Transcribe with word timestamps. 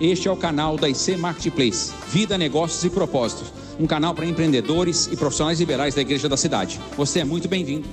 Este 0.00 0.28
é 0.28 0.30
o 0.30 0.36
canal 0.36 0.78
da 0.78 0.88
IC 0.88 1.18
Marketplace, 1.18 1.92
Vida, 2.10 2.38
Negócios 2.38 2.82
e 2.84 2.88
Propósitos, 2.88 3.52
um 3.78 3.86
canal 3.86 4.14
para 4.14 4.24
empreendedores 4.24 5.06
e 5.12 5.14
profissionais 5.14 5.60
liberais 5.60 5.94
da 5.94 6.00
Igreja 6.00 6.26
da 6.26 6.38
Cidade. 6.38 6.80
Você 6.96 7.20
é 7.20 7.24
muito 7.24 7.46
bem-vindo. 7.48 7.86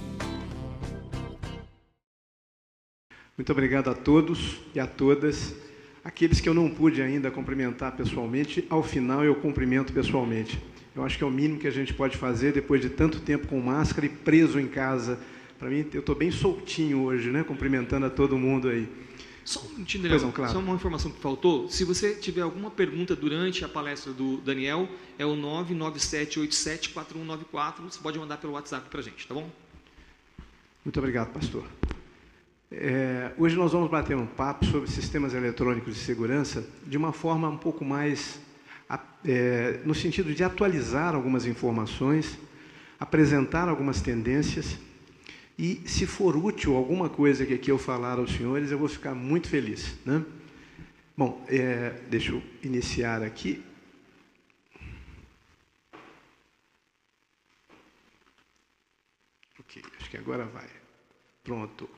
Muito 3.38 3.51
obrigado 3.51 3.89
a 3.89 3.93
todos 3.93 4.55
e 4.73 4.79
a 4.79 4.88
todas. 4.88 5.54
Aqueles 6.01 6.39
que 6.39 6.47
eu 6.47 6.54
não 6.54 6.70
pude 6.70 7.02
ainda 7.02 7.30
cumprimentar 7.30 7.98
pessoalmente, 7.98 8.66
ao 8.70 8.82
final 8.82 9.26
eu 9.26 9.36
cumprimento 9.36 9.92
pessoalmente. 9.92 10.58
Eu 10.96 11.04
acho 11.04 11.18
que 11.18 11.26
é 11.26 11.28
o 11.28 11.30
mínimo 11.30 11.60
que 11.60 11.68
a 11.68 11.71
gente 11.71 11.94
pode 11.94 12.16
fazer 12.16 12.54
depois 12.54 12.80
de 12.80 12.89
tanto 12.89 13.20
tempo 13.20 13.48
com 13.48 13.60
máscara 13.60 14.05
e 14.05 14.10
preso 14.10 14.62
em 14.62 14.68
casa. 14.68 15.20
Para 15.60 15.70
mim, 15.70 15.86
eu 15.94 16.00
estou 16.00 16.16
bem 16.16 16.32
soltinho 16.32 17.02
hoje, 17.02 17.32
né? 17.32 17.44
Cumprimentando 17.44 18.05
a 18.05 18.10
todo 18.10 18.38
mundo 18.38 18.70
aí. 18.70 18.88
Só 19.48 19.61
um 19.61 19.70
minutinho, 19.70 20.09
não, 20.09 20.29
claro. 20.29 20.52
só 20.52 20.59
uma 20.59 20.75
informação 20.75 21.09
que 21.09 21.21
faltou. 21.21 21.70
Se 21.70 21.86
você 21.86 22.16
tiver 22.16 22.41
alguma 22.41 22.70
pergunta 22.70 23.15
durante 23.15 23.64
a 23.64 23.70
palestra 23.70 24.11
do 24.11 24.42
Daniel, 24.42 24.89
é 25.18 25.25
o 25.25 25.37
997874194. 25.37 27.75
Você 27.89 27.97
pode 28.01 28.20
mandar 28.20 28.39
pelo 28.39 28.51
WhatsApp 28.51 28.89
para 28.89 29.00
a 29.00 29.04
gente, 29.04 29.25
tá 29.25 29.33
bom? 29.33 29.50
Muito 30.83 31.00
obrigado, 31.00 31.32
pastor. 31.32 31.64
É, 32.70 33.31
hoje 33.38 33.56
nós 33.56 33.72
vamos 33.72 33.89
bater 33.89 34.17
um 34.17 34.28
papo 34.28 34.66
sobre 34.66 34.92
sistemas 34.92 35.33
eletrônicos 35.33 35.94
de 35.94 36.02
segurança 36.02 36.67
de 36.86 36.98
uma 36.98 37.14
forma 37.14 37.48
um 37.48 37.58
pouco 37.58 37.86
mais 37.86 38.42
é, 39.25 39.80
no 39.86 39.95
sentido 39.95 40.34
de 40.34 40.44
atualizar 40.44 41.16
algumas 41.16 41.45
informações, 41.45 42.38
apresentar 43.00 43.70
algumas 43.70 44.02
tendências 44.02 44.78
e, 45.58 45.81
se 45.88 46.06
for 46.06 46.36
útil 46.38 46.75
alguma 46.75 47.09
coisa 47.09 47.45
que 47.45 47.53
aqui 47.53 47.72
eu 47.72 47.80
falar 47.80 48.20
aos 48.20 48.31
senhores, 48.31 48.70
eu 48.70 48.78
vou 48.78 48.88
ficar 48.88 49.16
muito 49.16 49.50
feliz. 49.50 49.98
Né? 50.06 50.23
Bom, 51.17 51.44
é, 51.48 51.89
deixa 52.09 52.31
eu 52.31 52.44
iniciar 52.61 53.23
aqui. 53.23 53.64
Ok, 59.59 59.81
acho 60.00 60.09
que 60.12 60.18
agora 60.18 60.46
vai. 60.46 60.70
Pronto. 61.44 61.90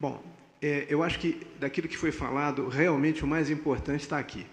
Bom, 0.00 0.20
é, 0.60 0.86
eu 0.88 1.02
acho 1.02 1.20
que 1.20 1.46
daquilo 1.60 1.86
que 1.86 1.96
foi 1.96 2.10
falado, 2.10 2.66
realmente 2.66 3.22
o 3.22 3.26
mais 3.26 3.50
importante 3.50 4.00
está 4.00 4.18
aqui. 4.18 4.44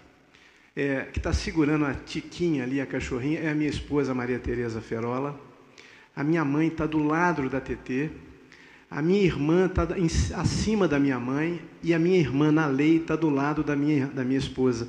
É, 0.76 1.06
que 1.06 1.18
está 1.18 1.32
segurando 1.32 1.86
a 1.86 1.92
Tiquinha 1.92 2.62
ali, 2.62 2.80
a 2.80 2.86
cachorrinha, 2.86 3.40
é 3.40 3.50
a 3.50 3.54
minha 3.54 3.68
esposa 3.68 4.14
Maria 4.14 4.38
Tereza 4.38 4.80
Ferola. 4.80 5.47
A 6.18 6.24
minha 6.24 6.44
mãe 6.44 6.66
está 6.66 6.84
do 6.84 6.98
lado 6.98 7.48
da 7.48 7.60
TT. 7.60 8.10
A 8.90 9.00
minha 9.00 9.22
irmã 9.22 9.66
está 9.66 9.86
acima 10.36 10.88
da 10.88 10.98
minha 10.98 11.20
mãe. 11.20 11.62
E 11.80 11.94
a 11.94 11.98
minha 11.98 12.18
irmã, 12.18 12.50
na 12.50 12.66
lei, 12.66 12.96
está 12.96 13.14
do 13.14 13.30
lado 13.30 13.62
da 13.62 13.76
minha, 13.76 14.08
da 14.08 14.24
minha 14.24 14.40
esposa. 14.40 14.88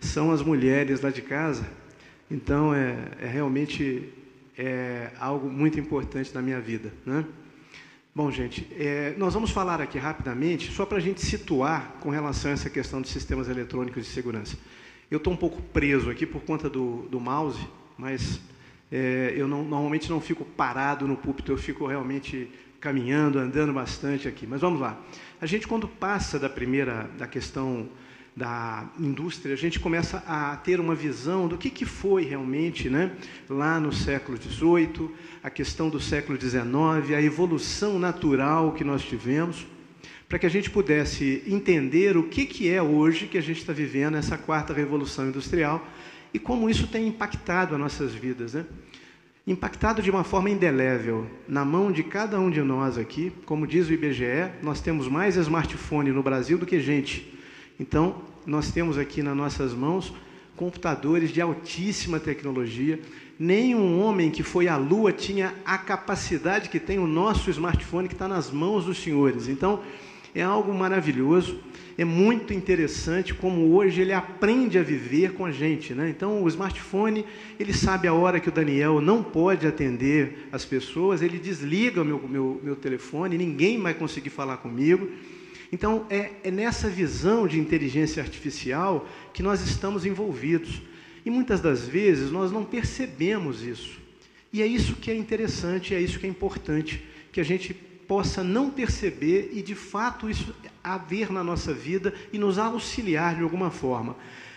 São 0.00 0.32
as 0.32 0.40
mulheres 0.40 1.02
lá 1.02 1.10
de 1.10 1.20
casa. 1.20 1.68
Então, 2.30 2.74
é, 2.74 2.96
é 3.20 3.26
realmente 3.26 4.08
é 4.56 5.10
algo 5.20 5.50
muito 5.50 5.78
importante 5.78 6.34
na 6.34 6.40
minha 6.40 6.62
vida. 6.62 6.90
Né? 7.04 7.26
Bom, 8.14 8.30
gente, 8.30 8.66
é, 8.74 9.14
nós 9.18 9.34
vamos 9.34 9.50
falar 9.50 9.82
aqui 9.82 9.98
rapidamente, 9.98 10.72
só 10.72 10.86
para 10.86 10.96
a 10.96 11.00
gente 11.00 11.20
situar 11.20 11.96
com 12.00 12.08
relação 12.08 12.52
a 12.52 12.54
essa 12.54 12.70
questão 12.70 13.02
de 13.02 13.08
sistemas 13.08 13.50
eletrônicos 13.50 14.06
de 14.06 14.08
segurança. 14.08 14.56
Eu 15.10 15.18
estou 15.18 15.30
um 15.30 15.36
pouco 15.36 15.60
preso 15.60 16.08
aqui 16.08 16.24
por 16.24 16.40
conta 16.40 16.70
do, 16.70 17.02
do 17.10 17.20
mouse, 17.20 17.68
mas 17.98 18.40
é, 18.90 19.32
eu 19.36 19.46
não, 19.46 19.62
normalmente 19.62 20.10
não 20.10 20.20
fico 20.20 20.44
parado 20.44 21.06
no 21.06 21.16
púlpito, 21.16 21.52
eu 21.52 21.56
fico 21.56 21.86
realmente 21.86 22.50
caminhando, 22.80 23.38
andando 23.38 23.72
bastante 23.72 24.26
aqui. 24.26 24.46
Mas 24.46 24.60
vamos 24.60 24.80
lá. 24.80 25.00
A 25.40 25.46
gente, 25.46 25.68
quando 25.68 25.86
passa 25.86 26.38
da 26.38 26.48
primeira, 26.48 27.08
da 27.18 27.26
questão 27.26 27.88
da 28.34 28.88
indústria, 28.98 29.54
a 29.54 29.56
gente 29.56 29.78
começa 29.78 30.22
a 30.26 30.56
ter 30.56 30.80
uma 30.80 30.94
visão 30.94 31.46
do 31.46 31.58
que, 31.58 31.68
que 31.68 31.84
foi 31.84 32.24
realmente 32.24 32.88
né, 32.88 33.12
lá 33.48 33.78
no 33.78 33.92
século 33.92 34.38
XVIII, 34.40 35.10
a 35.42 35.50
questão 35.50 35.88
do 35.90 36.00
século 36.00 36.40
XIX, 36.40 37.14
a 37.16 37.22
evolução 37.22 37.98
natural 37.98 38.72
que 38.72 38.84
nós 38.84 39.02
tivemos, 39.02 39.66
para 40.28 40.38
que 40.38 40.46
a 40.46 40.50
gente 40.50 40.70
pudesse 40.70 41.42
entender 41.46 42.16
o 42.16 42.22
que, 42.22 42.46
que 42.46 42.70
é 42.70 42.80
hoje 42.80 43.26
que 43.26 43.36
a 43.36 43.42
gente 43.42 43.58
está 43.58 43.72
vivendo 43.72 44.16
essa 44.16 44.38
quarta 44.38 44.72
revolução 44.72 45.28
industrial 45.28 45.84
e 46.32 46.38
como 46.38 46.70
isso 46.70 46.86
tem 46.86 47.08
impactado 47.08 47.74
as 47.74 47.80
nossas 47.80 48.14
vidas. 48.14 48.54
Né? 48.54 48.64
Impactado 49.46 50.02
de 50.02 50.10
uma 50.10 50.22
forma 50.22 50.50
indelével 50.50 51.26
na 51.48 51.64
mão 51.64 51.90
de 51.90 52.02
cada 52.02 52.38
um 52.38 52.50
de 52.50 52.62
nós 52.62 52.96
aqui, 52.96 53.32
como 53.46 53.66
diz 53.66 53.88
o 53.88 53.92
IBGE, 53.92 54.50
nós 54.62 54.80
temos 54.80 55.08
mais 55.08 55.36
smartphone 55.36 56.12
no 56.12 56.22
Brasil 56.22 56.58
do 56.58 56.66
que 56.66 56.80
gente. 56.80 57.36
Então, 57.78 58.22
nós 58.46 58.70
temos 58.70 58.98
aqui 58.98 59.22
nas 59.22 59.36
nossas 59.36 59.72
mãos 59.72 60.12
computadores 60.56 61.30
de 61.30 61.40
altíssima 61.40 62.20
tecnologia. 62.20 63.00
Nenhum 63.38 63.98
homem 63.98 64.30
que 64.30 64.42
foi 64.42 64.68
à 64.68 64.76
Lua 64.76 65.10
tinha 65.10 65.54
a 65.64 65.78
capacidade 65.78 66.68
que 66.68 66.78
tem 66.78 66.98
o 66.98 67.06
nosso 67.06 67.48
smartphone 67.50 68.08
que 68.08 68.14
está 68.14 68.28
nas 68.28 68.50
mãos 68.50 68.84
dos 68.84 69.02
senhores. 69.02 69.48
Então, 69.48 69.80
é 70.34 70.42
algo 70.42 70.72
maravilhoso, 70.72 71.60
é 71.98 72.04
muito 72.04 72.54
interessante 72.54 73.34
como 73.34 73.74
hoje 73.74 74.00
ele 74.00 74.12
aprende 74.12 74.78
a 74.78 74.82
viver 74.82 75.32
com 75.32 75.44
a 75.44 75.52
gente. 75.52 75.92
Né? 75.92 76.08
Então, 76.08 76.42
o 76.42 76.48
smartphone, 76.48 77.26
ele 77.58 77.72
sabe 77.72 78.08
a 78.08 78.14
hora 78.14 78.40
que 78.40 78.48
o 78.48 78.52
Daniel 78.52 79.00
não 79.00 79.22
pode 79.22 79.66
atender 79.66 80.48
as 80.50 80.64
pessoas, 80.64 81.20
ele 81.20 81.38
desliga 81.38 82.02
o 82.02 82.04
meu, 82.04 82.26
meu, 82.26 82.60
meu 82.62 82.76
telefone, 82.76 83.36
ninguém 83.36 83.80
vai 83.80 83.92
conseguir 83.92 84.30
falar 84.30 84.58
comigo. 84.58 85.10
Então, 85.72 86.06
é, 86.08 86.30
é 86.42 86.50
nessa 86.50 86.88
visão 86.88 87.46
de 87.46 87.58
inteligência 87.60 88.22
artificial 88.22 89.06
que 89.32 89.42
nós 89.42 89.60
estamos 89.60 90.06
envolvidos. 90.06 90.82
E 91.24 91.30
muitas 91.30 91.60
das 91.60 91.86
vezes 91.86 92.30
nós 92.30 92.50
não 92.50 92.64
percebemos 92.64 93.62
isso. 93.62 93.98
E 94.52 94.62
é 94.62 94.66
isso 94.66 94.96
que 94.96 95.10
é 95.10 95.14
interessante, 95.14 95.94
é 95.94 96.00
isso 96.00 96.18
que 96.18 96.26
é 96.26 96.30
importante, 96.30 97.04
que 97.30 97.40
a 97.40 97.44
gente 97.44 97.76
possa 98.10 98.42
não 98.42 98.70
perceber 98.70 99.52
e 99.52 99.62
de 99.62 99.76
fato 99.76 100.28
isso 100.28 100.52
haver 100.82 101.30
na 101.30 101.44
nossa 101.44 101.72
vida 101.72 102.12
e 102.32 102.38
nos 102.38 102.58
auxiliar 102.58 103.36
de 103.36 103.42
alguma 103.44 103.70
forma. 103.70 104.16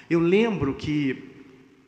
Eu 0.09 0.19
lembro 0.19 0.73
que 0.73 1.29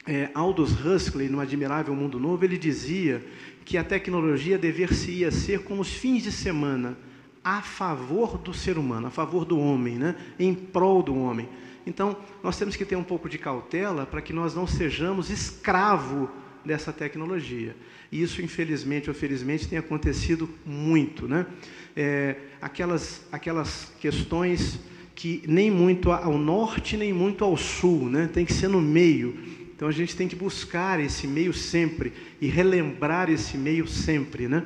é, 0.05 0.29
Aldous 0.35 0.73
Huxley, 0.73 1.27
no 1.27 1.39
Admirável 1.39 1.95
Mundo 1.95 2.19
Novo, 2.19 2.45
ele 2.45 2.59
dizia 2.59 3.25
que 3.65 3.79
a 3.79 3.83
tecnologia 3.83 4.59
deveria 4.59 5.31
ser 5.31 5.63
como 5.63 5.81
os 5.81 5.91
fins 5.91 6.21
de 6.21 6.31
semana 6.31 6.95
a 7.43 7.63
favor 7.63 8.37
do 8.37 8.53
ser 8.53 8.77
humano, 8.77 9.07
a 9.07 9.09
favor 9.09 9.43
do 9.43 9.57
homem, 9.57 9.95
né? 9.95 10.15
em 10.37 10.53
prol 10.53 11.01
do 11.01 11.15
homem. 11.15 11.49
Então, 11.83 12.15
nós 12.43 12.59
temos 12.59 12.75
que 12.75 12.85
ter 12.85 12.95
um 12.95 13.03
pouco 13.03 13.27
de 13.27 13.39
cautela 13.39 14.05
para 14.05 14.21
que 14.21 14.33
nós 14.33 14.53
não 14.53 14.67
sejamos 14.67 15.31
escravo 15.31 16.29
dessa 16.63 16.93
tecnologia. 16.93 17.75
E 18.15 18.23
isso, 18.23 18.41
infelizmente 18.41 19.09
ou 19.09 19.13
felizmente, 19.13 19.67
tem 19.67 19.77
acontecido 19.77 20.49
muito. 20.65 21.27
Né? 21.27 21.45
É, 21.93 22.37
aquelas, 22.61 23.27
aquelas 23.29 23.91
questões 23.99 24.79
que 25.13 25.43
nem 25.45 25.69
muito 25.69 26.13
ao 26.13 26.37
norte, 26.37 26.95
nem 26.95 27.11
muito 27.11 27.43
ao 27.43 27.57
sul, 27.57 28.09
né? 28.09 28.29
tem 28.33 28.45
que 28.45 28.53
ser 28.53 28.69
no 28.69 28.79
meio. 28.79 29.37
Então, 29.75 29.89
a 29.89 29.91
gente 29.91 30.15
tem 30.15 30.29
que 30.29 30.35
buscar 30.35 30.97
esse 30.97 31.27
meio 31.27 31.53
sempre 31.53 32.13
e 32.39 32.47
relembrar 32.47 33.29
esse 33.29 33.57
meio 33.57 33.85
sempre. 33.85 34.47
Né? 34.47 34.63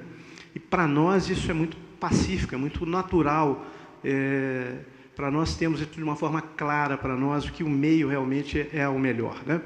E 0.54 0.60
para 0.60 0.88
nós 0.88 1.28
isso 1.28 1.50
é 1.50 1.54
muito 1.54 1.76
pacífica, 2.00 2.56
muito 2.56 2.86
natural. 2.86 3.66
É, 4.04 4.76
para 5.16 5.32
nós 5.32 5.56
temos 5.56 5.80
de 5.80 6.04
uma 6.04 6.16
forma 6.16 6.40
clara 6.40 7.00
para 7.00 7.18
nós 7.18 7.50
que 7.50 7.64
o 7.64 7.70
meio 7.70 8.10
realmente 8.10 8.68
é, 8.72 8.88
o 8.88 9.00
melhor. 9.00 9.42
Né? 9.44 9.60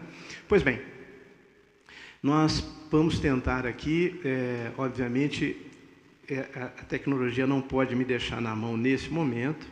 Pois 0.47 0.63
bem, 0.63 0.79
nós 2.23 2.65
vamos 2.89 3.19
tentar 3.19 3.67
aqui, 3.67 4.19
é, 4.23 4.71
obviamente, 4.77 5.57
é, 6.29 6.45
a 6.55 6.85
tecnologia 6.85 7.45
não 7.45 7.61
pode 7.61 7.93
me 7.97 8.05
deixar 8.05 8.41
na 8.41 8.55
mão 8.55 8.77
nesse 8.77 9.09
momento, 9.09 9.67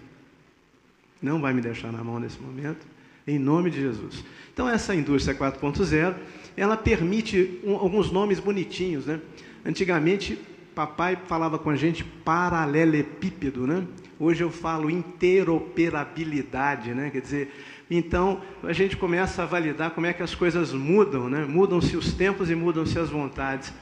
não 1.22 1.40
vai 1.40 1.54
me 1.54 1.62
deixar 1.62 1.94
na 1.94 2.04
mão 2.04 2.20
nesse 2.20 2.42
momento, 2.42 2.86
em 3.26 3.40
nome 3.40 3.70
de 3.70 3.80
Jesus. 3.80 4.26
Então, 4.54 4.68
essa 4.68 4.94
indústria 4.94 5.34
4.0, 5.34 6.14
ela 6.58 6.76
permite 6.76 7.62
um, 7.64 7.76
alguns 7.76 8.12
nomes 8.12 8.38
bonitinhos. 8.40 9.06
Né? 9.06 9.22
Antigamente, 9.66 10.38
papai 10.76 11.18
falava 11.28 11.58
com 11.58 11.70
a 11.70 11.78
gente 11.78 12.04
paralelepípedo, 12.04 13.66
né? 13.66 13.88
Hoje 14.20 14.44
eu 14.44 14.52
falo 14.52 14.90
interoperabilidade, 14.90 16.94
né? 16.94 17.10
Quer 17.10 17.22
dizer, 17.22 17.54
então 17.98 18.42
a 18.64 18.72
gente 18.72 18.96
começa 18.96 19.44
a 19.44 19.46
validar 19.46 19.92
como 19.92 20.08
é 20.08 20.14
que 20.14 20.24
as 20.24 20.34
coisas 20.34 20.72
mudam, 20.72 21.30
né? 21.30 21.46
Mudam-se 21.46 21.98
os 21.98 22.14
tempos 22.14 22.50
e 22.50 22.56
mudam-se 22.56 22.98
as 22.98 23.10
vontades. 23.10 23.74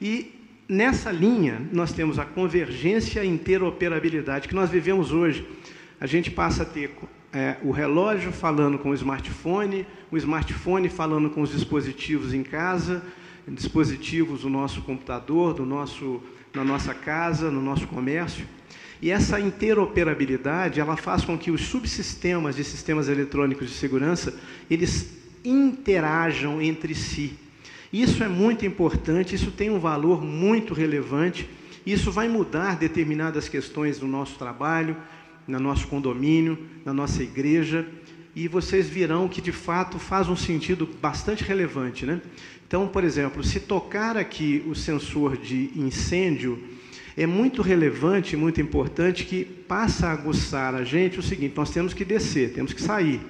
E 0.00 0.32
nessa 0.68 1.10
linha 1.10 1.60
nós 1.72 1.92
temos 1.92 2.18
a 2.18 2.24
convergência 2.24 3.24
e 3.24 3.28
interoperabilidade 3.28 4.46
que 4.46 4.54
nós 4.54 4.70
vivemos 4.70 5.12
hoje. 5.12 5.44
A 6.00 6.06
gente 6.06 6.30
passa 6.30 6.62
a 6.62 6.66
ter 6.66 6.96
é, 7.32 7.56
o 7.62 7.72
relógio 7.72 8.30
falando 8.30 8.78
com 8.78 8.90
o 8.90 8.94
smartphone, 8.94 9.84
o 10.12 10.16
smartphone 10.16 10.88
falando 10.88 11.28
com 11.30 11.42
os 11.42 11.50
dispositivos 11.50 12.32
em 12.32 12.44
casa, 12.44 13.02
dispositivos 13.48 14.42
do 14.42 14.48
nosso 14.48 14.82
computador, 14.82 15.54
do 15.54 15.66
nosso 15.66 16.22
na 16.54 16.64
nossa 16.64 16.94
casa, 16.94 17.50
no 17.50 17.60
nosso 17.60 17.86
comércio. 17.86 18.46
E 19.00 19.10
essa 19.10 19.38
interoperabilidade, 19.38 20.80
ela 20.80 20.96
faz 20.96 21.24
com 21.24 21.36
que 21.36 21.50
os 21.50 21.62
subsistemas 21.62 22.56
de 22.56 22.64
sistemas 22.64 23.08
eletrônicos 23.08 23.68
de 23.68 23.74
segurança, 23.74 24.34
eles 24.70 25.16
interajam 25.44 26.60
entre 26.60 26.94
si. 26.94 27.34
Isso 27.92 28.24
é 28.24 28.28
muito 28.28 28.66
importante, 28.66 29.34
isso 29.34 29.50
tem 29.50 29.70
um 29.70 29.78
valor 29.78 30.22
muito 30.22 30.74
relevante, 30.74 31.48
isso 31.84 32.10
vai 32.10 32.28
mudar 32.28 32.76
determinadas 32.76 33.48
questões 33.48 33.98
do 33.98 34.06
nosso 34.06 34.38
trabalho, 34.38 34.96
no 35.46 35.60
nosso 35.60 35.86
condomínio, 35.86 36.58
na 36.84 36.92
nossa 36.92 37.22
igreja, 37.22 37.86
e 38.34 38.48
vocês 38.48 38.88
virão 38.88 39.28
que 39.28 39.40
de 39.40 39.52
fato 39.52 39.98
faz 39.98 40.28
um 40.28 40.36
sentido 40.36 40.88
bastante 41.00 41.44
relevante, 41.44 42.04
né? 42.04 42.20
Então, 42.66 42.88
por 42.88 43.04
exemplo, 43.04 43.44
se 43.44 43.60
tocar 43.60 44.16
aqui 44.16 44.64
o 44.66 44.74
sensor 44.74 45.36
de 45.36 45.70
incêndio, 45.76 46.62
é 47.16 47.26
muito 47.26 47.62
relevante, 47.62 48.36
muito 48.36 48.60
importante 48.60 49.24
que 49.24 49.44
passa 49.44 50.08
a 50.08 50.12
aguçar 50.12 50.74
a 50.74 50.84
gente 50.84 51.18
o 51.18 51.22
seguinte: 51.22 51.54
nós 51.56 51.70
temos 51.70 51.94
que 51.94 52.04
descer, 52.04 52.52
temos 52.52 52.72
que 52.72 52.82
sair. 52.82 53.20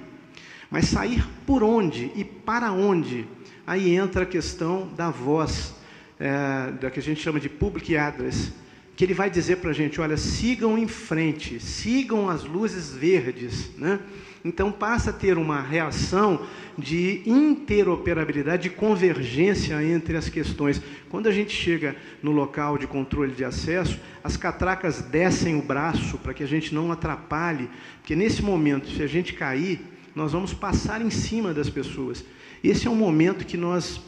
Mas 0.69 0.85
sair 0.85 1.25
por 1.45 1.63
onde 1.63 2.11
e 2.15 2.25
para 2.25 2.71
onde? 2.71 3.25
Aí 3.65 3.95
entra 3.95 4.23
a 4.23 4.25
questão 4.25 4.89
da 4.95 5.09
voz, 5.09 5.73
é, 6.19 6.71
da 6.71 6.91
que 6.91 6.99
a 6.99 7.03
gente 7.03 7.21
chama 7.21 7.39
de 7.39 7.47
public 7.47 7.95
address, 7.95 8.51
que 8.95 9.05
ele 9.05 9.13
vai 9.13 9.29
dizer 9.29 9.57
para 9.57 9.69
a 9.69 9.73
gente: 9.73 10.01
olha, 10.01 10.17
sigam 10.17 10.77
em 10.77 10.87
frente, 10.87 11.59
sigam 11.59 12.29
as 12.29 12.43
luzes 12.43 12.93
verdes, 12.93 13.69
né? 13.77 13.99
Então 14.47 14.71
passa 14.71 15.09
a 15.09 15.13
ter 15.13 15.37
uma 15.37 15.61
reação 15.61 16.41
de 16.77 17.21
interoperabilidade, 17.25 18.63
de 18.63 18.69
convergência 18.69 19.83
entre 19.83 20.15
as 20.15 20.29
questões. 20.29 20.81
Quando 21.09 21.27
a 21.27 21.31
gente 21.33 21.51
chega 21.51 21.97
no 22.23 22.31
local 22.31 22.77
de 22.77 22.87
controle 22.87 23.33
de 23.33 23.43
acesso, 23.43 23.99
as 24.23 24.37
catracas 24.37 25.01
descem 25.01 25.59
o 25.59 25.61
braço 25.61 26.17
para 26.19 26.33
que 26.33 26.43
a 26.43 26.47
gente 26.47 26.73
não 26.73 26.91
atrapalhe, 26.93 27.69
porque 27.97 28.15
nesse 28.15 28.41
momento, 28.41 28.89
se 28.89 29.03
a 29.03 29.07
gente 29.07 29.33
cair, 29.33 29.81
nós 30.15 30.31
vamos 30.31 30.53
passar 30.53 31.01
em 31.01 31.09
cima 31.09 31.53
das 31.53 31.69
pessoas. 31.69 32.23
Esse 32.63 32.87
é 32.87 32.89
um 32.89 32.95
momento 32.95 33.45
que 33.45 33.57
nós 33.57 34.01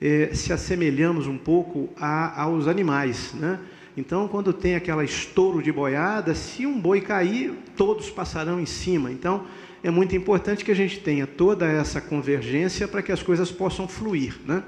é, 0.00 0.30
se 0.32 0.52
assemelhamos 0.52 1.26
um 1.26 1.36
pouco 1.36 1.88
a, 1.96 2.42
aos 2.42 2.68
animais, 2.68 3.34
né? 3.34 3.58
Então, 3.94 4.26
quando 4.26 4.54
tem 4.54 4.74
aquela 4.74 5.04
estouro 5.04 5.62
de 5.62 5.70
boiada, 5.70 6.34
se 6.34 6.64
um 6.64 6.80
boi 6.80 7.02
cair, 7.02 7.52
todos 7.76 8.08
passarão 8.08 8.58
em 8.58 8.64
cima. 8.64 9.12
Então, 9.12 9.44
é 9.82 9.90
muito 9.90 10.14
importante 10.14 10.64
que 10.64 10.70
a 10.70 10.74
gente 10.74 11.00
tenha 11.00 11.26
toda 11.26 11.66
essa 11.66 12.00
convergência 12.00 12.86
para 12.86 13.02
que 13.02 13.10
as 13.10 13.22
coisas 13.22 13.50
possam 13.50 13.88
fluir. 13.88 14.38
Né? 14.46 14.62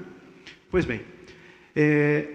Pois 0.69 0.83
bem, 0.83 1.01
é, 1.75 2.27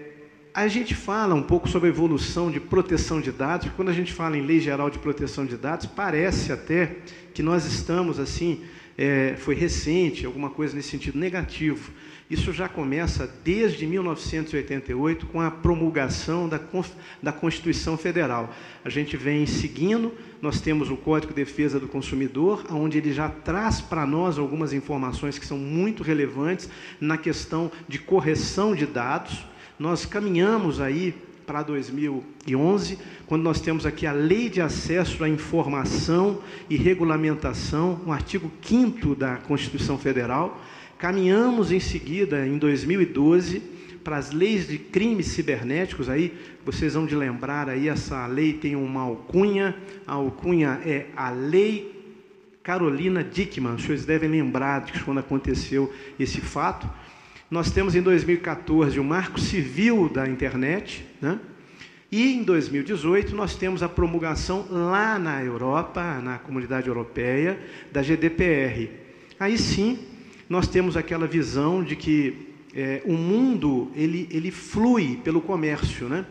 a 0.53 0.67
gente 0.67 0.95
fala 0.95 1.35
um 1.35 1.43
pouco 1.43 1.69
sobre 1.69 1.89
a 1.89 1.91
evolução 1.91 2.49
de 2.49 2.59
proteção 2.59 3.21
de 3.21 3.31
dados, 3.31 3.65
porque 3.65 3.75
quando 3.75 3.89
a 3.89 3.93
gente 3.93 4.11
fala 4.11 4.37
em 4.37 4.41
lei 4.41 4.59
geral 4.59 4.89
de 4.89 4.99
proteção 4.99 5.45
de 5.45 5.55
dados, 5.55 5.85
parece 5.85 6.51
até 6.51 6.97
que 7.33 7.43
nós 7.43 7.65
estamos 7.65 8.19
assim, 8.19 8.61
é, 8.97 9.35
foi 9.37 9.55
recente, 9.55 10.25
alguma 10.25 10.49
coisa 10.49 10.75
nesse 10.75 10.89
sentido 10.89 11.17
negativo. 11.17 11.91
Isso 12.31 12.53
já 12.53 12.69
começa 12.69 13.29
desde 13.43 13.85
1988 13.85 15.25
com 15.25 15.41
a 15.41 15.51
promulgação 15.51 16.47
da, 16.47 17.33
Constituição 17.33 17.97
Federal. 17.97 18.55
A 18.85 18.89
gente 18.89 19.17
vem 19.17 19.45
seguindo, 19.45 20.13
nós 20.41 20.61
temos 20.61 20.89
o 20.89 20.95
Código 20.95 21.33
de 21.33 21.43
Defesa 21.43 21.77
do 21.77 21.89
Consumidor, 21.89 22.63
onde 22.71 22.99
ele 22.99 23.11
já 23.11 23.27
traz 23.27 23.81
para 23.81 24.05
nós 24.05 24.39
algumas 24.39 24.71
informações 24.71 25.37
que 25.37 25.45
são 25.45 25.57
muito 25.57 26.03
relevantes 26.03 26.69
na 27.01 27.17
questão 27.17 27.69
de 27.85 27.99
correção 27.99 28.73
de 28.73 28.85
dados. 28.85 29.45
Nós 29.77 30.05
caminhamos 30.05 30.79
aí 30.79 31.13
para 31.45 31.63
2011, 31.63 32.97
quando 33.27 33.41
nós 33.41 33.59
temos 33.59 33.85
aqui 33.85 34.07
a 34.07 34.13
Lei 34.13 34.49
de 34.49 34.61
Acesso 34.61 35.21
à 35.25 35.27
Informação 35.27 36.39
e 36.69 36.77
Regulamentação, 36.77 37.99
o 38.05 38.11
artigo 38.13 38.49
5 38.61 39.15
da 39.15 39.35
Constituição 39.35 39.97
Federal, 39.97 40.61
Caminhamos 41.01 41.71
em 41.71 41.79
seguida, 41.79 42.45
em 42.45 42.59
2012, 42.59 43.59
para 44.03 44.17
as 44.17 44.31
leis 44.31 44.67
de 44.67 44.77
crimes 44.77 45.29
cibernéticos. 45.29 46.07
Aí 46.07 46.31
vocês 46.63 46.93
vão 46.93 47.07
de 47.07 47.15
lembrar 47.15 47.67
aí 47.67 47.87
essa 47.87 48.27
lei 48.27 48.53
tem 48.53 48.75
uma 48.75 49.01
alcunha. 49.01 49.75
A 50.05 50.13
alcunha 50.13 50.79
é 50.85 51.07
a 51.17 51.31
Lei 51.31 52.19
Carolina 52.61 53.23
Dickmann. 53.23 53.77
Os 53.77 53.81
senhores 53.81 54.05
devem 54.05 54.29
lembrar 54.29 54.81
de 54.81 55.03
quando 55.03 55.17
aconteceu 55.17 55.91
esse 56.19 56.39
fato. 56.39 56.87
Nós 57.49 57.71
temos 57.71 57.95
em 57.95 58.01
2014 58.03 58.99
o 58.99 59.03
Marco 59.03 59.39
Civil 59.39 60.07
da 60.07 60.29
Internet, 60.29 61.03
né? 61.19 61.39
E 62.11 62.31
em 62.31 62.43
2018 62.43 63.35
nós 63.35 63.55
temos 63.55 63.81
a 63.81 63.89
promulgação 63.89 64.67
lá 64.69 65.17
na 65.17 65.43
Europa, 65.43 66.21
na 66.21 66.37
Comunidade 66.37 66.89
Europeia, 66.89 67.59
da 67.91 68.03
GDPR. 68.03 68.91
Aí 69.39 69.57
sim, 69.57 70.10
nós 70.51 70.67
temos 70.67 70.97
aquela 70.97 71.25
visão 71.25 71.81
de 71.81 71.95
que 71.95 72.49
é, 72.75 73.01
o 73.05 73.13
mundo 73.13 73.89
ele, 73.95 74.27
ele 74.29 74.51
flui 74.51 75.17
pelo 75.23 75.39
comércio. 75.39 76.09
Né? 76.09 76.25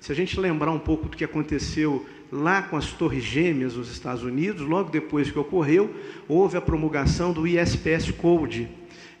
Se 0.00 0.10
a 0.10 0.14
gente 0.14 0.40
lembrar 0.40 0.70
um 0.72 0.78
pouco 0.78 1.10
do 1.10 1.16
que 1.16 1.22
aconteceu 1.22 2.06
lá 2.32 2.62
com 2.62 2.78
as 2.78 2.92
Torres 2.92 3.22
Gêmeas 3.22 3.76
nos 3.76 3.92
Estados 3.92 4.22
Unidos, 4.22 4.66
logo 4.66 4.88
depois 4.88 5.30
que 5.30 5.38
ocorreu, 5.38 5.94
houve 6.26 6.56
a 6.56 6.60
promulgação 6.62 7.34
do 7.34 7.46
ISPS 7.46 8.10
Code. 8.12 8.66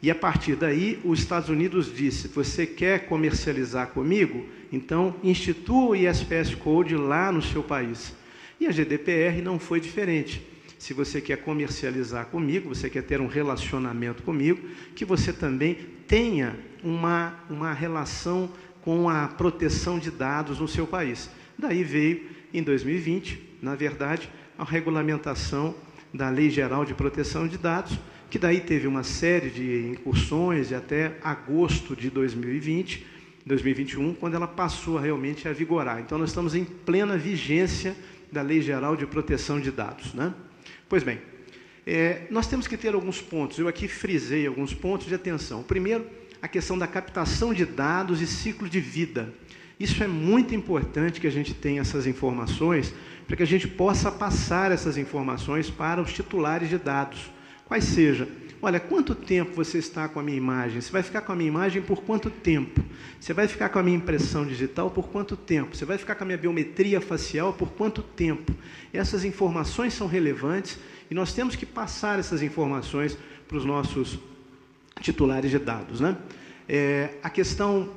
E 0.02 0.10
a 0.10 0.14
partir 0.14 0.56
daí, 0.56 1.00
os 1.04 1.18
Estados 1.18 1.50
Unidos 1.50 1.94
disse: 1.94 2.26
você 2.28 2.64
quer 2.64 3.00
comercializar 3.00 3.88
comigo? 3.88 4.46
Então, 4.72 5.16
institua 5.22 5.90
o 5.90 5.94
ISPS 5.94 6.54
Code 6.54 6.96
lá 6.96 7.30
no 7.30 7.42
seu 7.42 7.62
país. 7.62 8.16
E 8.58 8.66
a 8.66 8.72
GDPR 8.72 9.42
não 9.42 9.58
foi 9.58 9.80
diferente 9.80 10.55
se 10.78 10.92
você 10.92 11.20
quer 11.20 11.38
comercializar 11.38 12.26
comigo, 12.26 12.68
você 12.68 12.90
quer 12.90 13.02
ter 13.02 13.20
um 13.20 13.26
relacionamento 13.26 14.22
comigo, 14.22 14.60
que 14.94 15.04
você 15.04 15.32
também 15.32 15.74
tenha 16.06 16.58
uma, 16.82 17.34
uma 17.48 17.72
relação 17.72 18.50
com 18.82 19.08
a 19.08 19.26
proteção 19.26 19.98
de 19.98 20.10
dados 20.10 20.60
no 20.60 20.68
seu 20.68 20.86
país. 20.86 21.30
Daí 21.58 21.82
veio, 21.82 22.22
em 22.52 22.62
2020, 22.62 23.58
na 23.60 23.74
verdade, 23.74 24.30
a 24.56 24.64
regulamentação 24.64 25.74
da 26.12 26.30
Lei 26.30 26.50
Geral 26.50 26.84
de 26.84 26.94
Proteção 26.94 27.48
de 27.48 27.58
Dados, 27.58 27.98
que 28.30 28.38
daí 28.38 28.60
teve 28.60 28.86
uma 28.86 29.02
série 29.02 29.50
de 29.50 29.88
incursões 29.88 30.70
e 30.70 30.74
até 30.74 31.18
agosto 31.22 31.96
de 31.96 32.10
2020, 32.10 33.06
2021, 33.44 34.14
quando 34.14 34.34
ela 34.34 34.48
passou 34.48 34.98
realmente 34.98 35.48
a 35.48 35.52
vigorar. 35.52 36.00
Então, 36.00 36.18
nós 36.18 36.30
estamos 36.30 36.54
em 36.54 36.64
plena 36.64 37.16
vigência 37.16 37.96
da 38.30 38.42
Lei 38.42 38.60
Geral 38.60 38.96
de 38.96 39.06
Proteção 39.06 39.60
de 39.60 39.70
Dados. 39.70 40.12
Né? 40.12 40.34
Pois 40.88 41.02
bem, 41.02 41.20
é, 41.86 42.26
nós 42.30 42.46
temos 42.46 42.66
que 42.66 42.76
ter 42.76 42.94
alguns 42.94 43.20
pontos, 43.20 43.58
eu 43.58 43.68
aqui 43.68 43.88
frisei 43.88 44.46
alguns 44.46 44.72
pontos 44.72 45.06
de 45.06 45.14
atenção. 45.14 45.62
Primeiro, 45.62 46.06
a 46.40 46.48
questão 46.48 46.78
da 46.78 46.86
captação 46.86 47.52
de 47.52 47.64
dados 47.64 48.20
e 48.20 48.26
ciclo 48.26 48.68
de 48.68 48.80
vida. 48.80 49.32
Isso 49.78 50.02
é 50.02 50.06
muito 50.06 50.54
importante 50.54 51.20
que 51.20 51.26
a 51.26 51.30
gente 51.30 51.52
tenha 51.52 51.80
essas 51.80 52.06
informações, 52.06 52.94
para 53.26 53.36
que 53.36 53.42
a 53.42 53.46
gente 53.46 53.66
possa 53.66 54.10
passar 54.10 54.70
essas 54.70 54.96
informações 54.96 55.68
para 55.68 56.00
os 56.00 56.12
titulares 56.12 56.68
de 56.68 56.78
dados, 56.78 57.30
quais 57.66 57.84
seja 57.84 58.28
Olha, 58.66 58.80
quanto 58.80 59.14
tempo 59.14 59.54
você 59.54 59.78
está 59.78 60.08
com 60.08 60.18
a 60.18 60.22
minha 60.24 60.36
imagem? 60.36 60.80
Você 60.80 60.90
vai 60.90 61.00
ficar 61.00 61.20
com 61.20 61.30
a 61.30 61.36
minha 61.36 61.46
imagem 61.46 61.80
por 61.80 62.02
quanto 62.02 62.28
tempo? 62.28 62.84
Você 63.20 63.32
vai 63.32 63.46
ficar 63.46 63.68
com 63.68 63.78
a 63.78 63.82
minha 63.84 63.96
impressão 63.96 64.44
digital 64.44 64.90
por 64.90 65.06
quanto 65.06 65.36
tempo? 65.36 65.76
Você 65.76 65.84
vai 65.84 65.96
ficar 65.96 66.16
com 66.16 66.24
a 66.24 66.26
minha 66.26 66.36
biometria 66.36 67.00
facial 67.00 67.52
por 67.52 67.70
quanto 67.70 68.02
tempo? 68.02 68.52
Essas 68.92 69.24
informações 69.24 69.94
são 69.94 70.08
relevantes 70.08 70.80
e 71.08 71.14
nós 71.14 71.32
temos 71.32 71.54
que 71.54 71.64
passar 71.64 72.18
essas 72.18 72.42
informações 72.42 73.16
para 73.46 73.56
os 73.56 73.64
nossos 73.64 74.18
titulares 75.00 75.52
de 75.52 75.60
dados. 75.60 76.00
Né? 76.00 76.16
É, 76.68 77.10
a 77.22 77.30
questão 77.30 77.88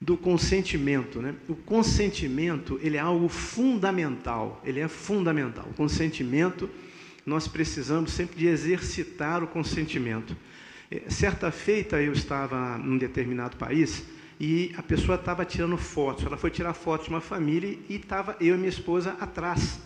do 0.00 0.16
consentimento, 0.16 1.20
né? 1.20 1.34
O 1.48 1.56
consentimento 1.56 2.78
ele 2.80 2.96
é 2.96 3.00
algo 3.00 3.28
fundamental, 3.28 4.62
ele 4.64 4.78
é 4.78 4.86
fundamental. 4.86 5.66
O 5.68 5.74
consentimento 5.74 6.70
nós 7.26 7.48
precisamos 7.48 8.12
sempre 8.12 8.38
de 8.38 8.46
exercitar 8.46 9.42
o 9.42 9.48
consentimento. 9.48 10.36
É, 10.88 11.10
certa 11.10 11.50
feita 11.50 12.00
eu 12.00 12.12
estava 12.12 12.78
num 12.78 12.96
determinado 12.96 13.56
país 13.56 14.04
e 14.38 14.72
a 14.76 14.82
pessoa 14.82 15.16
estava 15.16 15.44
tirando 15.44 15.76
fotos. 15.76 16.24
Ela 16.24 16.36
foi 16.36 16.50
tirar 16.50 16.72
fotos 16.72 17.06
de 17.06 17.12
uma 17.12 17.20
família 17.20 17.76
e 17.88 17.96
estava 17.96 18.36
eu 18.40 18.54
e 18.54 18.58
minha 18.58 18.68
esposa 18.68 19.16
atrás. 19.20 19.80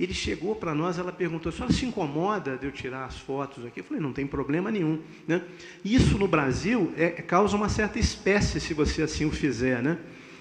Ele 0.00 0.14
chegou 0.14 0.54
para 0.56 0.74
nós, 0.74 0.98
ela 0.98 1.12
perguntou: 1.12 1.52
senhora 1.52 1.72
se 1.72 1.84
incomoda 1.84 2.56
de 2.56 2.66
eu 2.66 2.72
tirar 2.72 3.04
as 3.04 3.18
fotos 3.18 3.66
aqui? 3.66 3.80
Eu 3.80 3.84
falei: 3.84 4.02
não 4.02 4.12
tem 4.12 4.26
problema 4.26 4.70
nenhum. 4.70 5.02
Né? 5.28 5.42
Isso 5.84 6.16
no 6.16 6.26
Brasil 6.26 6.92
é, 6.96 7.10
causa 7.10 7.56
uma 7.56 7.68
certa 7.68 7.98
espécie 7.98 8.58
se 8.58 8.72
você 8.72 9.02
assim 9.02 9.26
o 9.26 9.30
fizer. 9.30 9.82
Né? 9.82 9.98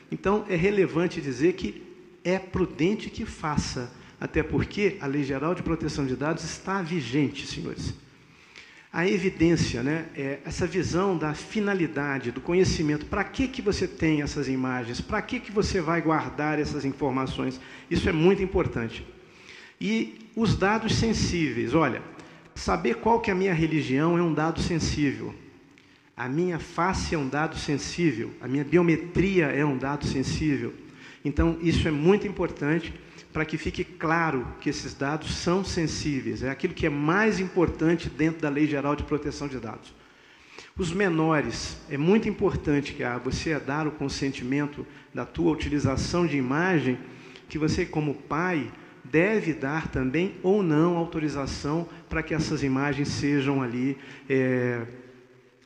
Então 0.10 0.46
é 0.48 0.56
relevante 0.56 1.20
dizer 1.20 1.54
que 1.54 1.84
é 2.24 2.40
prudente 2.40 3.10
que 3.10 3.26
faça 3.26 3.92
até 4.26 4.42
porque 4.42 4.98
a 5.00 5.06
Lei 5.06 5.24
Geral 5.24 5.54
de 5.54 5.62
Proteção 5.62 6.04
de 6.04 6.16
Dados 6.16 6.44
está 6.44 6.82
vigente, 6.82 7.46
senhores. 7.46 7.94
a 8.92 9.08
evidência, 9.08 9.84
né? 9.84 10.06
É 10.16 10.40
essa 10.44 10.66
visão 10.66 11.16
da 11.16 11.34
finalidade, 11.36 12.32
do 12.32 12.42
conhecimento. 12.42 13.06
Para 13.06 13.24
que, 13.24 13.48
que 13.48 13.62
você 13.62 13.88
tem 13.88 14.24
essas 14.24 14.48
imagens? 14.48 15.00
Para 15.00 15.22
que, 15.22 15.40
que 15.40 15.52
você 15.52 15.80
vai 15.80 16.02
guardar 16.02 16.58
essas 16.58 16.86
informações? 16.86 17.60
Isso 17.92 18.10
é 18.10 18.12
muito 18.12 18.42
importante. 18.42 19.06
E 19.80 20.18
os 20.36 20.56
dados 20.56 20.96
sensíveis, 20.96 21.76
olha, 21.76 22.02
saber 22.56 22.96
qual 22.96 23.20
que 23.20 23.30
é 23.30 23.34
a 23.34 23.38
minha 23.38 23.54
religião 23.54 24.18
é 24.18 24.24
um 24.24 24.34
dado 24.34 24.60
sensível. 24.60 25.36
A 26.18 26.28
minha 26.28 26.58
face 26.58 27.14
é 27.14 27.18
um 27.18 27.28
dado 27.28 27.58
sensível, 27.58 28.32
a 28.42 28.48
minha 28.48 28.64
biometria 28.64 29.48
é 29.48 29.64
um 29.64 29.78
dado 29.78 30.06
sensível. 30.08 30.74
Então, 31.24 31.60
isso 31.62 31.88
é 31.88 31.92
muito 31.92 32.26
importante 32.26 32.94
para 33.36 33.44
que 33.44 33.58
fique 33.58 33.84
claro 33.84 34.48
que 34.62 34.70
esses 34.70 34.94
dados 34.94 35.36
são 35.36 35.62
sensíveis. 35.62 36.42
É 36.42 36.50
aquilo 36.50 36.74
que 36.74 36.86
é 36.86 36.90
mais 36.90 37.38
importante 37.38 38.10
dentro 38.10 38.42
da 38.42 38.48
Lei 38.48 38.66
Geral 38.66 38.96
de 38.96 39.04
Proteção 39.04 39.50
de 39.50 39.60
Dados. 39.60 39.94
Os 40.78 40.94
menores, 40.94 41.78
é 41.90 41.98
muito 41.98 42.30
importante 42.30 42.94
que 42.94 43.04
ah, 43.04 43.18
você 43.18 43.60
dar 43.60 43.88
o 43.88 43.92
consentimento 43.92 44.88
da 45.14 45.26
tua 45.26 45.52
utilização 45.52 46.26
de 46.26 46.38
imagem, 46.38 46.98
que 47.50 47.58
você 47.58 47.86
como 47.86 48.14
pai 48.14 48.72
deve 49.04 49.54
dar 49.54 49.90
também 49.90 50.36
ou 50.42 50.64
não 50.64 50.96
autorização 50.96 51.90
para 52.08 52.24
que 52.24 52.34
essas 52.34 52.64
imagens 52.64 53.10
sejam 53.10 53.62
ali 53.62 53.98
é, 54.30 54.88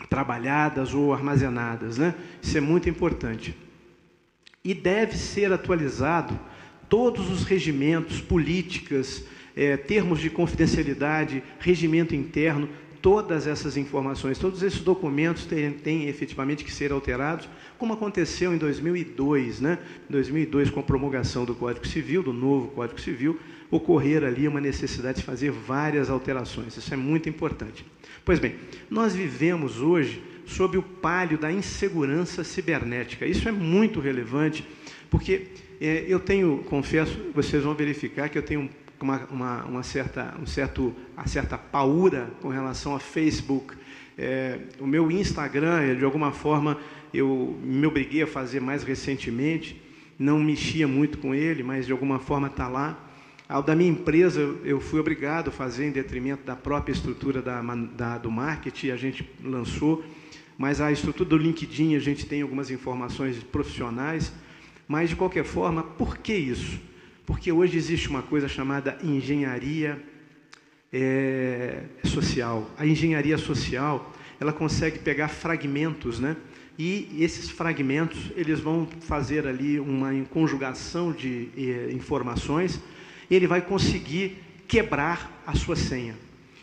trabalhadas 0.10 0.96
ou 0.96 1.14
armazenadas. 1.14 2.00
Né? 2.00 2.16
Isso 2.42 2.58
é 2.58 2.62
muito 2.62 2.90
importante. 2.90 3.56
E 4.64 4.74
deve 4.74 5.16
ser 5.16 5.54
atualizado 5.54 6.49
todos 6.90 7.30
os 7.30 7.44
regimentos, 7.44 8.20
políticas, 8.20 9.24
é, 9.56 9.78
termos 9.78 10.20
de 10.20 10.30
confidencialidade, 10.30 11.44
regimento 11.60 12.16
interno, 12.16 12.68
todas 13.02 13.48
essas 13.48 13.78
informações, 13.78 14.38
todos 14.38 14.62
esses 14.62 14.82
documentos 14.82 15.46
têm, 15.46 15.72
têm, 15.72 16.08
efetivamente 16.08 16.66
que 16.66 16.72
ser 16.72 16.92
alterados, 16.92 17.48
como 17.78 17.94
aconteceu 17.94 18.54
em 18.54 18.58
2002, 18.58 19.62
né? 19.62 19.80
Em 20.10 20.12
2002, 20.12 20.70
com 20.70 20.80
a 20.80 20.84
promulgação 20.84 21.46
do 21.46 21.56
Código 21.56 21.88
Civil, 21.88 22.22
do 22.22 22.34
novo 22.34 22.70
Código 22.70 23.00
Civil, 23.00 23.40
ocorrer 23.72 24.24
ali 24.24 24.48
uma 24.48 24.60
necessidade 24.60 25.20
de 25.20 25.24
fazer 25.24 25.52
várias 25.52 26.10
alterações. 26.10 26.76
Isso 26.76 26.94
é 26.94 26.98
muito 26.98 27.30
importante. 27.30 27.86
Pois 28.26 28.40
bem, 28.40 28.56
nós 28.90 29.16
vivemos 29.16 29.80
hoje 29.80 30.22
sob 30.46 30.78
o 30.78 30.84
palio 30.84 31.38
da 31.38 31.52
insegurança 31.52 32.44
cibernética. 32.44 33.26
Isso 33.26 33.48
é 33.48 33.52
muito 33.52 34.00
relevante, 34.00 34.68
porque 35.10 35.48
eu 35.80 36.20
tenho, 36.20 36.64
confesso, 36.70 37.32
vocês 37.34 37.64
vão 37.64 37.74
verificar 37.74 38.28
que 38.28 38.38
eu 38.38 38.44
tenho 38.44 38.70
uma, 39.02 39.26
uma, 39.32 39.64
uma 39.64 39.84
certa, 39.84 40.36
um 40.42 40.46
certo, 40.46 40.94
uma 41.16 41.28
certa 41.28 41.58
paura 41.58 42.32
com 42.42 42.50
relação 42.50 42.96
a 42.96 43.00
Facebook. 43.00 43.76
É, 44.18 44.60
o 44.80 44.86
meu 44.86 45.10
Instagram, 45.10 45.96
de 45.96 46.04
alguma 46.04 46.32
forma, 46.32 46.78
eu 47.14 47.58
me 47.64 47.86
obriguei 47.88 48.24
a 48.24 48.28
fazer 48.28 48.60
mais 48.60 48.84
recentemente, 48.84 49.82
não 50.18 50.38
mexia 50.40 50.88
muito 50.88 51.18
com 51.18 51.34
ele, 51.34 51.64
mas 51.64 51.86
de 51.86 51.92
alguma 51.94 52.20
forma 52.20 52.48
está 52.48 52.68
lá. 52.68 53.06
Ao 53.48 53.64
da 53.64 53.76
minha 53.76 53.90
empresa, 53.90 54.42
eu 54.64 54.80
fui 54.80 55.00
obrigado 55.00 55.48
a 55.48 55.52
fazer 55.52 55.88
em 55.88 55.92
detrimento 55.92 56.44
da 56.44 56.56
própria 56.56 56.92
estrutura 56.92 57.42
da, 57.42 57.62
da, 57.62 58.18
do 58.18 58.30
marketing, 58.30 58.92
a 58.92 58.98
gente 58.98 59.28
lançou, 59.44 60.04
mas 60.58 60.82
a 60.82 60.92
estrutura 60.92 61.30
do 61.30 61.38
LinkedIn, 61.38 61.96
a 61.96 62.00
gente 62.00 62.26
tem 62.26 62.42
algumas 62.42 62.70
informações 62.70 63.42
profissionais, 63.42 64.32
mas, 64.90 65.12
de 65.12 65.16
qualquer 65.16 65.46
forma, 65.46 65.84
por 65.84 66.18
que 66.18 66.34
isso? 66.34 66.80
Porque 67.24 67.52
hoje 67.52 67.78
existe 67.78 68.10
uma 68.10 68.24
coisa 68.24 68.48
chamada 68.48 68.98
engenharia 69.04 70.02
é, 70.92 71.84
social. 72.04 72.68
A 72.76 72.88
engenharia 72.88 73.38
social, 73.38 74.12
ela 74.40 74.52
consegue 74.52 74.98
pegar 74.98 75.28
fragmentos, 75.28 76.20
né? 76.20 76.36
E 76.76 77.08
esses 77.20 77.52
fragmentos, 77.52 78.32
eles 78.36 78.60
vão 78.62 78.88
fazer 79.02 79.46
ali 79.46 79.80
uma 79.80 80.12
conjugação 80.32 81.12
de 81.12 81.50
eh, 81.56 81.92
informações 81.92 82.80
e 83.30 83.36
ele 83.36 83.46
vai 83.46 83.62
conseguir 83.62 84.38
quebrar 84.68 85.44
a 85.46 85.54
sua 85.54 85.76
senha. 85.76 86.16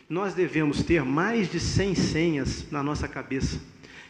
Nós 0.08 0.34
devemos 0.34 0.82
ter 0.82 1.04
mais 1.04 1.48
de 1.52 1.60
100 1.60 1.94
senhas 1.94 2.66
na 2.72 2.82
nossa 2.82 3.06
cabeça. 3.06 3.60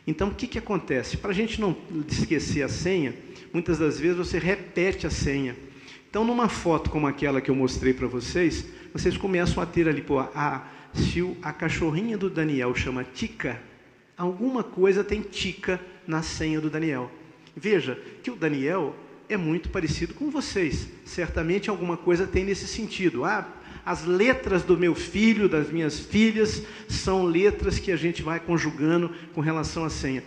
Então, 0.07 0.29
o 0.29 0.35
que, 0.35 0.47
que 0.47 0.59
acontece? 0.59 1.17
Para 1.17 1.33
a 1.33 1.35
gente 1.35 1.61
não 1.61 1.77
esquecer 2.09 2.63
a 2.63 2.69
senha, 2.69 3.13
muitas 3.57 3.79
das 3.79 3.99
vezes 3.99 4.19
você 4.19 4.39
repete 4.39 5.07
a 5.07 5.11
senha. 5.11 5.57
Então, 6.11 6.23
numa 6.27 6.47
foto 6.47 6.91
como 6.91 7.07
aquela 7.07 7.41
que 7.41 7.51
eu 7.51 7.55
mostrei 7.55 7.95
para 7.95 8.07
vocês, 8.07 8.67
vocês 8.93 9.17
começam 9.17 9.63
a 9.63 9.65
ter 9.65 9.89
ali, 9.89 10.03
pô, 10.03 10.19
a, 10.19 10.69
se 10.93 11.23
a 11.41 11.55
cachorrinha 11.55 12.19
do 12.19 12.29
Daniel 12.29 12.75
chama 12.75 13.03
Tica, 13.03 13.59
alguma 14.15 14.63
coisa 14.63 15.03
tem 15.03 15.23
Tica 15.23 15.81
na 16.07 16.21
senha 16.21 16.61
do 16.61 16.69
Daniel. 16.69 17.11
Veja 17.57 17.99
que 18.23 18.31
o 18.31 18.37
Daniel 18.37 18.95
é 19.27 19.39
muito 19.39 19.71
parecido 19.71 20.13
com 20.13 20.31
vocês. 20.31 20.87
Certamente 21.07 21.71
alguma 21.71 21.97
coisa 21.97 22.27
tem 22.27 22.45
nesse 22.45 22.69
sentido. 22.69 23.25
Ah, 23.25 23.49
as 23.87 24.05
letras 24.05 24.65
do 24.65 24.77
meu 24.77 24.95
filho, 24.95 25.49
das 25.49 25.71
minhas 25.71 25.99
filhas, 25.99 26.63
são 26.91 27.25
letras 27.25 27.79
que 27.79 27.91
a 27.91 27.97
gente 27.97 28.23
vai 28.23 28.39
conjugando 28.39 29.11
com 29.33 29.41
relação 29.41 29.83
à 29.83 29.89
senha. 29.89 30.23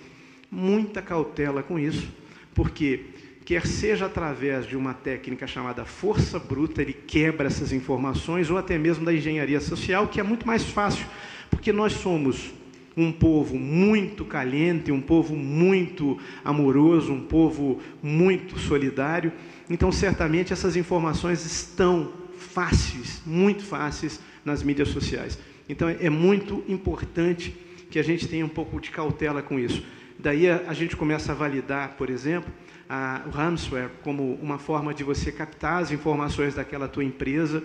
Muita 0.50 1.00
cautela 1.00 1.62
com 1.62 1.78
isso, 1.78 2.10
porque 2.56 3.19
quer 3.50 3.66
seja 3.66 4.06
através 4.06 4.68
de 4.68 4.78
uma 4.78 4.94
técnica 4.94 5.48
chamada 5.48 5.84
força 5.84 6.38
bruta, 6.38 6.84
ele 6.84 6.94
quebra 6.94 7.48
essas 7.48 7.74
informações, 7.74 8.52
ou 8.52 8.60
até 8.60 8.78
mesmo 8.78 9.04
da 9.04 9.12
engenharia 9.12 9.60
social, 9.60 10.08
que 10.08 10.20
é 10.20 10.24
muito 10.24 10.46
mais 10.46 10.66
fácil, 10.66 11.04
porque 11.50 11.74
nós 11.74 11.94
somos 11.94 12.52
um 12.96 13.12
povo 13.12 13.58
muito 13.58 14.24
caliente, 14.24 14.92
um 14.92 15.02
povo 15.02 15.36
muito 15.36 16.20
amoroso, 16.46 17.12
um 17.12 17.22
povo 17.22 17.80
muito 18.04 18.60
solidário. 18.60 19.34
Então, 19.68 19.92
certamente 19.92 20.54
essas 20.54 20.76
informações 20.76 21.44
estão 21.44 22.14
fáceis, 22.38 23.20
muito 23.26 23.64
fáceis 23.64 24.20
nas 24.46 24.62
mídias 24.62 24.90
sociais. 24.90 25.40
Então 25.68 25.90
é 25.90 26.10
muito 26.12 26.64
importante 26.68 27.56
que 27.90 27.98
a 27.98 28.04
gente 28.04 28.28
tenha 28.28 28.46
um 28.46 28.50
pouco 28.50 28.80
de 28.80 28.92
cautela 28.92 29.42
com 29.42 29.60
isso. 29.60 29.84
Daí 30.20 30.48
a, 30.50 30.74
gente 30.74 30.96
começa 30.96 31.32
a 31.32 31.36
validar, 31.36 31.96
por 31.98 32.12
exemplo, 32.12 32.52
a, 32.90 33.22
ransomware 33.32 33.92
como 34.04 34.34
uma 34.42 34.58
forma 34.58 34.94
de 34.94 35.04
você 35.04 35.32
captar 35.32 35.84
as 35.84 35.92
informações 35.92 36.56
daquela 36.56 36.88
tua 36.88 37.04
empresa, 37.04 37.64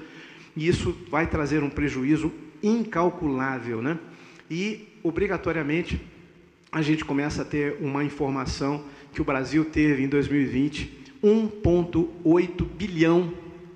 e 0.54 0.68
isso 0.68 0.94
vai 1.10 1.26
trazer 1.26 1.62
um 1.62 1.70
prejuízo 1.70 2.30
incalculável, 2.62 3.82
né? 3.82 3.98
E 4.50 4.86
obrigatoriamente 5.02 6.00
a 6.70 6.82
gente 6.82 7.04
começa 7.04 7.42
a 7.42 7.44
ter 7.44 7.78
uma 7.80 8.04
informação 8.04 8.84
que 9.12 9.22
o 9.22 9.24
Brasil 9.24 9.64
teve 9.64 10.04
em 10.04 10.08
2020 10.08 11.02
1,8 11.22 12.64
bilhão 12.64 13.32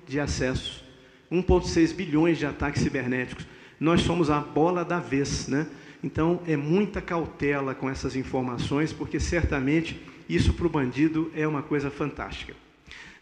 de 0.07 0.19
acessos 0.19 0.83
1,6 1.31 1.93
bilhões 1.93 2.37
de 2.37 2.45
ataques 2.45 2.81
cibernéticos. 2.81 3.45
Nós 3.79 4.01
somos 4.01 4.29
a 4.29 4.39
bola 4.39 4.83
da 4.83 4.99
vez, 4.99 5.47
né? 5.47 5.67
Então, 6.03 6.41
é 6.47 6.55
muita 6.55 7.01
cautela 7.01 7.75
com 7.75 7.89
essas 7.89 8.15
informações, 8.15 8.91
porque 8.91 9.19
certamente 9.19 9.99
isso 10.29 10.53
para 10.53 10.67
o 10.67 10.69
bandido 10.69 11.31
é 11.35 11.47
uma 11.47 11.63
coisa 11.63 11.89
fantástica. 11.89 12.53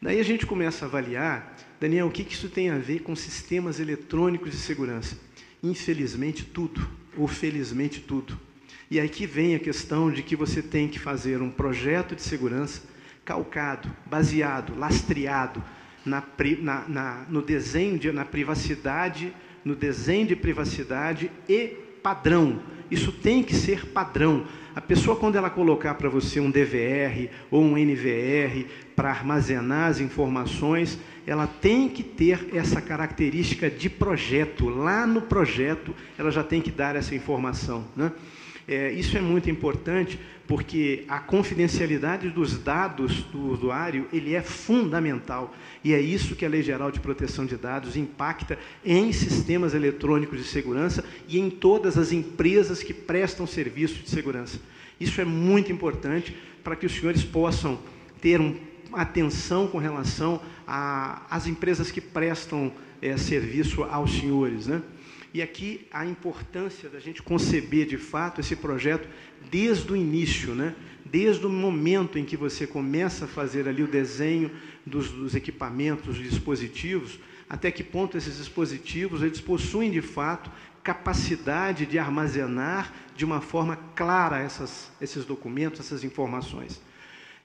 Daí 0.01 0.19
a 0.19 0.23
gente 0.23 0.45
começa 0.45 0.85
a 0.85 0.87
avaliar, 0.87 1.55
Daniel, 1.79 2.07
o 2.07 2.11
que, 2.11 2.23
que 2.23 2.33
isso 2.33 2.49
tem 2.49 2.69
a 2.69 2.77
ver 2.77 2.99
com 2.99 3.15
sistemas 3.15 3.79
eletrônicos 3.79 4.51
de 4.51 4.57
segurança? 4.57 5.17
Infelizmente, 5.63 6.43
tudo, 6.43 6.87
ou 7.15 7.27
felizmente, 7.27 8.01
tudo. 8.01 8.37
E 8.91 8.99
aí 8.99 9.09
que 9.09 9.25
vem 9.25 9.55
a 9.55 9.59
questão 9.59 10.11
de 10.11 10.21
que 10.21 10.35
você 10.35 10.61
tem 10.61 10.87
que 10.87 10.99
fazer 10.99 11.41
um 11.41 11.49
projeto 11.49 12.15
de 12.15 12.21
segurança 12.21 12.83
calcado, 13.25 13.89
baseado, 14.05 14.77
lastreado 14.77 15.63
na, 16.05 16.23
na, 16.61 16.87
na, 16.87 17.25
no 17.27 17.41
desenho, 17.41 17.97
de, 17.97 18.11
na 18.11 18.23
privacidade, 18.23 19.33
no 19.65 19.75
desenho 19.75 20.27
de 20.27 20.35
privacidade 20.35 21.31
e 21.49 21.67
padrão. 22.01 22.61
Isso 22.89 23.11
tem 23.11 23.43
que 23.43 23.53
ser 23.53 23.87
padrão. 23.87 24.47
A 24.77 24.81
pessoa, 24.81 25.15
quando 25.15 25.35
ela 25.35 25.49
colocar 25.49 25.95
para 25.95 26.07
você 26.07 26.39
um 26.39 26.51
DVR 26.51 27.31
ou 27.49 27.63
um 27.63 27.75
NVR 27.75 28.67
para 28.95 29.09
armazenar 29.09 29.89
as 29.89 29.99
informações, 29.99 30.99
ela 31.25 31.47
tem 31.47 31.89
que 31.89 32.03
ter 32.03 32.49
essa 32.53 32.79
característica 32.79 33.71
de 33.71 33.89
projeto. 33.89 34.69
Lá 34.69 35.07
no 35.07 35.21
projeto, 35.23 35.95
ela 36.15 36.29
já 36.29 36.43
tem 36.43 36.61
que 36.61 36.69
dar 36.69 36.95
essa 36.95 37.15
informação. 37.15 37.87
Né? 37.95 38.11
É, 38.67 38.91
isso 38.91 39.17
é 39.17 39.21
muito 39.21 39.49
importante 39.49 40.19
porque 40.45 41.05
a 41.07 41.19
confidencialidade 41.19 42.29
dos 42.29 42.57
dados 42.57 43.21
do 43.23 43.53
usuário 43.53 44.07
ele 44.11 44.33
é 44.35 44.41
fundamental 44.41 45.55
e 45.81 45.93
é 45.93 46.01
isso 46.01 46.35
que 46.35 46.45
a 46.45 46.49
Lei 46.49 46.61
Geral 46.61 46.91
de 46.91 46.99
Proteção 46.99 47.45
de 47.45 47.55
Dados 47.55 47.95
impacta 47.95 48.59
em 48.83 49.13
sistemas 49.13 49.73
eletrônicos 49.73 50.37
de 50.37 50.43
segurança 50.43 51.05
e 51.29 51.39
em 51.39 51.49
todas 51.49 51.97
as 51.97 52.11
empresas 52.11 52.83
que 52.83 52.93
prestam 52.93 53.47
serviço 53.47 54.03
de 54.03 54.09
segurança. 54.09 54.59
Isso 54.99 55.21
é 55.21 55.25
muito 55.25 55.71
importante 55.71 56.35
para 56.61 56.75
que 56.75 56.85
os 56.85 56.91
senhores 56.91 57.23
possam 57.23 57.79
ter 58.19 58.41
um, 58.41 58.53
atenção 58.91 59.67
com 59.67 59.77
relação 59.77 60.41
às 60.65 61.47
empresas 61.47 61.89
que 61.89 62.01
prestam 62.01 62.73
é, 63.01 63.15
serviço 63.15 63.83
aos 63.83 64.11
senhores, 64.11 64.67
né? 64.67 64.81
E 65.37 65.41
aqui 65.43 65.85
a 65.91 66.03
importância 66.03 66.89
da 66.89 66.99
gente 66.99 67.21
conceber 67.21 67.85
de 67.85 67.95
fato 67.95 68.41
esse 68.41 68.55
projeto 68.55 69.07
desde 69.51 69.93
o 69.93 69.95
início, 69.95 70.55
né? 70.55 70.73
desde 71.05 71.45
o 71.45 71.49
momento 71.51 72.17
em 72.17 72.25
que 72.25 72.35
você 72.35 72.65
começa 72.65 73.25
a 73.25 73.27
fazer 73.27 73.67
ali 73.67 73.83
o 73.83 73.87
desenho 73.87 74.49
dos, 74.83 75.11
dos 75.11 75.35
equipamentos, 75.35 76.17
dos 76.17 76.17
dispositivos, 76.17 77.19
até 77.47 77.69
que 77.69 77.83
ponto 77.83 78.17
esses 78.17 78.37
dispositivos 78.37 79.21
eles 79.21 79.39
possuem 79.39 79.91
de 79.91 80.01
fato 80.01 80.49
capacidade 80.83 81.85
de 81.85 81.99
armazenar 81.99 82.91
de 83.15 83.23
uma 83.23 83.39
forma 83.39 83.75
clara 83.95 84.39
essas, 84.39 84.91
esses 84.99 85.23
documentos, 85.23 85.81
essas 85.81 86.03
informações. 86.03 86.81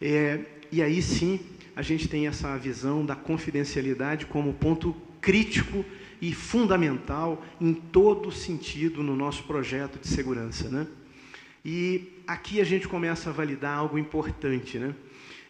É, 0.01 0.41
e 0.73 0.81
aí 0.81 1.03
sim 1.03 1.41
a 1.77 1.83
gente 1.83 2.09
tem 2.09 2.27
essa 2.27 2.57
visão 2.57 3.05
da 3.05 3.15
confidencialidade 3.15 4.25
como 4.25 4.55
ponto 4.55 4.97
crítico 5.21 5.85
e 6.23 6.33
fundamental 6.33 7.45
em 7.61 7.75
todo 7.75 8.31
sentido 8.31 9.03
no 9.03 9.17
nosso 9.17 9.43
projeto 9.43 9.99
de 9.99 10.07
segurança. 10.07 10.69
Né? 10.69 10.87
E 11.65 12.13
aqui 12.29 12.61
a 12.61 12.65
gente 12.65 12.87
começa 12.87 13.29
a 13.29 13.33
validar 13.33 13.77
algo 13.77 13.99
importante. 13.99 14.79
Né? 14.79 14.95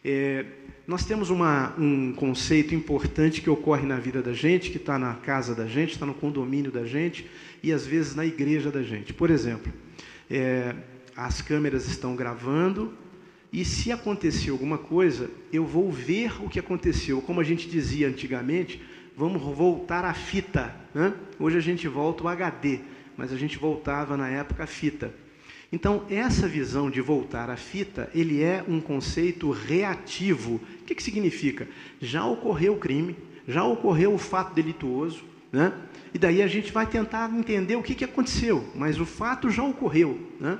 É, 0.02 0.47
nós 0.87 1.05
temos 1.05 1.29
uma, 1.29 1.75
um 1.79 2.14
conceito 2.14 2.75
importante 2.75 3.43
que 3.43 3.50
ocorre 3.50 3.87
na 3.87 3.99
vida 3.99 4.23
da 4.23 4.33
gente, 4.33 4.71
que 4.71 4.79
está 4.79 4.99
na 4.99 5.14
casa 5.17 5.55
da 5.55 5.67
gente, 5.67 5.93
está 5.93 6.07
no 6.07 6.14
condomínio 6.14 6.73
da 6.73 6.87
gente 6.87 7.29
e 7.62 7.71
às 7.71 7.87
vezes 7.87 8.14
na 8.14 8.25
igreja 8.25 8.71
da 8.71 8.83
gente. 8.83 9.12
Por 9.12 9.31
exemplo, 9.31 9.71
é, 10.31 10.75
as 11.14 11.43
câmeras 11.43 11.87
estão 11.87 12.17
gravando 12.17 12.95
e 13.52 13.62
se 13.62 13.93
acontecer 13.93 14.49
alguma 14.49 14.79
coisa, 14.79 15.31
eu 15.52 15.67
vou 15.67 15.93
ver 15.93 16.43
o 16.43 16.49
que 16.49 16.59
aconteceu. 16.59 17.21
Como 17.21 17.43
a 17.43 17.45
gente 17.45 17.69
dizia 17.69 18.09
antigamente, 18.09 18.81
vamos 19.23 19.41
voltar 19.57 20.05
à 20.05 20.12
fita. 20.12 20.75
Né? 20.93 21.14
Hoje 21.38 21.57
a 21.57 21.61
gente 21.61 21.87
volta 21.87 22.25
o 22.25 22.29
HD, 22.29 22.81
mas 23.17 23.33
a 23.33 23.37
gente 23.37 23.57
voltava 23.57 24.17
na 24.17 24.29
época 24.29 24.64
a 24.64 24.67
fita. 24.67 25.14
Então, 25.71 26.05
essa 26.11 26.49
visão 26.49 26.91
de 26.91 27.00
voltar 27.00 27.49
à 27.49 27.57
fita, 27.57 28.11
ele 28.12 28.43
é 28.43 28.64
um 28.67 28.81
conceito 28.81 29.49
reativo. 29.52 30.57
O 30.57 30.85
que, 30.85 30.97
que 30.97 31.02
significa? 31.02 31.69
Já 32.00 32.26
ocorreu 32.26 32.73
o 32.73 32.79
crime, 32.79 33.17
já 33.47 33.62
ocorreu 33.62 34.12
o 34.12 34.19
fato 34.19 34.55
delituoso, 34.55 35.23
né? 35.52 35.73
e 36.12 36.19
daí 36.19 36.43
a 36.43 36.49
gente 36.49 36.73
vai 36.73 36.85
tentar 36.85 37.33
entender 37.33 37.76
o 37.76 37.83
que, 37.83 37.95
que 37.95 38.05
aconteceu, 38.05 38.69
mas 38.75 38.99
o 38.99 39.07
fato 39.07 39.49
já 39.50 39.62
ocorreu. 39.62 40.19
Né? 40.41 40.59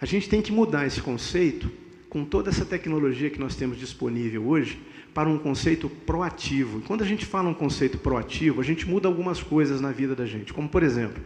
A 0.00 0.06
gente 0.06 0.30
tem 0.30 0.40
que 0.40 0.50
mudar 0.50 0.86
esse 0.86 1.02
conceito 1.02 1.70
com 2.08 2.24
toda 2.24 2.48
essa 2.48 2.64
tecnologia 2.64 3.28
que 3.28 3.38
nós 3.38 3.54
temos 3.54 3.78
disponível 3.78 4.48
hoje 4.48 4.80
para 5.14 5.28
um 5.28 5.38
conceito 5.38 5.88
proativo. 5.88 6.78
E 6.78 6.82
quando 6.82 7.02
a 7.02 7.06
gente 7.06 7.26
fala 7.26 7.48
um 7.48 7.54
conceito 7.54 7.98
proativo, 7.98 8.60
a 8.60 8.64
gente 8.64 8.88
muda 8.88 9.08
algumas 9.08 9.42
coisas 9.42 9.80
na 9.80 9.90
vida 9.90 10.14
da 10.14 10.26
gente, 10.26 10.52
como 10.52 10.68
por 10.68 10.82
exemplo, 10.82 11.22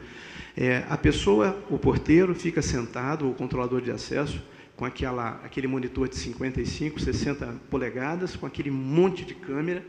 é, 0.56 0.84
a 0.88 0.96
pessoa, 0.96 1.58
o 1.68 1.78
porteiro, 1.78 2.34
fica 2.34 2.62
sentado, 2.62 3.28
o 3.28 3.34
controlador 3.34 3.80
de 3.80 3.90
acesso, 3.90 4.40
com 4.76 4.84
aquela, 4.84 5.40
aquele 5.44 5.66
monitor 5.66 6.08
de 6.08 6.16
55, 6.16 7.00
60 7.00 7.46
polegadas, 7.70 8.36
com 8.36 8.46
aquele 8.46 8.70
monte 8.70 9.24
de 9.24 9.34
câmera. 9.34 9.84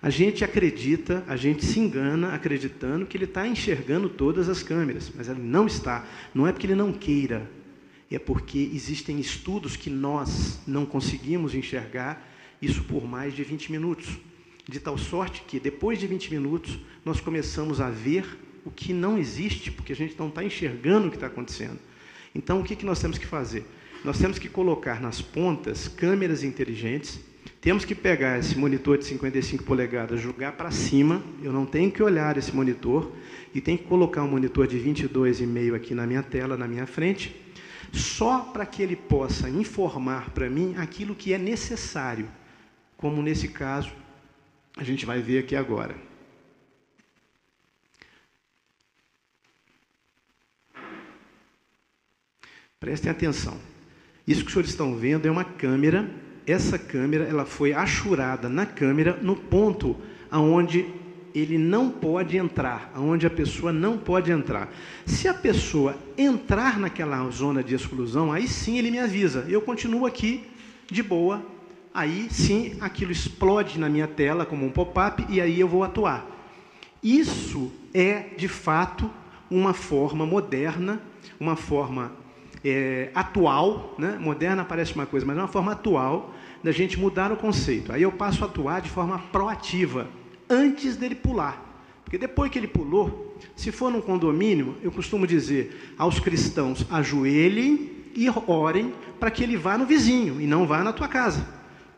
A 0.00 0.10
gente 0.10 0.44
acredita, 0.44 1.24
a 1.26 1.36
gente 1.36 1.64
se 1.64 1.80
engana 1.80 2.34
acreditando 2.34 3.06
que 3.06 3.16
ele 3.16 3.24
está 3.24 3.46
enxergando 3.46 4.08
todas 4.08 4.48
as 4.48 4.62
câmeras, 4.62 5.10
mas 5.14 5.28
ele 5.28 5.40
não 5.40 5.66
está. 5.66 6.06
Não 6.34 6.46
é 6.46 6.52
porque 6.52 6.66
ele 6.66 6.74
não 6.74 6.92
queira, 6.92 7.50
é 8.10 8.18
porque 8.18 8.70
existem 8.72 9.18
estudos 9.18 9.76
que 9.76 9.88
nós 9.88 10.60
não 10.66 10.84
conseguimos 10.84 11.54
enxergar 11.54 12.33
isso 12.64 12.84
por 12.84 13.04
mais 13.06 13.34
de 13.34 13.44
20 13.44 13.70
minutos. 13.70 14.08
De 14.66 14.80
tal 14.80 14.96
sorte 14.96 15.42
que, 15.46 15.60
depois 15.60 15.98
de 15.98 16.06
20 16.06 16.30
minutos, 16.30 16.78
nós 17.04 17.20
começamos 17.20 17.80
a 17.80 17.90
ver 17.90 18.24
o 18.64 18.70
que 18.70 18.92
não 18.92 19.18
existe, 19.18 19.70
porque 19.70 19.92
a 19.92 19.96
gente 19.96 20.18
não 20.18 20.28
está 20.28 20.42
enxergando 20.42 21.08
o 21.08 21.10
que 21.10 21.16
está 21.16 21.26
acontecendo. 21.26 21.78
Então, 22.34 22.60
o 22.60 22.64
que, 22.64 22.74
que 22.74 22.86
nós 22.86 22.98
temos 23.00 23.18
que 23.18 23.26
fazer? 23.26 23.66
Nós 24.04 24.18
temos 24.18 24.38
que 24.38 24.48
colocar 24.48 25.00
nas 25.00 25.20
pontas 25.20 25.86
câmeras 25.86 26.42
inteligentes, 26.42 27.20
temos 27.60 27.84
que 27.84 27.94
pegar 27.94 28.38
esse 28.38 28.58
monitor 28.58 28.98
de 28.98 29.04
55 29.04 29.64
polegadas, 29.64 30.20
jogar 30.20 30.52
para 30.52 30.70
cima, 30.70 31.22
eu 31.42 31.52
não 31.52 31.64
tenho 31.64 31.90
que 31.90 32.02
olhar 32.02 32.36
esse 32.36 32.54
monitor, 32.54 33.12
e 33.54 33.60
tenho 33.60 33.78
que 33.78 33.84
colocar 33.84 34.22
um 34.22 34.28
monitor 34.28 34.66
de 34.66 34.78
22,5 34.78 35.74
aqui 35.74 35.94
na 35.94 36.06
minha 36.06 36.22
tela, 36.22 36.56
na 36.56 36.68
minha 36.68 36.86
frente, 36.86 37.34
só 37.92 38.40
para 38.40 38.66
que 38.66 38.82
ele 38.82 38.96
possa 38.96 39.48
informar 39.48 40.30
para 40.30 40.50
mim 40.50 40.74
aquilo 40.76 41.14
que 41.14 41.32
é 41.32 41.38
necessário, 41.38 42.28
como 43.04 43.20
nesse 43.20 43.48
caso 43.48 43.92
a 44.78 44.82
gente 44.82 45.04
vai 45.04 45.20
ver 45.20 45.40
aqui 45.40 45.54
agora. 45.54 45.94
Prestem 52.80 53.10
atenção. 53.10 53.58
Isso 54.26 54.40
que 54.40 54.46
os 54.46 54.52
senhores 54.54 54.70
estão 54.70 54.96
vendo 54.96 55.28
é 55.28 55.30
uma 55.30 55.44
câmera. 55.44 56.10
Essa 56.46 56.78
câmera 56.78 57.24
ela 57.24 57.44
foi 57.44 57.74
achurada 57.74 58.48
na 58.48 58.64
câmera 58.64 59.18
no 59.20 59.36
ponto 59.36 60.00
aonde 60.30 60.86
ele 61.34 61.58
não 61.58 61.90
pode 61.90 62.38
entrar, 62.38 62.90
aonde 62.94 63.26
a 63.26 63.30
pessoa 63.30 63.70
não 63.70 63.98
pode 63.98 64.32
entrar. 64.32 64.72
Se 65.04 65.28
a 65.28 65.34
pessoa 65.34 65.94
entrar 66.16 66.78
naquela 66.78 67.28
zona 67.28 67.62
de 67.62 67.74
exclusão, 67.74 68.32
aí 68.32 68.48
sim 68.48 68.78
ele 68.78 68.90
me 68.90 68.98
avisa. 68.98 69.44
Eu 69.46 69.60
continuo 69.60 70.06
aqui 70.06 70.48
de 70.90 71.02
boa. 71.02 71.53
Aí 71.94 72.26
sim 72.28 72.76
aquilo 72.80 73.12
explode 73.12 73.78
na 73.78 73.88
minha 73.88 74.08
tela 74.08 74.44
como 74.44 74.66
um 74.66 74.70
pop-up 74.70 75.24
e 75.28 75.40
aí 75.40 75.60
eu 75.60 75.68
vou 75.68 75.84
atuar. 75.84 76.26
Isso 77.00 77.70
é 77.94 78.30
de 78.36 78.48
fato 78.48 79.08
uma 79.48 79.72
forma 79.72 80.26
moderna, 80.26 81.00
uma 81.38 81.54
forma 81.54 82.10
é, 82.64 83.12
atual, 83.14 83.94
né? 83.96 84.18
moderna 84.20 84.64
parece 84.64 84.92
uma 84.96 85.06
coisa, 85.06 85.24
mas 85.24 85.36
é 85.36 85.40
uma 85.40 85.46
forma 85.46 85.70
atual 85.70 86.34
da 86.64 86.72
gente 86.72 86.98
mudar 86.98 87.30
o 87.30 87.36
conceito. 87.36 87.92
Aí 87.92 88.02
eu 88.02 88.10
passo 88.10 88.42
a 88.42 88.48
atuar 88.48 88.80
de 88.80 88.90
forma 88.90 89.20
proativa 89.30 90.08
antes 90.50 90.96
dele 90.96 91.14
pular. 91.14 91.62
Porque 92.02 92.18
depois 92.18 92.50
que 92.50 92.58
ele 92.58 92.66
pulou, 92.66 93.38
se 93.54 93.70
for 93.70 93.92
num 93.92 94.00
condomínio, 94.00 94.76
eu 94.82 94.90
costumo 94.90 95.28
dizer 95.28 95.94
aos 95.96 96.18
cristãos: 96.18 96.84
ajoelhem 96.90 97.90
e 98.16 98.26
orem 98.48 98.92
para 99.20 99.30
que 99.30 99.44
ele 99.44 99.56
vá 99.56 99.78
no 99.78 99.86
vizinho 99.86 100.40
e 100.40 100.46
não 100.46 100.66
vá 100.66 100.82
na 100.82 100.92
tua 100.92 101.06
casa, 101.08 101.46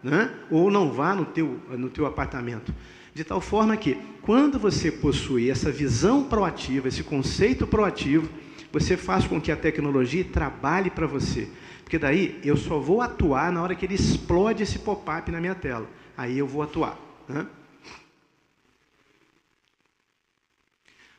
né? 0.07 0.31
ou 0.51 0.71
não 0.71 0.93
vá 0.93 1.15
no 1.15 1.25
teu, 1.25 1.61
no 1.71 1.91
teu 1.91 2.07
apartamento. 2.07 2.73
De 3.13 3.25
tal 3.25 3.41
forma 3.41 3.77
que, 3.77 3.99
quando 4.23 4.59
você 4.59 4.93
possui 4.93 5.51
essa 5.51 5.73
visão 5.73 6.25
proativa, 6.25 6.87
esse 6.87 7.03
conceito 7.03 7.67
proativo, 7.67 8.29
você 8.73 8.97
faz 8.97 9.27
com 9.27 9.41
que 9.41 9.51
a 9.51 9.57
tecnologia 9.57 10.25
trabalhe 10.25 10.91
para 10.91 11.07
você. 11.07 11.49
Porque 11.83 11.99
daí 11.99 12.39
eu 12.45 12.57
só 12.57 12.79
vou 12.79 13.01
atuar 13.01 13.51
na 13.51 13.63
hora 13.63 13.75
que 13.75 13.87
ele 13.87 13.95
explode 13.95 14.63
esse 14.63 14.79
pop-up 14.79 15.31
na 15.31 15.41
minha 15.41 15.55
tela. 15.55 15.89
Aí 16.17 16.39
eu 16.39 16.47
vou 16.47 16.63
atuar. 16.63 16.99
Né? 17.29 17.47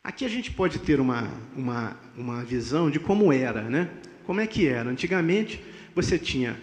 Aqui 0.04 0.24
a 0.24 0.30
gente 0.30 0.52
pode 0.52 0.80
ter 0.80 1.00
uma, 1.00 1.28
uma, 1.56 1.98
uma 2.16 2.44
visão 2.44 2.90
de 2.90 3.00
como 3.00 3.34
era, 3.34 3.64
né? 3.64 3.90
Como 4.26 4.40
é 4.40 4.48
que 4.48 4.68
era? 4.68 4.90
Antigamente 4.90 5.62
você 5.96 6.20
tinha 6.20 6.58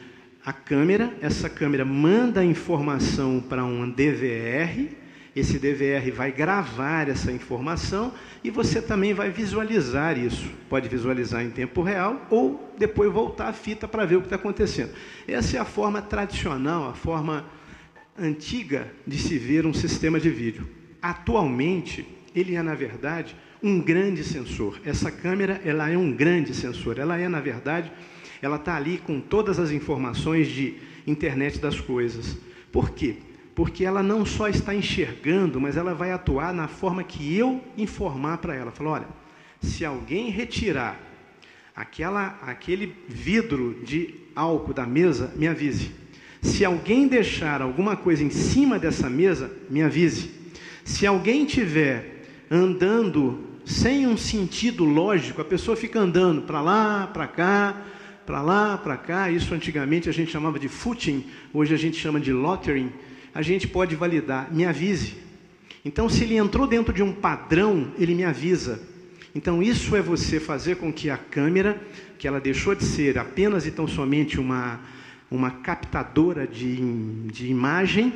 a 0.45 0.53
câmera, 0.53 1.15
essa 1.23 1.49
câmera 1.49 1.85
manda 1.85 2.41
a 2.41 2.45
informação 2.45 3.41
para 3.41 3.65
um 3.65 3.91
DVR, 3.91 4.95
esse 5.35 5.59
DVR 5.59 6.13
vai 6.13 6.31
gravar 6.31 7.09
essa 7.09 7.33
informação 7.33 8.13
e 8.43 8.51
você 8.51 8.81
também 8.81 9.13
vai 9.13 9.31
visualizar 9.31 10.17
isso. 10.17 10.49
Pode 10.69 10.89
visualizar 10.89 11.43
em 11.43 11.51
tempo 11.51 11.83
real 11.83 12.25
ou 12.31 12.73
depois 12.79 13.11
voltar 13.11 13.49
a 13.49 13.53
fita 13.53 13.89
para 13.89 14.05
ver 14.05 14.17
o 14.17 14.21
que 14.21 14.27
está 14.27 14.37
acontecendo. 14.37 14.93
Essa 15.27 15.57
é 15.57 15.61
a 15.61 15.65
forma 15.65 16.01
tradicional, 16.01 16.89
a 16.89 16.95
forma 16.95 17.47
antiga 18.17 18.93
de 19.05 19.19
se 19.19 19.37
ver 19.39 19.67
um 19.67 19.75
sistema 19.75 20.21
de 20.21 20.31
vídeo. 20.31 20.69
Atualmente, 21.03 22.07
ele 22.35 22.55
é, 22.55 22.63
na 22.63 22.75
verdade, 22.77 23.35
um 23.61 23.81
grande 23.81 24.23
sensor. 24.23 24.79
Essa 24.85 25.11
câmera 25.11 25.61
ela 25.65 25.91
é 25.91 25.97
um 25.97 26.13
grande 26.13 26.55
sensor. 26.55 26.99
Ela 26.99 27.19
é, 27.19 27.29
na 27.29 27.41
verdade, 27.41 27.91
ela 28.45 28.57
está 28.57 28.77
ali 28.77 28.99
com 28.99 29.21
todas 29.21 29.59
as 29.59 29.71
informações 29.71 30.49
de 30.49 30.75
internet 31.07 31.59
das 31.59 31.81
coisas. 31.81 32.37
Por 32.71 32.91
quê? 32.91 33.17
Porque 33.55 33.85
ela 33.85 34.03
não 34.03 34.27
só 34.27 34.49
está 34.49 34.75
enxergando, 34.75 35.61
mas 35.61 35.77
ela 35.77 35.95
vai 35.95 36.11
atuar 36.11 36.53
na 36.53 36.69
forma 36.69 37.05
que 37.05 37.37
eu 37.37 37.63
informar 37.77 38.39
para 38.39 38.55
ela. 38.55 38.71
Falou, 38.71 38.95
olha, 38.95 39.09
se 39.63 39.85
alguém 39.85 40.31
retirar 40.31 41.01
aquela, 41.75 42.39
aquele 42.43 42.95
vidro 43.09 43.81
de 43.85 44.15
álcool 44.35 44.75
da 44.75 44.85
mesa, 44.85 45.33
me 45.37 45.49
avise. 45.49 45.93
Se 46.43 46.65
alguém 46.65 47.09
deixar 47.09 47.63
alguma 47.63 47.97
coisa 47.97 48.23
em 48.23 48.31
cima 48.31 48.79
dessa 48.79 49.09
mesa, 49.09 49.51
me 49.71 49.83
avise. 49.83 50.31
Se 50.85 51.07
alguém 51.07 51.47
tiver 51.47 52.27
andando 52.51 53.55
sem 53.65 54.07
um 54.07 54.17
sentido 54.17 54.85
lógico, 54.85 55.41
a 55.41 55.45
pessoa 55.45 55.77
fica 55.77 55.99
andando 55.99 56.43
para 56.43 56.61
lá, 56.61 57.07
para 57.07 57.27
cá, 57.27 57.83
para 58.25 58.43
lá, 58.43 58.79
para 58.79 58.97
cá. 58.97 59.31
Isso 59.31 59.55
antigamente 59.55 60.09
a 60.09 60.13
gente 60.13 60.31
chamava 60.31 60.59
de 60.59 60.69
footing, 60.69 61.25
hoje 61.53 61.75
a 61.75 61.79
gente 61.79 61.97
chama 61.97 62.21
de 62.21 62.33
lottering. 62.33 62.93
A 63.35 63.43
gente 63.43 63.67
pode 63.67 63.97
validar, 63.97 64.53
me 64.53 64.65
avise. 64.65 65.17
Então, 65.85 66.09
se 66.09 66.25
ele 66.25 66.37
entrou 66.37 66.67
dentro 66.67 66.93
de 66.95 67.03
um 67.03 67.13
padrão, 67.13 67.93
ele 67.99 68.15
me 68.15 68.25
avisa. 68.25 68.81
Então, 69.35 69.63
isso 69.63 69.97
é 69.97 70.01
você 70.01 70.39
fazer 70.39 70.77
com 70.77 70.93
que 70.93 71.11
a 71.11 71.17
câmera, 71.17 71.81
que 72.19 72.29
ela 72.29 72.41
deixou 72.41 72.75
de 72.75 72.85
ser 72.85 73.19
apenas 73.19 73.67
e 73.67 73.71
tão 73.71 73.87
somente 73.87 74.39
uma, 74.39 74.81
uma 75.31 75.51
captadora 75.51 76.47
de, 76.47 76.77
de 77.27 77.49
imagem, 77.49 78.13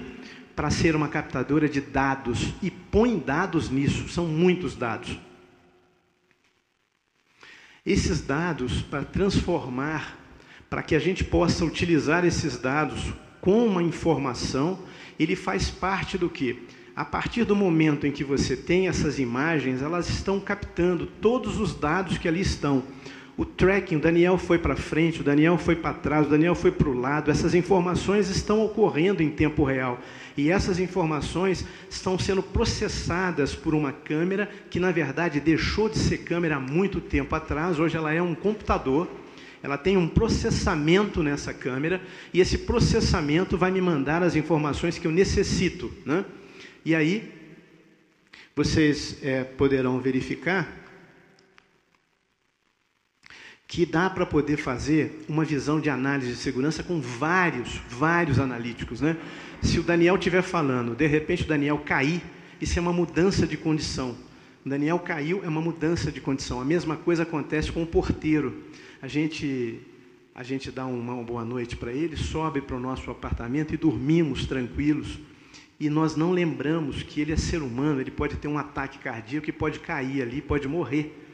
para 0.55 0.71
ser 0.71 0.97
uma 0.97 1.09
captadora 1.09 1.69
de 1.69 1.81
dados. 1.81 2.55
E 2.63 2.71
põe 2.71 3.19
dados 3.19 3.69
nisso, 3.69 4.09
são 4.09 4.27
muitos 4.27 4.75
dados. 4.75 5.19
Esses 7.89 8.21
dados, 8.21 8.83
para 8.83 9.03
transformar, 9.03 10.19
para 10.69 10.83
que 10.83 10.95
a 10.95 10.99
gente 10.99 11.25
possa 11.25 11.65
utilizar 11.65 12.23
esses 12.23 12.59
dados 12.59 13.15
com 13.41 13.65
uma 13.67 13.83
informação, 13.83 14.79
ele 15.19 15.35
faz 15.35 15.71
parte 15.71 16.19
do 16.19 16.29
que? 16.29 16.69
a 16.99 17.05
partir 17.05 17.45
do 17.45 17.55
momento 17.55 18.09
em 18.09 18.11
que 18.11 18.25
você 18.25 18.57
tem 18.57 18.89
essas 18.89 19.21
imagens, 19.21 19.83
elas 19.83 20.09
estão 20.09 20.41
captando 20.41 21.07
todos 21.07 21.61
os 21.61 21.73
dados 21.73 22.19
que 22.19 22.27
ali 22.27 22.41
estão. 22.41 22.83
O 23.39 23.45
tracking, 23.45 23.95
o 23.95 24.01
Daniel 24.01 24.37
foi 24.37 24.59
para 24.59 24.75
frente, 24.75 25.21
o 25.21 25.25
Daniel 25.25 25.57
foi 25.57 25.77
para 25.77 25.95
trás, 25.95 26.27
o 26.27 26.31
Daniel 26.31 26.57
foi 26.57 26.73
para 26.73 26.89
o 26.89 27.01
lado. 27.01 27.31
Essas 27.31 27.55
informações 27.55 28.29
estão 28.29 28.65
ocorrendo 28.65 29.23
em 29.23 29.31
tempo 29.31 29.63
real. 29.63 30.01
E 30.37 30.51
essas 30.51 30.81
informações 30.81 31.65
estão 31.89 32.19
sendo 32.19 32.43
processadas 32.43 33.55
por 33.55 33.77
uma 33.77 33.93
câmera 33.93 34.51
que, 34.69 34.81
na 34.81 34.91
verdade, 34.91 35.39
deixou 35.39 35.89
de 35.89 35.99
ser 35.99 36.19
câmera 36.19 36.57
há 36.57 36.61
muito 36.61 37.01
tempo 37.01 37.33
atrás. 37.33 37.79
Hoje 37.79 37.97
ela 37.97 38.13
é 38.13 38.21
um 38.21 38.35
computador. 38.35 39.09
Ela 39.63 39.79
tem 39.79 39.97
um 39.97 40.09
processamento 40.09 41.23
nessa 41.23 41.55
câmera 41.55 42.03
e 42.35 42.41
esse 42.41 42.59
processamento 42.59 43.57
vai 43.57 43.71
me 43.71 43.81
mandar 43.81 44.21
as 44.21 44.35
informações 44.35 44.99
que 44.99 45.07
eu 45.07 45.13
necessito. 45.13 45.93
Né? 46.05 46.25
E 46.85 46.93
aí, 46.93 47.33
vocês 48.57 49.17
é, 49.23 49.45
poderão 49.45 50.01
verificar 50.01 50.88
que 53.69 53.85
dá 53.85 54.09
para 54.09 54.25
poder 54.25 54.57
fazer 54.57 55.25
uma 55.29 55.45
visão 55.45 55.79
de 55.79 55.91
análise 55.91 56.33
de 56.33 56.39
segurança 56.39 56.83
com 56.83 56.99
vários, 57.03 57.79
vários 57.91 58.39
analíticos. 58.39 59.03
Né? 59.03 59.15
Se 59.61 59.79
o 59.79 59.83
Daniel 59.83 60.17
estiver 60.17 60.41
falando, 60.41 60.97
de 60.97 61.07
repente 61.07 61.43
o 61.43 61.47
Daniel 61.47 61.77
cair, 61.79 62.23
isso 62.59 62.79
é 62.79 62.83
uma 62.83 62.95
mudança 62.95 63.47
de 63.47 63.59
condição. 63.59 64.17
O 64.65 64.69
Daniel 64.69 64.99
caiu, 64.99 65.45
é 65.45 65.49
uma 65.49 65.61
mudança 65.61 66.11
de 66.11 66.19
condição. 66.19 66.63
A 66.63 66.65
mesma 66.65 66.97
coisa 66.97 67.25
acontece 67.25 67.71
com 67.71 67.83
o 67.83 67.87
porteiro. 67.87 68.65
A 69.03 69.07
gente, 69.07 69.79
a 70.35 70.43
gente 70.43 70.71
dá 70.71 70.87
uma 70.87 71.23
boa 71.23 71.45
noite 71.45 71.77
para 71.77 71.93
ele, 71.93 72.17
sobe 72.17 72.63
para 72.63 72.75
o 72.75 72.81
nosso 72.81 73.11
apartamento 73.11 73.75
e 73.75 73.77
dormimos 73.77 74.47
tranquilos 74.47 75.19
e 75.79 75.89
nós 75.89 76.17
não 76.17 76.33
lembramos 76.33 77.03
que 77.03 77.21
ele 77.21 77.33
é 77.33 77.37
ser 77.37 77.63
humano, 77.63 78.01
ele 78.01 78.11
pode 78.11 78.37
ter 78.37 78.49
um 78.49 78.59
ataque 78.59 78.99
cardíaco 78.99 79.49
e 79.49 79.53
pode 79.53 79.79
cair 79.79 80.23
ali, 80.23 80.41
pode 80.41 80.67
morrer. 80.67 81.28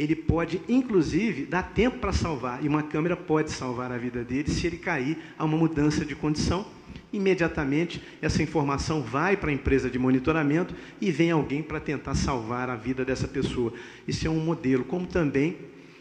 Ele 0.00 0.16
pode, 0.16 0.62
inclusive, 0.66 1.44
dar 1.44 1.62
tempo 1.62 1.98
para 1.98 2.10
salvar, 2.10 2.64
e 2.64 2.68
uma 2.68 2.82
câmera 2.82 3.14
pode 3.14 3.50
salvar 3.50 3.92
a 3.92 3.98
vida 3.98 4.24
dele 4.24 4.50
se 4.50 4.66
ele 4.66 4.78
cair 4.78 5.18
a 5.38 5.44
uma 5.44 5.58
mudança 5.58 6.06
de 6.06 6.14
condição. 6.14 6.66
Imediatamente, 7.12 8.02
essa 8.22 8.42
informação 8.42 9.02
vai 9.02 9.36
para 9.36 9.50
a 9.50 9.52
empresa 9.52 9.90
de 9.90 9.98
monitoramento 9.98 10.74
e 11.02 11.10
vem 11.10 11.30
alguém 11.30 11.62
para 11.62 11.78
tentar 11.78 12.14
salvar 12.14 12.70
a 12.70 12.76
vida 12.76 13.04
dessa 13.04 13.28
pessoa. 13.28 13.74
Isso 14.08 14.26
é 14.26 14.30
um 14.30 14.40
modelo. 14.40 14.84
Como 14.84 15.06
também, 15.06 15.58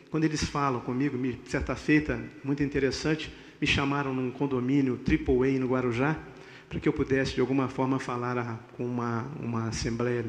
quando 0.09 0.23
eles 0.23 0.45
falam 0.45 0.79
comigo, 0.79 1.17
certa 1.43 1.75
feita, 1.75 2.23
muito 2.41 2.63
interessante, 2.63 3.29
me 3.59 3.67
chamaram 3.67 4.13
num 4.13 4.31
condomínio 4.31 4.97
AAA 5.05 5.59
no 5.59 5.67
Guarujá, 5.67 6.17
para 6.69 6.79
que 6.79 6.87
eu 6.87 6.93
pudesse, 6.93 7.35
de 7.35 7.41
alguma 7.41 7.67
forma, 7.67 7.99
falar 7.99 8.65
com 8.77 8.85
uma, 8.85 9.27
uma 9.41 9.67
assembleia, 9.67 10.23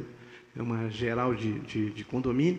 uma 0.57 0.91
geral 0.91 1.37
de, 1.37 1.61
de, 1.61 1.91
de 1.91 2.03
condomínio, 2.05 2.59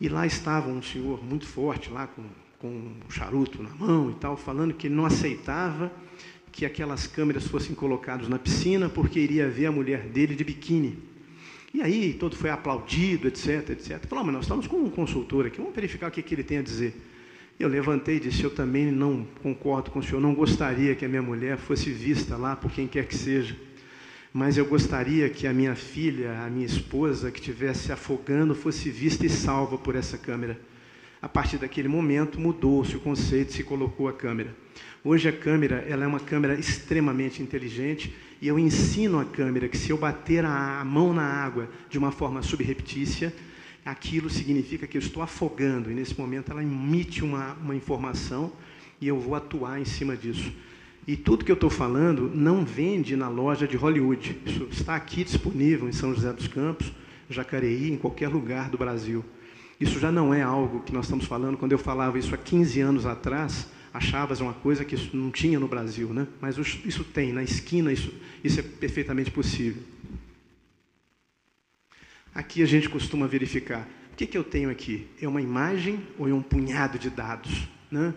e 0.00 0.08
lá 0.08 0.26
estava 0.26 0.68
um 0.68 0.82
senhor 0.82 1.24
muito 1.24 1.46
forte, 1.46 1.90
lá 1.90 2.06
com, 2.06 2.22
com 2.58 2.68
um 2.68 3.10
charuto 3.10 3.62
na 3.62 3.70
mão 3.70 4.10
e 4.10 4.14
tal, 4.14 4.36
falando 4.36 4.74
que 4.74 4.86
ele 4.86 4.94
não 4.94 5.06
aceitava 5.06 5.92
que 6.50 6.64
aquelas 6.64 7.06
câmeras 7.06 7.46
fossem 7.48 7.74
colocadas 7.74 8.28
na 8.28 8.38
piscina, 8.38 8.88
porque 8.88 9.18
iria 9.18 9.48
ver 9.48 9.66
a 9.66 9.72
mulher 9.72 10.08
dele 10.08 10.36
de 10.36 10.44
biquíni. 10.44 10.98
E 11.72 11.82
aí, 11.82 12.14
todo 12.14 12.36
foi 12.36 12.50
aplaudido, 12.50 13.26
etc, 13.26 13.70
etc. 13.70 14.06
Falou, 14.06 14.24
mas 14.24 14.34
nós 14.34 14.44
estamos 14.44 14.68
com 14.68 14.76
um 14.76 14.88
consultor 14.88 15.46
aqui, 15.46 15.58
vamos 15.58 15.74
verificar 15.74 16.06
o 16.06 16.10
que, 16.12 16.22
que 16.22 16.32
ele 16.32 16.44
tem 16.44 16.58
a 16.58 16.62
dizer. 16.62 16.94
Eu 17.58 17.68
levantei 17.68 18.16
e 18.16 18.20
disse: 18.20 18.44
Eu 18.44 18.50
também 18.50 18.90
não 18.90 19.26
concordo 19.42 19.90
com 19.90 19.98
o 19.98 20.02
senhor, 20.02 20.20
não 20.20 20.34
gostaria 20.34 20.94
que 20.94 21.04
a 21.04 21.08
minha 21.08 21.22
mulher 21.22 21.56
fosse 21.56 21.90
vista 21.90 22.36
lá 22.36 22.54
por 22.54 22.70
quem 22.70 22.86
quer 22.86 23.06
que 23.06 23.16
seja. 23.16 23.56
Mas 24.36 24.58
eu 24.58 24.66
gostaria 24.66 25.30
que 25.30 25.46
a 25.46 25.52
minha 25.52 25.76
filha, 25.76 26.40
a 26.40 26.50
minha 26.50 26.66
esposa, 26.66 27.30
que 27.30 27.38
estivesse 27.38 27.92
afogando, 27.92 28.52
fosse 28.52 28.90
vista 28.90 29.24
e 29.24 29.30
salva 29.30 29.78
por 29.78 29.94
essa 29.94 30.18
câmera. 30.18 30.58
A 31.22 31.28
partir 31.28 31.56
daquele 31.56 31.86
momento 31.86 32.40
mudou-se 32.40 32.96
o 32.96 33.00
conceito, 33.00 33.52
se 33.52 33.62
colocou 33.62 34.08
a 34.08 34.12
câmera. 34.12 34.52
Hoje 35.04 35.28
a 35.28 35.32
câmera 35.32 35.84
ela 35.88 36.02
é 36.02 36.06
uma 36.08 36.18
câmera 36.18 36.58
extremamente 36.58 37.40
inteligente 37.40 38.12
e 38.42 38.48
eu 38.48 38.58
ensino 38.58 39.20
a 39.20 39.24
câmera 39.24 39.68
que 39.68 39.78
se 39.78 39.90
eu 39.90 39.96
bater 39.96 40.44
a 40.44 40.84
mão 40.84 41.14
na 41.14 41.22
água 41.22 41.70
de 41.88 41.96
uma 41.96 42.10
forma 42.10 42.42
subreptícia, 42.42 43.32
aquilo 43.84 44.28
significa 44.28 44.84
que 44.84 44.96
eu 44.96 45.00
estou 45.00 45.22
afogando, 45.22 45.92
e 45.92 45.94
nesse 45.94 46.18
momento 46.18 46.50
ela 46.50 46.60
emite 46.60 47.22
uma, 47.22 47.52
uma 47.62 47.76
informação 47.76 48.52
e 49.00 49.06
eu 49.06 49.16
vou 49.16 49.36
atuar 49.36 49.80
em 49.80 49.84
cima 49.84 50.16
disso. 50.16 50.52
E 51.06 51.16
tudo 51.16 51.44
que 51.44 51.50
eu 51.50 51.54
estou 51.54 51.68
falando 51.68 52.30
não 52.34 52.64
vende 52.64 53.14
na 53.14 53.28
loja 53.28 53.68
de 53.68 53.76
Hollywood. 53.76 54.40
Isso 54.46 54.68
está 54.70 54.94
aqui 54.94 55.22
disponível 55.22 55.88
em 55.88 55.92
São 55.92 56.14
José 56.14 56.32
dos 56.32 56.48
Campos, 56.48 56.92
Jacareí, 57.28 57.90
em 57.90 57.96
qualquer 57.96 58.28
lugar 58.28 58.70
do 58.70 58.78
Brasil. 58.78 59.24
Isso 59.78 59.98
já 59.98 60.10
não 60.10 60.32
é 60.32 60.40
algo 60.40 60.80
que 60.80 60.92
nós 60.92 61.04
estamos 61.04 61.26
falando. 61.26 61.58
Quando 61.58 61.72
eu 61.72 61.78
falava 61.78 62.18
isso 62.18 62.34
há 62.34 62.38
15 62.38 62.80
anos 62.80 63.06
atrás, 63.06 63.68
achavas 63.92 64.40
uma 64.40 64.54
coisa 64.54 64.84
que 64.84 64.94
isso 64.94 65.14
não 65.14 65.30
tinha 65.30 65.60
no 65.60 65.68
Brasil, 65.68 66.08
né? 66.14 66.26
Mas 66.40 66.56
isso 66.56 67.04
tem, 67.04 67.32
na 67.32 67.42
esquina, 67.42 67.92
isso, 67.92 68.12
isso 68.42 68.60
é 68.60 68.62
perfeitamente 68.62 69.30
possível. 69.30 69.82
Aqui 72.34 72.62
a 72.62 72.66
gente 72.66 72.88
costuma 72.88 73.26
verificar. 73.26 73.86
O 74.12 74.16
que, 74.16 74.26
que 74.26 74.38
eu 74.38 74.44
tenho 74.44 74.70
aqui? 74.70 75.06
É 75.20 75.28
uma 75.28 75.42
imagem 75.42 76.00
ou 76.18 76.28
é 76.28 76.32
um 76.32 76.42
punhado 76.42 76.98
de 76.98 77.10
dados? 77.10 77.68
Né? 77.90 78.14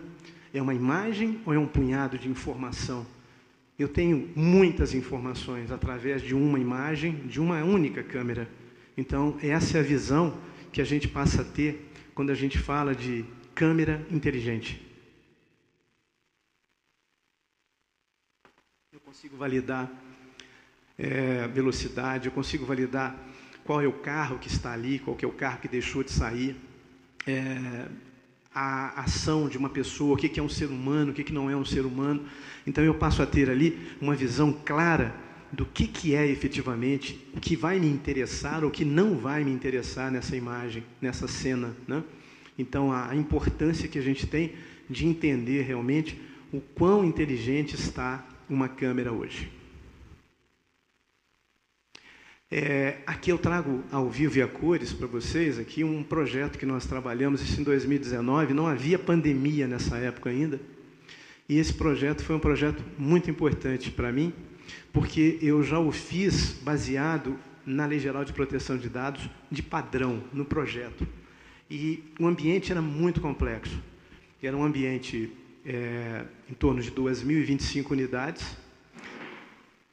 É 0.52 0.62
uma 0.62 0.74
imagem 0.74 1.40
ou 1.44 1.52
é 1.52 1.58
um 1.58 1.66
punhado 1.66 2.18
de 2.18 2.28
informação? 2.28 3.06
Eu 3.78 3.88
tenho 3.88 4.30
muitas 4.34 4.94
informações 4.94 5.70
através 5.70 6.20
de 6.22 6.34
uma 6.34 6.58
imagem, 6.58 7.26
de 7.26 7.40
uma 7.40 7.62
única 7.62 8.02
câmera. 8.02 8.48
Então, 8.96 9.38
essa 9.40 9.78
é 9.78 9.80
a 9.80 9.84
visão 9.84 10.36
que 10.72 10.80
a 10.80 10.84
gente 10.84 11.06
passa 11.06 11.42
a 11.42 11.44
ter 11.44 11.90
quando 12.14 12.30
a 12.30 12.34
gente 12.34 12.58
fala 12.58 12.94
de 12.94 13.24
câmera 13.54 14.04
inteligente. 14.10 14.84
Eu 18.92 19.00
consigo 19.00 19.36
validar 19.36 19.88
é, 20.98 21.46
velocidade, 21.46 22.26
eu 22.26 22.32
consigo 22.32 22.66
validar 22.66 23.16
qual 23.64 23.80
é 23.80 23.86
o 23.86 23.92
carro 23.92 24.38
que 24.38 24.48
está 24.48 24.72
ali, 24.72 24.98
qual 24.98 25.16
é 25.22 25.26
o 25.26 25.32
carro 25.32 25.60
que 25.60 25.68
deixou 25.68 26.02
de 26.02 26.10
sair, 26.10 26.56
é, 27.26 27.86
a 28.60 29.02
ação 29.02 29.48
de 29.48 29.56
uma 29.56 29.68
pessoa, 29.68 30.14
o 30.14 30.16
que 30.16 30.40
é 30.40 30.42
um 30.42 30.48
ser 30.48 30.66
humano, 30.66 31.12
o 31.12 31.14
que 31.14 31.32
não 31.32 31.48
é 31.48 31.54
um 31.54 31.64
ser 31.64 31.86
humano. 31.86 32.24
Então 32.66 32.82
eu 32.82 32.92
passo 32.92 33.22
a 33.22 33.26
ter 33.26 33.48
ali 33.48 33.78
uma 34.00 34.16
visão 34.16 34.52
clara 34.52 35.14
do 35.52 35.64
que, 35.64 35.86
que 35.86 36.12
é 36.12 36.26
efetivamente, 36.26 37.24
o 37.32 37.40
que 37.40 37.54
vai 37.54 37.78
me 37.78 37.86
interessar 37.86 38.64
ou 38.64 38.70
que 38.70 38.84
não 38.84 39.16
vai 39.16 39.44
me 39.44 39.52
interessar 39.52 40.10
nessa 40.10 40.36
imagem, 40.36 40.82
nessa 41.00 41.28
cena. 41.28 41.76
Né? 41.86 42.02
Então 42.58 42.92
a 42.92 43.14
importância 43.14 43.86
que 43.86 43.98
a 43.98 44.02
gente 44.02 44.26
tem 44.26 44.54
de 44.90 45.06
entender 45.06 45.62
realmente 45.62 46.20
o 46.52 46.60
quão 46.60 47.04
inteligente 47.04 47.76
está 47.76 48.26
uma 48.50 48.68
câmera 48.68 49.12
hoje. 49.12 49.57
É, 52.50 52.96
aqui 53.06 53.30
eu 53.30 53.36
trago 53.36 53.84
ao 53.92 54.08
vivo 54.08 54.38
e 54.38 54.42
a 54.42 54.48
cores 54.48 54.90
para 54.90 55.06
vocês 55.06 55.58
aqui 55.58 55.84
um 55.84 56.02
projeto 56.02 56.58
que 56.58 56.64
nós 56.64 56.86
trabalhamos 56.86 57.42
isso 57.42 57.60
em 57.60 57.64
2019. 57.64 58.54
Não 58.54 58.66
havia 58.66 58.98
pandemia 58.98 59.66
nessa 59.66 59.98
época 59.98 60.30
ainda. 60.30 60.58
E 61.46 61.58
esse 61.58 61.74
projeto 61.74 62.22
foi 62.22 62.34
um 62.36 62.38
projeto 62.38 62.82
muito 62.98 63.30
importante 63.30 63.90
para 63.90 64.10
mim, 64.10 64.32
porque 64.94 65.38
eu 65.42 65.62
já 65.62 65.78
o 65.78 65.92
fiz 65.92 66.52
baseado 66.62 67.38
na 67.66 67.84
Lei 67.84 67.98
Geral 67.98 68.24
de 68.24 68.32
Proteção 68.32 68.78
de 68.78 68.88
Dados 68.88 69.28
de 69.50 69.62
padrão 69.62 70.24
no 70.32 70.46
projeto. 70.46 71.06
E 71.70 72.02
o 72.18 72.26
ambiente 72.26 72.72
era 72.72 72.80
muito 72.80 73.20
complexo. 73.20 73.78
Era 74.42 74.56
um 74.56 74.64
ambiente 74.64 75.30
é, 75.66 76.24
em 76.50 76.54
torno 76.54 76.80
de 76.80 76.90
2.025 76.92 77.90
unidades 77.90 78.56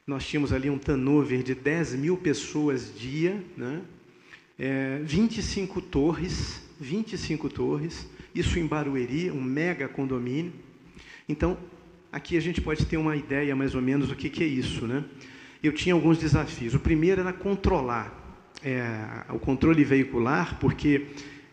nós 0.06 0.24
tínhamos 0.24 0.52
ali 0.52 0.70
um 0.70 0.78
turnover 0.78 1.42
de 1.42 1.52
10 1.52 1.96
mil 1.96 2.16
pessoas 2.16 2.92
dia, 2.96 3.42
né? 3.56 3.82
É, 4.56 5.00
25 5.02 5.82
torres, 5.82 6.62
25 6.80 7.48
torres, 7.50 8.08
isso 8.32 8.56
em 8.58 8.66
Barueri, 8.66 9.32
um 9.32 9.42
mega 9.42 9.88
condomínio. 9.88 10.52
Então, 11.28 11.58
aqui 12.12 12.36
a 12.36 12.40
gente 12.40 12.60
pode 12.60 12.86
ter 12.86 12.96
uma 12.96 13.16
ideia 13.16 13.56
mais 13.56 13.74
ou 13.74 13.82
menos 13.82 14.08
do 14.08 14.14
que, 14.14 14.30
que 14.30 14.44
é 14.44 14.46
isso. 14.46 14.86
Né? 14.86 15.04
Eu 15.60 15.72
tinha 15.72 15.92
alguns 15.92 16.18
desafios. 16.18 16.72
O 16.72 16.78
primeiro 16.78 17.20
era 17.20 17.32
controlar 17.32 18.54
é, 18.62 19.24
o 19.30 19.40
controle 19.40 19.82
veicular, 19.82 20.56
porque 20.60 21.06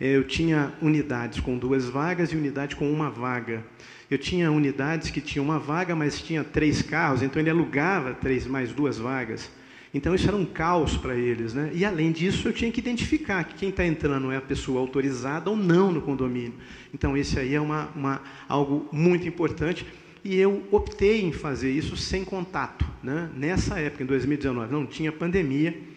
eu 0.05 0.23
tinha 0.25 0.73
unidades 0.81 1.39
com 1.39 1.57
duas 1.57 1.87
vagas 1.87 2.31
e 2.31 2.35
unidade 2.35 2.75
com 2.75 2.91
uma 2.91 3.09
vaga. 3.09 3.63
Eu 4.11 4.17
tinha 4.17 4.51
unidades 4.51 5.09
que 5.09 5.21
tinham 5.21 5.45
uma 5.45 5.57
vaga, 5.57 5.95
mas 5.95 6.21
tinha 6.21 6.43
três 6.43 6.81
carros, 6.81 7.21
então 7.21 7.41
ele 7.41 7.49
alugava 7.49 8.13
três 8.13 8.45
mais 8.45 8.73
duas 8.73 8.97
vagas. 8.97 9.49
Então 9.93 10.13
isso 10.13 10.27
era 10.27 10.35
um 10.35 10.45
caos 10.45 10.97
para 10.97 11.15
eles, 11.15 11.53
né? 11.53 11.71
E 11.73 11.85
além 11.85 12.11
disso, 12.11 12.47
eu 12.47 12.51
tinha 12.51 12.69
que 12.69 12.81
identificar 12.81 13.45
que 13.45 13.55
quem 13.55 13.69
está 13.69 13.85
entrando 13.85 14.29
é 14.29 14.35
a 14.35 14.41
pessoa 14.41 14.81
autorizada 14.81 15.49
ou 15.49 15.55
não 15.55 15.91
no 15.91 16.01
condomínio. 16.01 16.55
Então 16.93 17.15
esse 17.15 17.39
aí 17.39 17.53
é 17.53 17.61
uma, 17.61 17.89
uma, 17.95 18.21
algo 18.49 18.89
muito 18.91 19.25
importante 19.25 19.85
e 20.21 20.35
eu 20.35 20.63
optei 20.71 21.21
em 21.21 21.31
fazer 21.31 21.71
isso 21.71 21.95
sem 21.95 22.25
contato, 22.25 22.85
né? 23.01 23.29
Nessa 23.37 23.79
época, 23.79 24.03
em 24.03 24.07
2019, 24.07 24.73
não 24.73 24.85
tinha 24.85 25.11
pandemia, 25.11 25.92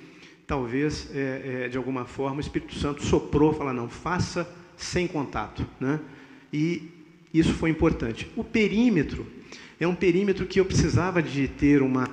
talvez 0.47 1.11
é, 1.15 1.65
é, 1.65 1.69
de 1.69 1.77
alguma 1.77 2.05
forma 2.05 2.37
o 2.37 2.41
Espírito 2.41 2.75
Santo 2.75 3.05
soprou, 3.05 3.53
falar 3.53 3.73
não, 3.73 3.89
faça 3.89 4.49
sem 4.77 5.07
contato, 5.07 5.67
né? 5.81 6.01
E 6.53 6.91
isso 7.33 7.53
foi 7.55 7.71
importante. 7.71 8.31
O 8.37 8.45
perímetro 8.45 9.27
é 9.81 9.87
um 9.87 9.95
perímetro 9.95 10.47
que 10.47 10.61
eu 10.61 10.65
precisava 10.65 11.23
de 11.23 11.49
ter 11.49 11.83
uma 11.83 12.09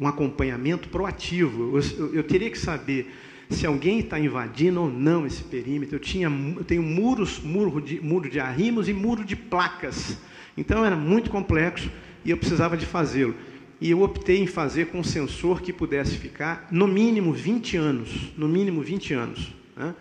um 0.00 0.06
acompanhamento 0.06 0.88
proativo. 0.88 1.78
Eu, 1.98 2.14
eu 2.14 2.24
teria 2.24 2.50
que 2.50 2.58
saber 2.58 3.12
se 3.50 3.66
alguém 3.66 3.98
está 3.98 4.18
invadindo 4.18 4.80
ou 4.80 4.90
não 4.90 5.26
esse 5.26 5.44
perímetro. 5.44 5.96
Eu, 5.96 6.00
tinha, 6.00 6.28
eu 6.56 6.64
tenho 6.64 6.82
muros, 6.82 7.38
muro 7.40 7.80
de, 7.80 8.00
muro 8.00 8.30
de 8.30 8.40
arrimos 8.40 8.88
e 8.88 8.94
muro 8.94 9.22
de 9.22 9.36
placas. 9.36 10.18
Então 10.56 10.84
era 10.84 10.96
muito 10.96 11.28
complexo 11.28 11.90
e 12.24 12.30
eu 12.30 12.38
precisava 12.38 12.76
de 12.76 12.86
fazê-lo. 12.86 13.34
E 13.80 13.90
eu 13.90 14.02
optei 14.02 14.38
em 14.38 14.46
fazer 14.46 14.86
com 14.86 15.00
um 15.00 15.04
sensor 15.04 15.62
que 15.62 15.72
pudesse 15.72 16.16
ficar 16.18 16.68
no 16.70 16.86
mínimo 16.86 17.32
20 17.32 17.76
anos, 17.76 18.30
no 18.36 18.46
mínimo 18.46 18.82
20 18.82 19.14
anos. 19.14 19.54
Né? 19.74 19.94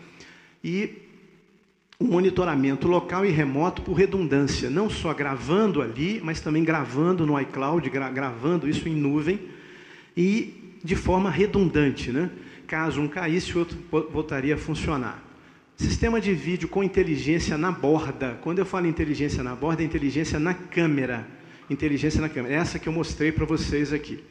E 0.62 1.10
um 2.02 2.06
monitoramento 2.06 2.88
local 2.88 3.26
e 3.26 3.30
remoto 3.30 3.82
por 3.82 3.94
redundância, 3.94 4.70
não 4.70 4.90
só 4.90 5.14
gravando 5.14 5.82
ali, 5.82 6.20
mas 6.24 6.42
também 6.42 6.64
gravando 6.64 7.26
no 7.26 7.40
iCloud, 7.40 7.90
gra 7.90 8.10
gravando 8.10 8.68
isso 8.68 8.88
em 8.88 8.96
nuvem, 8.96 9.40
e 10.16 10.78
de 10.84 10.96
forma 10.96 11.30
redundante. 11.30 12.12
Né? 12.12 12.30
Caso 12.68 13.02
um 13.02 13.08
caísse, 13.08 13.56
o 13.56 13.60
outro 13.60 13.78
voltaria 14.12 14.56
a 14.56 14.58
funcionar. 14.58 15.24
Sistema 15.78 16.20
de 16.20 16.34
vídeo 16.34 16.68
com 16.68 16.84
inteligência 16.84 17.58
na 17.58 17.72
borda. 17.72 18.38
Quando 18.42 18.60
eu 18.60 18.66
falo 18.66 18.88
inteligência 18.88 19.42
na 19.42 19.56
borda, 19.56 19.82
é 19.82 19.86
inteligência 19.86 20.38
na 20.38 20.54
câmera. 20.54 21.26
Inteligência 21.70 22.22
na 22.22 22.30
câmera. 22.30 22.56
Essa 22.56 22.80
que 22.80 22.88
eu 22.88 22.94
mostrei 22.94 23.32
para 23.32 23.46
vocês 23.46 23.94
aqui. 23.94 24.24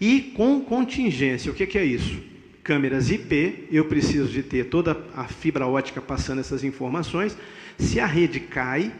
E 0.00 0.20
com 0.36 0.60
contingência. 0.60 1.50
O 1.50 1.54
que, 1.54 1.66
que 1.66 1.78
é 1.78 1.84
isso? 1.84 2.22
Câmeras 2.62 3.10
IP, 3.10 3.68
eu 3.70 3.84
preciso 3.86 4.28
de 4.28 4.42
ter 4.42 4.64
toda 4.64 5.04
a 5.14 5.24
fibra 5.24 5.66
ótica 5.66 6.00
passando 6.00 6.40
essas 6.40 6.64
informações. 6.64 7.36
Se 7.78 8.00
a 8.00 8.06
rede 8.06 8.40
cai, 8.40 8.92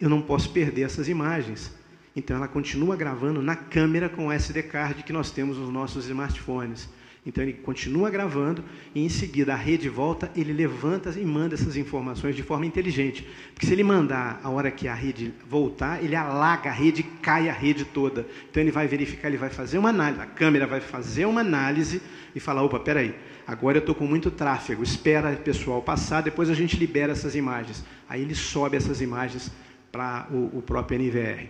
eu 0.00 0.08
não 0.08 0.20
posso 0.20 0.50
perder 0.50 0.82
essas 0.82 1.08
imagens. 1.08 1.72
Então 2.16 2.36
ela 2.36 2.48
continua 2.48 2.96
gravando 2.96 3.42
na 3.42 3.56
câmera 3.56 4.08
com 4.08 4.28
o 4.28 4.32
SD 4.32 4.62
card 4.64 5.02
que 5.02 5.12
nós 5.12 5.30
temos 5.30 5.58
nos 5.58 5.70
nossos 5.70 6.06
smartphones. 6.06 6.88
Então 7.26 7.42
ele 7.42 7.54
continua 7.54 8.10
gravando 8.10 8.62
e 8.94 9.02
em 9.02 9.08
seguida 9.08 9.54
a 9.54 9.56
rede 9.56 9.88
volta, 9.88 10.30
ele 10.36 10.52
levanta 10.52 11.10
e 11.18 11.24
manda 11.24 11.54
essas 11.54 11.74
informações 11.76 12.36
de 12.36 12.42
forma 12.42 12.66
inteligente. 12.66 13.26
Porque 13.54 13.66
se 13.66 13.72
ele 13.72 13.82
mandar 13.82 14.40
a 14.42 14.50
hora 14.50 14.70
que 14.70 14.86
a 14.86 14.94
rede 14.94 15.32
voltar, 15.48 16.04
ele 16.04 16.14
alaga 16.14 16.68
a 16.68 16.72
rede, 16.72 17.02
cai 17.02 17.48
a 17.48 17.52
rede 17.52 17.86
toda. 17.86 18.26
Então 18.50 18.62
ele 18.62 18.70
vai 18.70 18.86
verificar, 18.86 19.28
ele 19.28 19.38
vai 19.38 19.48
fazer 19.48 19.78
uma 19.78 19.88
análise, 19.88 20.20
a 20.20 20.26
câmera 20.26 20.66
vai 20.66 20.80
fazer 20.80 21.24
uma 21.24 21.40
análise 21.40 22.02
e 22.34 22.40
falar, 22.40 22.62
opa, 22.62 22.78
peraí, 22.78 23.14
agora 23.46 23.78
eu 23.78 23.80
estou 23.80 23.94
com 23.94 24.06
muito 24.06 24.30
tráfego, 24.30 24.82
espera 24.82 25.32
o 25.32 25.36
pessoal 25.36 25.80
passar, 25.80 26.20
depois 26.20 26.50
a 26.50 26.54
gente 26.54 26.76
libera 26.76 27.12
essas 27.12 27.34
imagens. 27.34 27.82
Aí 28.06 28.20
ele 28.20 28.34
sobe 28.34 28.76
essas 28.76 29.00
imagens 29.00 29.50
para 29.90 30.26
o, 30.30 30.58
o 30.58 30.62
próprio 30.62 30.98
NVR 30.98 31.48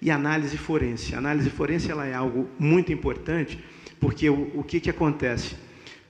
e 0.00 0.10
análise 0.10 0.56
forense. 0.56 1.14
A 1.14 1.18
análise 1.18 1.50
forense 1.50 1.90
ela 1.90 2.06
é 2.06 2.14
algo 2.14 2.48
muito 2.58 2.92
importante, 2.92 3.62
porque 4.00 4.30
o, 4.30 4.50
o 4.54 4.64
que, 4.64 4.80
que 4.80 4.90
acontece? 4.90 5.54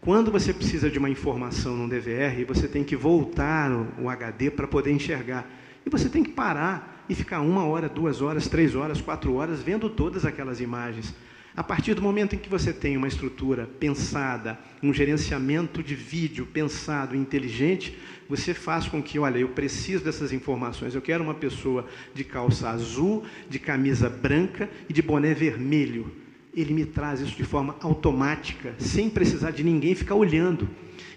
Quando 0.00 0.30
você 0.30 0.54
precisa 0.54 0.88
de 0.88 0.98
uma 0.98 1.10
informação 1.10 1.76
num 1.76 1.88
DVR, 1.88 2.44
você 2.46 2.66
tem 2.66 2.82
que 2.82 2.96
voltar 2.96 3.70
o, 3.70 4.04
o 4.04 4.08
HD 4.08 4.50
para 4.50 4.66
poder 4.66 4.92
enxergar. 4.92 5.46
E 5.84 5.90
você 5.90 6.08
tem 6.08 6.22
que 6.22 6.30
parar 6.30 7.04
e 7.08 7.14
ficar 7.14 7.40
uma 7.40 7.64
hora, 7.66 7.88
duas 7.88 8.22
horas, 8.22 8.48
três 8.48 8.74
horas, 8.74 9.00
quatro 9.00 9.34
horas 9.34 9.60
vendo 9.60 9.90
todas 9.90 10.24
aquelas 10.24 10.60
imagens. 10.60 11.14
A 11.56 11.64
partir 11.64 11.94
do 11.94 12.00
momento 12.00 12.34
em 12.34 12.38
que 12.38 12.48
você 12.48 12.72
tem 12.72 12.96
uma 12.96 13.08
estrutura 13.08 13.68
pensada, 13.78 14.58
um 14.82 14.94
gerenciamento 14.94 15.82
de 15.82 15.96
vídeo 15.96 16.46
pensado, 16.46 17.16
inteligente, 17.16 17.98
você 18.28 18.54
faz 18.54 18.86
com 18.86 19.02
que, 19.02 19.18
olha, 19.18 19.38
eu 19.38 19.48
preciso 19.48 20.04
dessas 20.04 20.32
informações. 20.32 20.94
Eu 20.94 21.02
quero 21.02 21.24
uma 21.24 21.34
pessoa 21.34 21.86
de 22.14 22.22
calça 22.22 22.70
azul, 22.70 23.24
de 23.48 23.58
camisa 23.58 24.08
branca 24.08 24.70
e 24.88 24.92
de 24.92 25.02
boné 25.02 25.34
vermelho. 25.34 26.19
Ele 26.54 26.74
me 26.74 26.84
traz 26.84 27.20
isso 27.20 27.36
de 27.36 27.44
forma 27.44 27.76
automática, 27.80 28.74
sem 28.78 29.08
precisar 29.08 29.52
de 29.52 29.62
ninguém 29.62 29.94
ficar 29.94 30.14
olhando. 30.14 30.68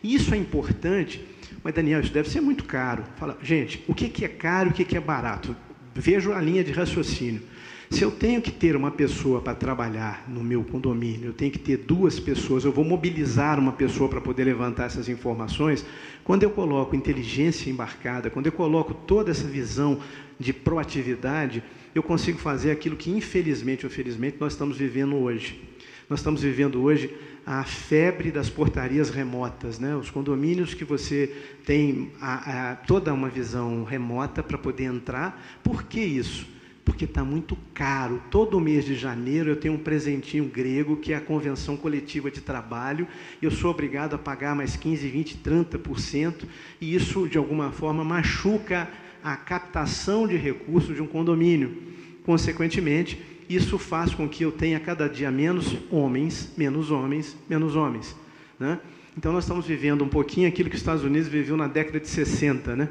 E 0.03 0.13
isso 0.13 0.33
é 0.33 0.37
importante, 0.37 1.25
mas 1.63 1.73
Daniel, 1.73 2.01
isso 2.01 2.13
deve 2.13 2.29
ser 2.29 2.41
muito 2.41 2.65
caro. 2.65 3.03
Fala, 3.15 3.37
gente, 3.41 3.83
o 3.87 3.93
que 3.95 4.23
é 4.23 4.27
caro 4.27 4.69
e 4.69 4.71
o 4.71 4.73
que 4.85 4.95
é 4.97 4.99
barato? 4.99 5.55
Vejo 5.95 6.33
a 6.33 6.41
linha 6.41 6.63
de 6.63 6.71
raciocínio. 6.71 7.41
Se 7.89 8.01
eu 8.01 8.09
tenho 8.09 8.41
que 8.41 8.51
ter 8.51 8.75
uma 8.75 8.89
pessoa 8.89 9.39
para 9.39 9.53
trabalhar 9.53 10.25
no 10.27 10.43
meu 10.43 10.63
condomínio, 10.63 11.27
eu 11.27 11.33
tenho 11.33 11.51
que 11.51 11.59
ter 11.59 11.77
duas 11.77 12.19
pessoas, 12.19 12.65
eu 12.65 12.71
vou 12.71 12.83
mobilizar 12.83 13.59
uma 13.59 13.71
pessoa 13.71 14.09
para 14.09 14.19
poder 14.19 14.45
levantar 14.45 14.85
essas 14.85 15.07
informações. 15.07 15.85
Quando 16.23 16.41
eu 16.41 16.49
coloco 16.49 16.95
inteligência 16.95 17.69
embarcada, 17.69 18.31
quando 18.31 18.47
eu 18.47 18.51
coloco 18.51 18.95
toda 18.95 19.29
essa 19.29 19.47
visão 19.47 19.99
de 20.39 20.51
proatividade, 20.51 21.63
eu 21.93 22.01
consigo 22.01 22.37
fazer 22.37 22.71
aquilo 22.71 22.95
que, 22.95 23.11
infelizmente 23.11 23.85
ou 23.85 23.91
felizmente, 23.91 24.37
nós 24.39 24.53
estamos 24.53 24.77
vivendo 24.77 25.15
hoje. 25.15 25.61
Nós 26.09 26.19
estamos 26.19 26.41
vivendo 26.41 26.81
hoje 26.81 27.13
a 27.45 27.63
febre 27.63 28.31
das 28.31 28.49
portarias 28.49 29.09
remotas, 29.09 29.79
né? 29.79 29.95
os 29.95 30.09
condomínios 30.09 30.73
que 30.73 30.83
você 30.83 31.33
tem 31.65 32.11
a, 32.21 32.71
a, 32.71 32.75
toda 32.75 33.13
uma 33.13 33.29
visão 33.29 33.83
remota 33.83 34.41
para 34.41 34.57
poder 34.57 34.85
entrar. 34.85 35.59
Por 35.63 35.83
que 35.83 35.99
isso? 35.99 36.53
porque 36.85 37.05
está 37.05 37.23
muito 37.23 37.57
caro. 37.73 38.21
Todo 38.29 38.59
mês 38.59 38.85
de 38.85 38.95
janeiro 38.95 39.49
eu 39.49 39.55
tenho 39.55 39.75
um 39.75 39.79
presentinho 39.79 40.45
grego, 40.45 40.97
que 40.97 41.13
é 41.13 41.15
a 41.15 41.21
convenção 41.21 41.77
coletiva 41.77 42.29
de 42.29 42.41
trabalho, 42.41 43.07
eu 43.41 43.51
sou 43.51 43.71
obrigado 43.71 44.15
a 44.15 44.17
pagar 44.17 44.55
mais 44.55 44.75
15, 44.75 45.07
20, 45.07 45.37
30%, 45.37 46.43
e 46.81 46.93
isso, 46.95 47.27
de 47.27 47.37
alguma 47.37 47.71
forma, 47.71 48.03
machuca 48.03 48.89
a 49.23 49.35
captação 49.35 50.27
de 50.27 50.35
recursos 50.35 50.95
de 50.95 51.01
um 51.01 51.07
condomínio. 51.07 51.77
Consequentemente, 52.25 53.19
isso 53.49 53.77
faz 53.77 54.13
com 54.13 54.27
que 54.27 54.43
eu 54.43 54.51
tenha 54.51 54.79
cada 54.79 55.07
dia 55.07 55.31
menos 55.31 55.77
homens, 55.89 56.51
menos 56.57 56.91
homens, 56.91 57.35
menos 57.49 57.75
homens. 57.75 58.15
Né? 58.59 58.79
Então, 59.17 59.31
nós 59.31 59.43
estamos 59.43 59.65
vivendo 59.65 60.03
um 60.03 60.09
pouquinho 60.09 60.47
aquilo 60.47 60.69
que 60.69 60.75
os 60.75 60.81
Estados 60.81 61.03
Unidos 61.03 61.27
viveu 61.27 61.55
na 61.55 61.67
década 61.67 61.99
de 61.99 62.07
60, 62.07 62.75
né? 62.75 62.89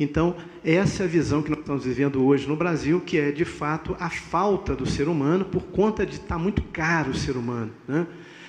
Então, 0.00 0.34
essa 0.64 1.02
é 1.02 1.06
a 1.06 1.08
visão 1.08 1.42
que 1.42 1.50
nós 1.50 1.58
estamos 1.60 1.84
vivendo 1.84 2.24
hoje 2.24 2.48
no 2.48 2.56
Brasil, 2.56 3.02
que 3.02 3.18
é 3.18 3.30
de 3.30 3.44
fato 3.44 3.94
a 4.00 4.08
falta 4.08 4.74
do 4.74 4.86
ser 4.86 5.08
humano 5.08 5.44
por 5.44 5.62
conta 5.64 6.06
de 6.06 6.14
estar 6.14 6.36
tá 6.36 6.38
muito 6.38 6.62
caro 6.62 7.10
o 7.10 7.14
ser 7.14 7.36
humano. 7.36 7.70
Né? 7.86 8.06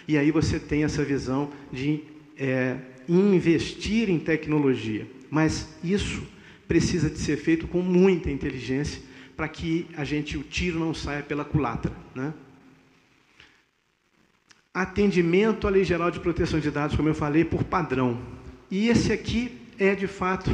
E 0.07 0.17
aí 0.17 0.31
você 0.31 0.57
tem 0.57 0.85
essa 0.85 1.03
visão 1.03 1.49
de 1.69 2.05
é, 2.37 2.77
investir 3.07 4.09
em 4.09 4.17
tecnologia. 4.17 5.05
Mas 5.29 5.67
isso 5.83 6.23
precisa 6.71 7.09
de 7.09 7.17
ser 7.17 7.35
feito 7.35 7.67
com 7.67 7.81
muita 7.81 8.31
inteligência 8.31 9.01
para 9.35 9.45
que 9.49 9.87
a 9.97 10.05
gente 10.05 10.37
o 10.37 10.41
tiro 10.41 10.79
não 10.79 10.93
saia 10.93 11.21
pela 11.21 11.43
culatra. 11.43 11.91
Né? 12.15 12.33
Atendimento 14.73 15.67
à 15.67 15.69
Lei 15.69 15.83
Geral 15.83 16.09
de 16.09 16.21
Proteção 16.21 16.61
de 16.61 16.71
Dados, 16.71 16.95
como 16.95 17.09
eu 17.09 17.13
falei, 17.13 17.43
por 17.43 17.65
padrão. 17.65 18.21
E 18.71 18.87
esse 18.87 19.11
aqui 19.11 19.59
é 19.77 19.93
de 19.93 20.07
fato 20.07 20.49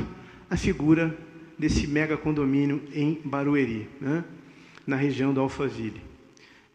a 0.50 0.58
figura 0.58 1.16
desse 1.56 1.86
mega 1.86 2.18
condomínio 2.18 2.82
em 2.96 3.22
Barueri, 3.24 3.88
né? 4.02 4.24
na 4.88 4.96
região 4.96 5.32
do 5.32 5.40
Alphaville. 5.40 6.02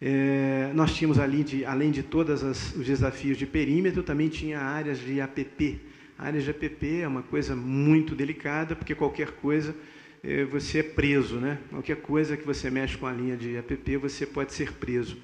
É, 0.01 0.71
nós 0.73 0.95
tínhamos 0.95 1.19
ali, 1.19 1.43
de, 1.43 1.65
além 1.65 1.91
de 1.91 2.05
todos 2.05 2.45
os 2.45 2.87
desafios 2.87 3.37
de 3.37 3.47
perímetro, 3.47 4.05
também 4.05 4.29
tinha 4.29 4.61
áreas 4.61 5.01
de 5.01 5.21
APP. 5.21 5.81
Áreas 6.23 6.45
de 6.45 6.51
APP 6.51 7.01
é 7.01 7.09
uma 7.09 7.23
coisa 7.23 7.57
muito 7.57 8.15
delicada, 8.15 8.77
porque 8.77 8.95
qualquer 8.95 9.33
coisa 9.33 9.75
é, 10.23 10.45
você 10.45 10.79
é 10.79 10.83
preso, 10.83 11.37
né? 11.37 11.59
Qualquer 11.69 11.97
coisa 11.97 12.37
que 12.37 12.47
você 12.47 12.71
mexe 12.71 12.97
com 12.97 13.07
a 13.07 13.13
linha 13.13 13.37
de 13.37 13.57
APP, 13.57 13.97
você 13.97 14.25
pode 14.25 14.53
ser 14.53 14.73
preso. 14.73 15.17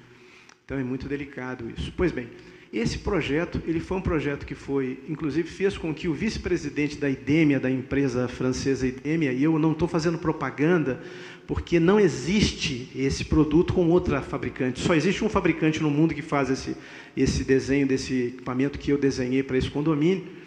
Então 0.65 0.77
é 0.77 0.83
muito 0.83 1.07
delicado 1.07 1.71
isso. 1.75 1.93
Pois 1.95 2.11
bem, 2.11 2.27
esse 2.71 2.99
projeto, 2.99 3.61
ele 3.65 3.79
foi 3.79 3.97
um 3.97 4.01
projeto 4.01 4.45
que 4.45 4.53
foi, 4.53 4.99
inclusive, 5.07 5.47
fez 5.47 5.77
com 5.77 5.93
que 5.93 6.07
o 6.07 6.13
vice-presidente 6.13 6.97
da 6.97 7.09
IDEMIA, 7.09 7.59
da 7.59 7.71
empresa 7.71 8.27
francesa 8.27 8.85
IDEMIA, 8.85 9.31
e 9.31 9.43
eu 9.43 9.57
não 9.57 9.71
estou 9.71 9.87
fazendo 9.87 10.17
propaganda, 10.19 11.01
porque 11.47 11.79
não 11.79 11.99
existe 11.99 12.91
esse 12.93 13.25
produto 13.25 13.73
com 13.73 13.89
outra 13.89 14.21
fabricante. 14.21 14.81
Só 14.81 14.93
existe 14.93 15.23
um 15.23 15.29
fabricante 15.29 15.81
no 15.81 15.89
mundo 15.89 16.13
que 16.13 16.21
faz 16.21 16.49
esse, 16.51 16.75
esse 17.17 17.43
desenho 17.43 17.87
desse 17.87 18.27
equipamento 18.27 18.77
que 18.77 18.91
eu 18.91 18.97
desenhei 18.97 19.41
para 19.41 19.57
esse 19.57 19.71
condomínio, 19.71 20.38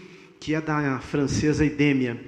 que 0.42 0.57
é 0.57 0.61
da 0.61 0.98
francesa 0.98 1.64
IDEMIA. 1.64 2.20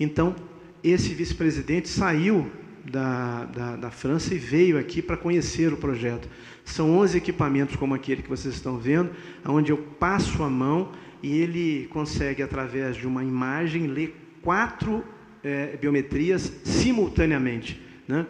Então, 0.00 0.34
esse 0.82 1.12
vice-presidente 1.12 1.86
saiu 1.86 2.50
da, 2.90 3.44
da, 3.44 3.76
da, 3.76 3.90
França 3.90 4.34
e 4.34 4.38
veio 4.38 4.78
aqui 4.78 5.02
para 5.02 5.18
conhecer 5.18 5.70
o 5.70 5.76
projeto. 5.76 6.30
São 6.64 6.96
11 6.96 7.18
equipamentos 7.18 7.76
como 7.76 7.92
aquele 7.94 8.22
que 8.22 8.28
vocês 8.28 8.54
estão 8.54 8.78
vendo, 8.78 9.10
onde 9.44 9.70
eu 9.70 9.76
passo 9.76 10.42
a 10.42 10.48
mão 10.48 10.92
e 11.22 11.42
ele 11.42 11.86
consegue, 11.88 12.42
através 12.42 12.96
de 12.96 13.06
uma 13.06 13.22
imagem, 13.22 13.86
ler 13.86 14.16
quatro 14.40 15.04
é, 15.44 15.76
biometrias 15.76 16.50
simultaneamente. 16.64 17.78
Né? 18.08 18.24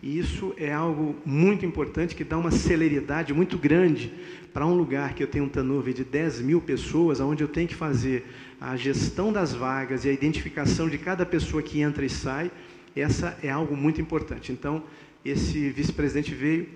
E 0.00 0.20
isso 0.20 0.54
é 0.56 0.72
algo 0.72 1.16
muito 1.26 1.66
importante, 1.66 2.14
que 2.14 2.22
dá 2.22 2.38
uma 2.38 2.52
celeridade 2.52 3.34
muito 3.34 3.58
grande 3.58 4.12
para 4.52 4.64
um 4.64 4.72
lugar 4.72 5.14
que 5.14 5.22
eu 5.22 5.26
tenho 5.26 5.46
um 5.46 5.48
turnover 5.48 5.92
de 5.92 6.04
10 6.04 6.42
mil 6.42 6.60
pessoas, 6.60 7.18
onde 7.18 7.42
eu 7.42 7.48
tenho 7.48 7.66
que 7.66 7.74
fazer 7.74 8.24
a 8.64 8.76
gestão 8.76 9.30
das 9.30 9.52
vagas 9.52 10.06
e 10.06 10.08
a 10.08 10.12
identificação 10.12 10.88
de 10.88 10.96
cada 10.96 11.26
pessoa 11.26 11.62
que 11.62 11.82
entra 11.82 12.04
e 12.04 12.08
sai. 12.08 12.50
Essa 12.96 13.36
é 13.42 13.50
algo 13.50 13.76
muito 13.76 14.00
importante. 14.00 14.52
Então, 14.52 14.82
esse 15.22 15.68
vice-presidente 15.70 16.34
veio. 16.34 16.68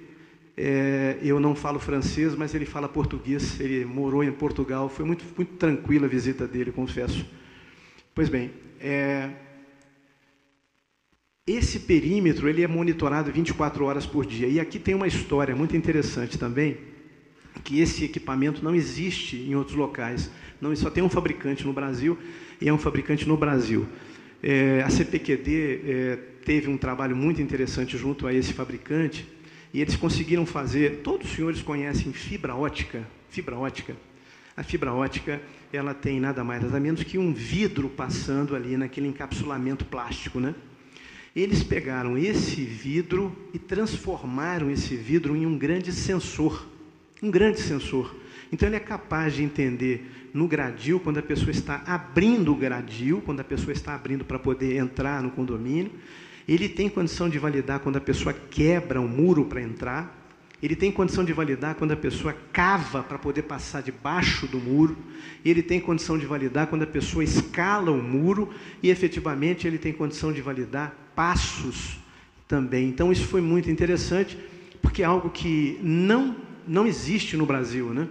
É, 0.55 1.17
eu 1.23 1.41
não 1.41 1.55
falo 1.55 1.79
francês, 1.79 2.35
mas 2.35 2.55
ele 2.55 2.67
fala 2.67 2.89
português. 2.89 3.59
Ele 3.59 3.87
morou 3.87 4.23
em 4.23 4.31
Portugal. 4.31 4.91
Foi 4.91 5.07
muito, 5.07 5.25
muito 5.35 5.55
tranquila 5.55 6.05
a 6.05 6.09
visita 6.09 6.47
dele, 6.47 6.71
confesso. 6.73 7.25
Pois 8.15 8.29
bem, 8.29 8.51
é, 8.81 9.31
esse 11.47 11.81
perímetro 11.81 12.51
ele 12.51 12.63
é 12.63 12.69
monitorado 12.69 13.33
24 13.33 13.87
horas 13.87 14.05
por 14.05 14.27
dia. 14.27 14.47
E 14.47 14.61
aqui 14.61 14.79
tem 14.79 14.95
uma 14.95 15.07
história 15.07 15.57
muito 15.57 15.75
interessante 15.75 16.37
também, 16.37 16.77
que 17.63 17.81
esse 17.81 18.05
equipamento 18.05 18.63
não 18.65 18.75
existe 18.75 19.37
em 19.37 19.55
outros 19.55 19.77
locais. 19.77 20.31
Não, 20.61 20.75
só 20.77 20.91
tem 20.91 21.03
um 21.03 21.09
fabricante 21.09 21.67
no 21.67 21.73
Brasil 21.73 22.19
e 22.61 22.69
é 22.69 22.73
um 22.73 22.79
fabricante 22.79 23.27
no 23.27 23.37
Brasil. 23.37 23.87
É, 24.43 24.83
a 24.83 24.91
CPQD 24.91 25.81
é, 25.85 26.17
teve 26.45 26.69
um 26.69 26.77
trabalho 26.77 27.17
muito 27.17 27.43
interessante 27.43 27.99
junto 27.99 28.27
a 28.27 28.33
esse 28.33 28.53
fabricante 28.53 29.27
e 29.73 29.81
eles 29.81 29.97
conseguiram 29.97 30.47
fazer. 30.47 31.01
Todos 31.03 31.29
os 31.29 31.37
senhores 31.37 31.63
conhecem 31.63 32.13
fibra 32.13 32.55
ótica? 32.55 33.07
Fibra 33.31 33.57
ótica. 33.57 33.97
A 34.57 34.63
fibra 34.63 34.93
ótica 34.93 35.41
ela 35.73 35.95
tem 35.95 36.19
nada 36.19 36.43
mais 36.43 36.63
nada 36.63 36.81
menos 36.81 37.03
que 37.03 37.19
um 37.19 37.33
vidro 37.33 37.89
passando 37.89 38.57
ali 38.57 38.77
naquele 38.77 39.07
encapsulamento 39.09 39.85
plástico, 39.85 40.41
né? 40.41 40.55
Eles 41.37 41.63
pegaram 41.63 42.19
esse 42.19 42.63
vidro 42.63 43.37
e 43.53 43.59
transformaram 43.59 44.71
esse 44.71 44.97
vidro 44.97 45.37
em 45.37 45.47
um 45.47 45.57
grande 45.57 45.93
sensor. 45.93 46.67
Um 47.23 47.31
grande 47.31 47.61
sensor. 47.61 48.15
Então 48.53 48.69
ele 48.69 48.77
é 48.77 48.81
capaz 48.81 49.35
de 49.35 49.43
entender 49.43 50.31
no 50.33 50.47
gradil, 50.47 51.01
quando 51.01 51.19
a 51.19 51.23
pessoa 51.23 51.51
está 51.51 51.83
abrindo 51.87 52.53
o 52.53 52.57
gradil, 52.57 53.23
quando 53.25 53.41
a 53.41 53.45
pessoa 53.45 53.73
está 53.73 53.95
abrindo 53.95 54.25
para 54.25 54.39
poder 54.39 54.77
entrar 54.77 55.23
no 55.23 55.31
condomínio. 55.31 55.91
Ele 56.47 56.69
tem 56.69 56.89
condição 56.89 57.29
de 57.29 57.39
validar 57.39 57.81
quando 57.81 57.97
a 57.97 58.01
pessoa 58.01 58.33
quebra 58.33 59.01
um 59.01 59.09
muro 59.09 59.45
para 59.45 59.61
entrar. 59.61 60.17
Ele 60.63 60.75
tem 60.75 60.91
condição 60.91 61.25
de 61.25 61.33
validar 61.33 61.75
quando 61.77 61.93
a 61.93 61.97
pessoa 61.97 62.35
cava 62.53 63.03
para 63.03 63.19
poder 63.19 63.43
passar 63.43 63.83
debaixo 63.83 64.47
do 64.47 64.59
muro. 64.59 64.97
Ele 65.45 65.63
tem 65.63 65.79
condição 65.79 66.19
de 66.19 66.27
validar 66.27 66.67
quando 66.67 66.83
a 66.83 66.87
pessoa 66.87 67.23
escala 67.23 67.91
o 67.91 68.03
muro. 68.03 68.49
E 68.83 68.91
efetivamente 68.91 69.67
ele 69.67 69.79
tem 69.79 69.93
condição 69.93 70.33
de 70.33 70.41
validar 70.41 71.13
passos 71.15 71.99
também. 72.49 72.89
Então 72.89 73.13
isso 73.13 73.27
foi 73.27 73.41
muito 73.41 73.71
interessante, 73.71 74.39
porque 74.81 75.03
é 75.03 75.05
algo 75.05 75.29
que 75.31 75.79
não, 75.83 76.35
não 76.69 76.87
existe 76.87 77.37
no 77.37 77.47
Brasil. 77.47 77.91
Né? 77.91 78.09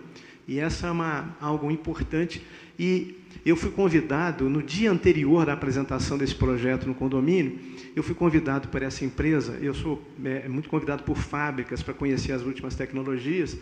E 0.48 0.60
essa 0.60 0.88
é 0.88 0.92
uma, 0.92 1.36
algo 1.40 1.70
importante. 1.70 2.42
E 2.80 3.16
eu 3.46 3.56
fui 3.56 3.72
convidado, 3.72 4.50
no 4.50 4.62
dia 4.62 4.92
anterior 4.92 5.46
da 5.46 5.54
apresentação 5.54 6.18
desse 6.18 6.36
projeto 6.36 6.88
no 6.88 6.94
condomínio, 6.94 7.60
eu 7.96 8.04
fui 8.04 8.14
convidado 8.14 8.68
por 8.68 8.82
essa 8.82 9.06
empresa, 9.06 9.58
eu 9.62 9.74
sou 9.74 10.02
é, 10.24 10.48
muito 10.48 10.70
convidado 10.70 11.04
por 11.04 11.18
fábricas 11.18 11.82
para 11.82 11.94
conhecer 11.94 12.32
as 12.32 12.44
últimas 12.44 12.76
tecnologias, 12.76 13.58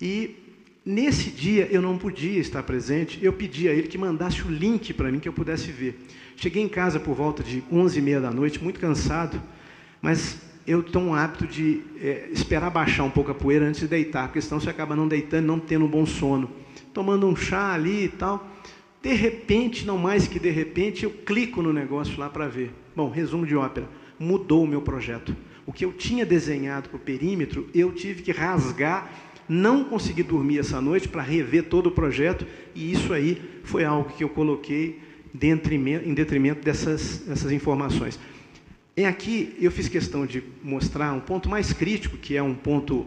e 0.00 0.36
nesse 0.84 1.30
dia 1.30 1.66
eu 1.70 1.80
não 1.80 1.96
podia 1.96 2.38
estar 2.38 2.62
presente, 2.62 3.18
eu 3.22 3.32
pedi 3.32 3.68
a 3.68 3.72
ele 3.72 3.88
que 3.88 3.98
mandasse 3.98 4.42
o 4.42 4.50
link 4.50 4.92
para 4.92 5.10
mim 5.10 5.18
que 5.18 5.28
eu 5.28 5.32
pudesse 5.32 5.72
ver. 5.72 5.98
Cheguei 6.36 6.62
em 6.62 6.68
casa 6.68 7.00
por 7.00 7.14
volta 7.14 7.42
de 7.42 7.62
11h30 7.72 8.20
da 8.20 8.30
noite, 8.30 8.62
muito 8.62 8.78
cansado, 8.78 9.42
mas 10.02 10.38
eu 10.66 10.82
tenho 10.82 11.04
um 11.04 11.14
hábito 11.14 11.46
de 11.46 11.82
é, 12.00 12.28
esperar 12.32 12.70
baixar 12.70 13.04
um 13.04 13.10
pouco 13.10 13.30
a 13.30 13.34
poeira 13.34 13.66
antes 13.66 13.80
de 13.80 13.88
deitar, 13.88 14.28
porque 14.28 14.40
senão 14.40 14.60
você 14.60 14.70
acaba 14.70 14.96
não 14.96 15.06
deitando, 15.06 15.46
não 15.46 15.58
tendo 15.58 15.84
um 15.84 15.88
bom 15.88 16.06
sono. 16.06 16.50
Tomando 16.92 17.26
um 17.26 17.36
chá 17.36 17.72
ali 17.72 18.04
e 18.04 18.08
tal. 18.08 18.48
De 19.02 19.12
repente, 19.12 19.84
não 19.84 19.98
mais 19.98 20.26
que 20.26 20.38
de 20.38 20.50
repente, 20.50 21.04
eu 21.04 21.10
clico 21.10 21.60
no 21.60 21.72
negócio 21.72 22.18
lá 22.18 22.30
para 22.30 22.48
ver. 22.48 22.72
Bom, 22.96 23.10
resumo 23.10 23.44
de 23.44 23.54
ópera. 23.54 23.86
Mudou 24.18 24.64
o 24.64 24.66
meu 24.66 24.80
projeto. 24.80 25.36
O 25.66 25.72
que 25.72 25.84
eu 25.84 25.92
tinha 25.92 26.24
desenhado 26.24 26.88
para 26.88 26.96
o 26.96 27.00
perímetro, 27.00 27.68
eu 27.74 27.92
tive 27.92 28.22
que 28.22 28.32
rasgar, 28.32 29.10
não 29.48 29.84
consegui 29.84 30.22
dormir 30.22 30.58
essa 30.58 30.80
noite 30.80 31.08
para 31.08 31.22
rever 31.22 31.64
todo 31.64 31.88
o 31.88 31.90
projeto, 31.90 32.46
e 32.74 32.90
isso 32.92 33.12
aí 33.12 33.42
foi 33.62 33.84
algo 33.84 34.10
que 34.10 34.24
eu 34.24 34.28
coloquei 34.28 35.00
em 35.34 36.14
detrimento 36.14 36.64
dessas, 36.64 37.18
dessas 37.26 37.52
informações. 37.52 38.18
E 38.96 39.04
aqui 39.04 39.56
eu 39.60 39.72
fiz 39.72 39.88
questão 39.88 40.24
de 40.24 40.40
mostrar 40.62 41.12
um 41.12 41.18
ponto 41.18 41.48
mais 41.48 41.72
crítico, 41.72 42.16
que 42.16 42.36
é 42.36 42.42
um 42.42 42.54
ponto, 42.54 43.06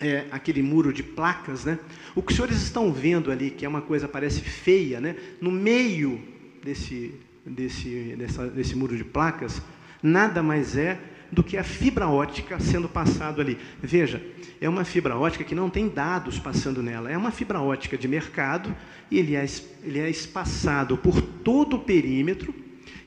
é, 0.00 0.24
aquele 0.32 0.60
muro 0.60 0.92
de 0.92 1.04
placas. 1.04 1.64
Né? 1.64 1.78
O 2.16 2.22
que 2.22 2.32
os 2.32 2.36
senhores 2.36 2.60
estão 2.60 2.92
vendo 2.92 3.30
ali, 3.30 3.50
que 3.50 3.64
é 3.64 3.68
uma 3.68 3.80
coisa 3.80 4.08
parece 4.08 4.40
feia, 4.40 5.00
né? 5.00 5.14
no 5.40 5.52
meio 5.52 6.20
desse, 6.64 7.14
desse, 7.46 8.16
dessa, 8.18 8.48
desse 8.48 8.74
muro 8.74 8.96
de 8.96 9.04
placas, 9.04 9.62
nada 10.02 10.42
mais 10.42 10.76
é 10.76 10.98
do 11.30 11.44
que 11.44 11.56
a 11.56 11.62
fibra 11.62 12.08
ótica 12.08 12.58
sendo 12.58 12.88
passado 12.88 13.40
ali. 13.40 13.56
Veja, 13.80 14.20
é 14.60 14.68
uma 14.68 14.84
fibra 14.84 15.16
ótica 15.16 15.44
que 15.44 15.54
não 15.54 15.70
tem 15.70 15.88
dados 15.88 16.40
passando 16.40 16.82
nela, 16.82 17.08
é 17.08 17.16
uma 17.16 17.30
fibra 17.30 17.60
ótica 17.60 17.96
de 17.96 18.08
mercado 18.08 18.74
e 19.12 19.20
ele 19.20 19.36
é, 19.36 19.46
ele 19.84 20.00
é 20.00 20.10
espaçado 20.10 20.96
por 20.96 21.22
todo 21.22 21.76
o 21.76 21.80
perímetro 21.80 22.52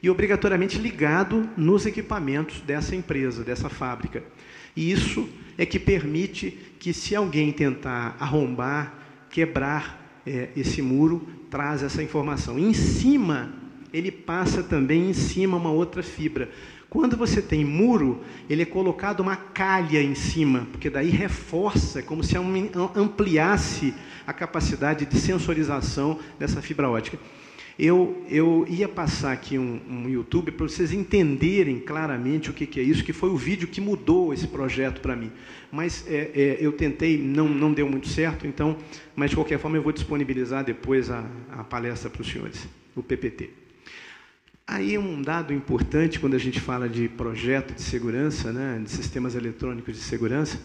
e 0.02 0.10
obrigatoriamente 0.10 0.78
ligado 0.78 1.50
nos 1.58 1.86
equipamentos 1.86 2.62
dessa 2.62 2.96
empresa, 2.96 3.44
dessa 3.44 3.70
fábrica. 3.70 4.24
E 4.76 4.92
isso 4.92 5.28
é 5.58 5.66
que 5.66 5.80
permite 5.80 6.52
que, 6.80 6.94
se 6.94 7.16
alguém 7.16 7.52
tentar 7.52 8.16
arrombar, 8.20 8.94
quebrar 9.30 10.22
é, 10.26 10.50
esse 10.56 10.82
muro, 10.82 11.28
traz 11.50 11.82
essa 11.82 12.04
informação. 12.04 12.60
Em 12.60 12.74
cima, 12.74 13.52
ele 13.92 14.12
passa 14.12 14.62
também 14.62 15.10
em 15.10 15.14
cima 15.14 15.58
uma 15.58 15.72
outra 15.72 16.04
fibra. 16.04 16.52
Quando 16.90 17.18
você 17.18 17.42
tem 17.42 17.66
muro, 17.66 18.24
ele 18.50 18.62
é 18.62 18.66
colocado 18.66 19.20
uma 19.20 19.36
calha 19.36 20.02
em 20.02 20.16
cima, 20.16 20.68
porque 20.72 20.90
daí 20.90 21.10
reforça, 21.10 22.02
como 22.02 22.24
se 22.24 22.36
ampliasse 22.96 23.94
a 24.26 24.32
capacidade 24.32 25.06
de 25.06 25.20
sensorização 25.20 26.20
dessa 26.40 26.62
fibra 26.62 26.90
ótica. 26.90 27.18
Eu, 27.80 28.26
eu 28.28 28.66
ia 28.68 28.88
passar 28.88 29.32
aqui 29.32 29.60
um, 29.60 29.80
um 29.88 30.10
YouTube 30.10 30.52
para 30.52 30.68
vocês 30.68 30.92
entenderem 30.92 31.80
claramente 31.80 32.50
o 32.50 32.54
que, 32.54 32.66
que, 32.66 32.80
é 32.80 32.84
isso, 32.84 33.04
que 33.04 33.14
foi 33.14 33.30
o 33.30 33.38
vídeo 33.38 33.68
que 33.68 33.80
mudou 33.80 34.34
esse 34.34 34.48
projeto 34.48 35.00
para 35.00 35.16
mim. 35.16 35.32
Mas 35.72 36.04
é, 36.08 36.32
é, 36.34 36.58
eu 36.60 36.72
tentei, 36.72 37.22
não, 37.22 37.48
não 37.48 37.72
deu 37.72 37.88
muito 37.88 38.08
certo, 38.08 38.48
então, 38.48 38.78
mas 39.16 39.30
de 39.30 39.36
qualquer 39.36 39.60
forma 39.60 39.78
eu 39.78 39.84
vou 39.84 39.92
disponibilizar 39.92 40.64
depois 40.64 41.12
a, 41.12 41.24
a 41.52 41.64
palestra 41.64 42.10
para 42.10 42.22
os 42.22 42.28
senhores, 42.28 42.68
o 42.96 43.04
PPT. 43.04 43.52
Aí 44.66 44.98
um 44.98 45.22
dado 45.22 45.54
importante 45.54 46.20
quando 46.20 46.34
a 46.34 46.40
gente 46.40 46.60
fala 46.60 46.90
de 46.90 47.08
projeto 47.08 47.76
de 47.76 47.82
segurança, 47.82 48.52
né, 48.52 48.82
de 48.84 48.90
sistemas 48.90 49.36
eletrônicos 49.36 49.96
de 49.96 50.02
segurança, 50.02 50.60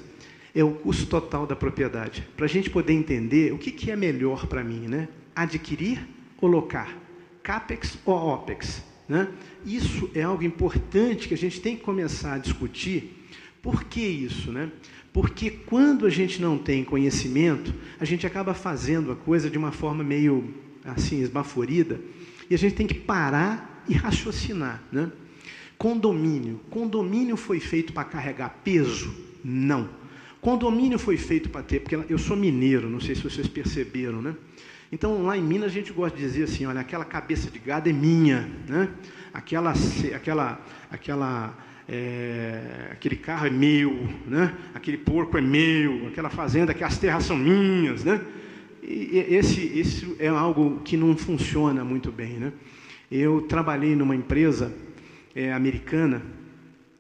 é 0.55 0.64
o 0.64 0.72
custo 0.72 1.07
total 1.07 1.46
da 1.46 1.55
propriedade. 1.55 2.27
Para 2.37 2.46
a 2.46 2.48
gente 2.48 2.70
poder 2.70 2.94
entender 2.94 3.53
o 3.53 3.59
que, 3.59 3.70
que 3.70 3.90
é 3.90 3.96
melhor 3.96 4.46
para 4.46 4.64
mim, 4.64 4.88
né? 4.88 5.09
Adquirir 5.35 6.07
ou 6.40 6.48
locar? 6.48 7.01
CAPEX 7.42 7.98
ou 8.05 8.14
OPEX? 8.14 8.83
Né? 9.09 9.28
Isso 9.64 10.11
é 10.14 10.22
algo 10.22 10.42
importante 10.42 11.28
que 11.28 11.35
a 11.35 11.38
gente 11.38 11.61
tem 11.61 11.76
que 11.76 11.83
começar 11.83 12.35
a 12.35 12.38
discutir. 12.38 13.28
Por 13.61 13.85
que 13.85 14.00
isso? 14.00 14.50
Né? 14.50 14.70
Porque 15.12 15.50
quando 15.50 16.06
a 16.06 16.10
gente 16.10 16.40
não 16.40 16.56
tem 16.56 16.83
conhecimento, 16.83 17.75
a 18.00 18.04
gente 18.04 18.27
acaba 18.27 18.54
fazendo 18.54 19.12
a 19.12 19.16
coisa 19.16 19.50
de 19.50 19.58
uma 19.58 19.71
forma 19.71 20.02
meio 20.02 20.54
assim, 20.85 21.21
esbaforida, 21.21 22.00
e 22.48 22.54
a 22.54 22.58
gente 22.58 22.75
tem 22.75 22.87
que 22.87 22.94
parar 22.94 23.85
e 23.88 23.94
raciocinar. 23.94 24.83
Né? 24.90 25.10
Condomínio. 25.79 26.60
Condomínio 26.71 27.37
foi 27.37 27.60
feito 27.60 27.92
para 27.92 28.04
carregar 28.04 28.60
peso? 28.64 29.14
Não. 29.44 29.88
Condomínio 30.40 30.98
foi 30.98 31.16
feito 31.16 31.50
para 31.50 31.62
ter, 31.62 31.81
porque 31.81 32.12
eu 32.12 32.19
sou 32.19 32.37
mineiro, 32.37 32.88
não 32.88 33.00
sei 33.00 33.14
se 33.14 33.23
vocês 33.23 33.46
perceberam, 33.46 34.21
né? 34.21 34.35
Então, 34.92 35.22
lá 35.22 35.38
em 35.38 35.42
Minas, 35.42 35.70
a 35.70 35.74
gente 35.74 35.90
gosta 35.90 36.18
de 36.18 36.22
dizer 36.22 36.44
assim: 36.44 36.66
olha, 36.66 36.80
aquela 36.80 37.06
cabeça 37.06 37.50
de 37.50 37.58
gado 37.58 37.88
é 37.88 37.92
minha, 37.94 38.46
né? 38.68 38.90
aquela, 39.32 39.72
aquela, 40.14 40.60
aquela, 40.90 41.58
é, 41.88 42.90
aquele 42.92 43.16
carro 43.16 43.46
é 43.46 43.50
meu, 43.50 44.06
né? 44.26 44.54
aquele 44.74 44.98
porco 44.98 45.38
é 45.38 45.40
meu, 45.40 46.08
aquela 46.08 46.28
fazenda, 46.28 46.74
que 46.74 46.84
as 46.84 46.98
terras 46.98 47.24
são 47.24 47.38
minhas. 47.38 48.04
Né? 48.04 48.20
E 48.82 49.24
esse, 49.30 49.78
esse 49.78 50.14
é 50.18 50.28
algo 50.28 50.82
que 50.84 50.94
não 50.94 51.16
funciona 51.16 51.82
muito 51.82 52.12
bem. 52.12 52.34
Né? 52.34 52.52
Eu 53.10 53.40
trabalhei 53.48 53.96
numa 53.96 54.14
empresa 54.14 54.74
é, 55.34 55.54
americana. 55.54 56.20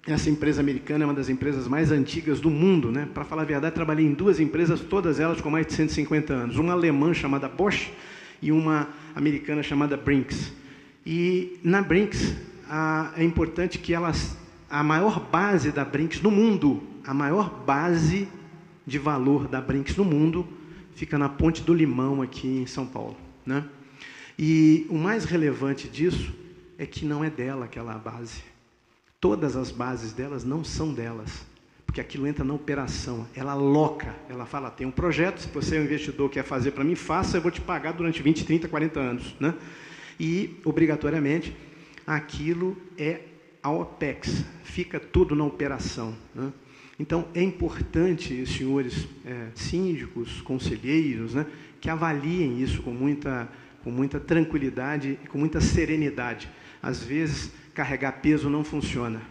Essa 0.04 0.28
empresa 0.28 0.60
americana 0.60 1.04
é 1.04 1.06
uma 1.06 1.14
das 1.14 1.28
empresas 1.28 1.68
mais 1.68 1.92
antigas 1.92 2.40
do 2.40 2.50
mundo, 2.50 2.90
né? 2.90 3.08
Para 3.14 3.24
falar 3.24 3.42
a 3.42 3.44
verdade, 3.44 3.72
trabalhei 3.72 4.04
em 4.04 4.12
duas 4.12 4.40
empresas, 4.40 4.80
todas 4.80 5.20
elas 5.20 5.40
com 5.40 5.48
mais 5.48 5.64
de 5.64 5.74
150 5.74 6.32
anos. 6.32 6.56
Uma 6.56 6.72
alemã 6.72 7.14
chamada 7.14 7.48
Bosch 7.48 7.92
e 8.40 8.50
uma 8.50 8.88
americana 9.14 9.62
chamada 9.62 9.96
Brinks. 9.96 10.52
E 11.06 11.56
na 11.62 11.80
Brinks, 11.82 12.34
a, 12.68 13.12
é 13.16 13.22
importante 13.22 13.78
que 13.78 13.94
elas, 13.94 14.36
a 14.68 14.82
maior 14.82 15.20
base 15.20 15.70
da 15.70 15.84
Brinks 15.84 16.20
no 16.20 16.32
mundo, 16.32 16.82
a 17.06 17.14
maior 17.14 17.62
base 17.64 18.26
de 18.84 18.98
valor 18.98 19.46
da 19.46 19.60
Brinks 19.60 19.96
no 19.96 20.04
mundo, 20.04 20.48
fica 20.96 21.16
na 21.16 21.28
Ponte 21.28 21.62
do 21.62 21.72
Limão 21.72 22.20
aqui 22.20 22.48
em 22.48 22.66
São 22.66 22.86
Paulo, 22.86 23.16
né? 23.46 23.64
E 24.36 24.84
o 24.90 24.98
mais 24.98 25.24
relevante 25.24 25.86
disso 25.86 26.34
é 26.76 26.86
que 26.86 27.04
não 27.04 27.22
é 27.22 27.30
dela 27.30 27.66
aquela 27.66 27.94
base. 27.94 28.51
Todas 29.22 29.54
as 29.54 29.70
bases 29.70 30.12
delas 30.12 30.42
não 30.42 30.64
são 30.64 30.92
delas, 30.92 31.46
porque 31.86 32.00
aquilo 32.00 32.26
entra 32.26 32.44
na 32.44 32.54
operação, 32.54 33.24
ela 33.36 33.54
loca, 33.54 34.12
ela 34.28 34.44
fala, 34.44 34.68
tem 34.68 34.84
um 34.84 34.90
projeto, 34.90 35.42
se 35.42 35.46
você 35.46 35.76
é 35.76 35.80
um 35.80 35.84
investidor 35.84 36.28
quer 36.28 36.42
fazer 36.42 36.72
para 36.72 36.82
mim, 36.82 36.96
faça, 36.96 37.36
eu 37.36 37.40
vou 37.40 37.52
te 37.52 37.60
pagar 37.60 37.92
durante 37.92 38.20
20, 38.20 38.44
30, 38.44 38.66
40 38.66 38.98
anos. 38.98 39.36
Né? 39.38 39.54
E, 40.18 40.58
obrigatoriamente, 40.64 41.56
aquilo 42.04 42.76
é 42.98 43.20
a 43.62 43.70
OPEX, 43.70 44.44
fica 44.64 44.98
tudo 44.98 45.36
na 45.36 45.44
operação. 45.44 46.16
Né? 46.34 46.52
Então, 46.98 47.28
é 47.32 47.42
importante 47.44 48.44
senhores 48.44 49.06
é, 49.24 49.50
síndicos, 49.54 50.40
conselheiros, 50.40 51.34
né, 51.34 51.46
que 51.80 51.88
avaliem 51.88 52.60
isso 52.60 52.82
com 52.82 52.90
muita 52.90 53.48
com 53.84 53.90
muita 53.90 54.20
tranquilidade 54.20 55.18
e 55.22 55.28
com 55.28 55.38
muita 55.38 55.60
serenidade. 55.60 56.48
Às 56.80 57.02
vezes, 57.02 57.52
carregar 57.74 58.20
peso 58.20 58.48
não 58.48 58.64
funciona. 58.64 59.22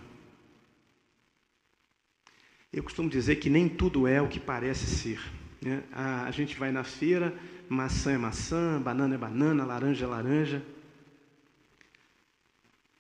Eu 2.72 2.84
costumo 2.84 3.10
dizer 3.10 3.36
que 3.36 3.50
nem 3.50 3.68
tudo 3.68 4.08
é 4.08 4.22
o 4.22 4.28
que 4.28 4.40
parece 4.40 4.86
ser. 4.86 5.20
Né? 5.62 5.84
A, 5.92 6.24
a 6.24 6.32
gente 6.32 6.58
vai 6.58 6.72
na 6.72 6.84
feira, 6.84 7.34
maçã 7.68 8.14
é 8.14 8.18
maçã, 8.18 8.82
banana 8.82 9.16
é 9.16 9.18
banana, 9.18 9.66
laranja 9.66 10.06
é 10.06 10.08
laranja. 10.08 10.64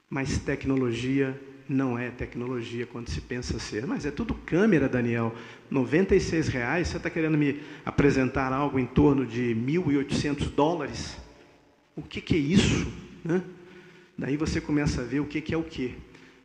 Mas 0.09 0.37
tecnologia 0.39 1.39
não 1.69 1.97
é 1.97 2.11
tecnologia 2.11 2.85
quando 2.85 3.09
se 3.09 3.21
pensa 3.21 3.57
ser. 3.59 3.87
Mas 3.87 4.05
é 4.05 4.11
tudo 4.11 4.33
câmera, 4.33 4.89
Daniel. 4.89 5.33
R$ 5.71 6.49
reais. 6.51 6.89
Você 6.89 6.97
está 6.97 7.09
querendo 7.09 7.37
me 7.37 7.61
apresentar 7.85 8.51
algo 8.51 8.77
em 8.77 8.85
torno 8.85 9.25
de 9.25 9.55
1.800 9.55 10.53
dólares? 10.53 11.17
o 11.95 12.01
que, 12.01 12.19
que 12.19 12.35
é 12.35 12.39
isso? 12.39 12.91
Né? 13.23 13.41
Daí 14.21 14.37
você 14.37 14.61
começa 14.61 15.01
a 15.01 15.03
ver 15.03 15.19
o 15.19 15.25
que, 15.25 15.41
que 15.41 15.51
é 15.51 15.57
o 15.57 15.63
que. 15.63 15.95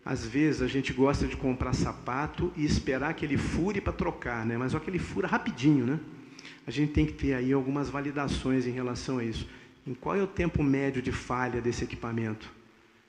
Às 0.03 0.25
vezes 0.25 0.63
a 0.63 0.67
gente 0.67 0.95
gosta 0.95 1.27
de 1.27 1.37
comprar 1.37 1.75
sapato 1.75 2.51
e 2.57 2.65
esperar 2.65 3.13
que 3.13 3.23
ele 3.23 3.37
fure 3.37 3.83
para 3.83 3.93
trocar, 3.93 4.47
né? 4.47 4.57
mas 4.57 4.73
só 4.73 4.79
que 4.79 4.89
ele 4.89 4.99
fura 4.99 5.29
rapidinho. 5.29 5.85
Né? 5.85 6.01
A 6.67 6.71
gente 6.71 6.95
tem 6.95 7.05
que 7.05 7.13
ter 7.13 7.35
aí 7.35 7.53
algumas 7.53 7.91
validações 7.91 8.67
em 8.67 8.71
relação 8.71 9.19
a 9.19 9.25
isso. 9.25 9.47
Em 9.87 9.93
qual 9.93 10.17
é 10.17 10.23
o 10.23 10.27
tempo 10.27 10.63
médio 10.63 11.03
de 11.03 11.13
falha 11.13 11.61
desse 11.61 11.85
equipamento? 11.85 12.51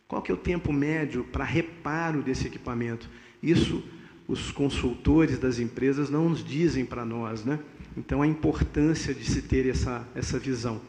Qual 0.05 0.21
que 0.21 0.29
é 0.29 0.33
o 0.33 0.37
tempo 0.37 0.73
médio 0.73 1.23
para 1.23 1.45
reparo 1.45 2.21
desse 2.21 2.45
equipamento? 2.47 3.09
Isso 3.41 3.81
os 4.27 4.51
consultores 4.51 5.39
das 5.39 5.59
empresas 5.59 6.09
não 6.09 6.27
nos 6.27 6.43
dizem 6.43 6.85
para 6.85 7.05
nós, 7.05 7.45
né? 7.45 7.57
Então 7.95 8.21
a 8.21 8.27
importância 8.27 9.13
de 9.13 9.23
se 9.23 9.43
ter 9.43 9.65
essa, 9.65 10.05
essa 10.13 10.37
visão. 10.37 10.81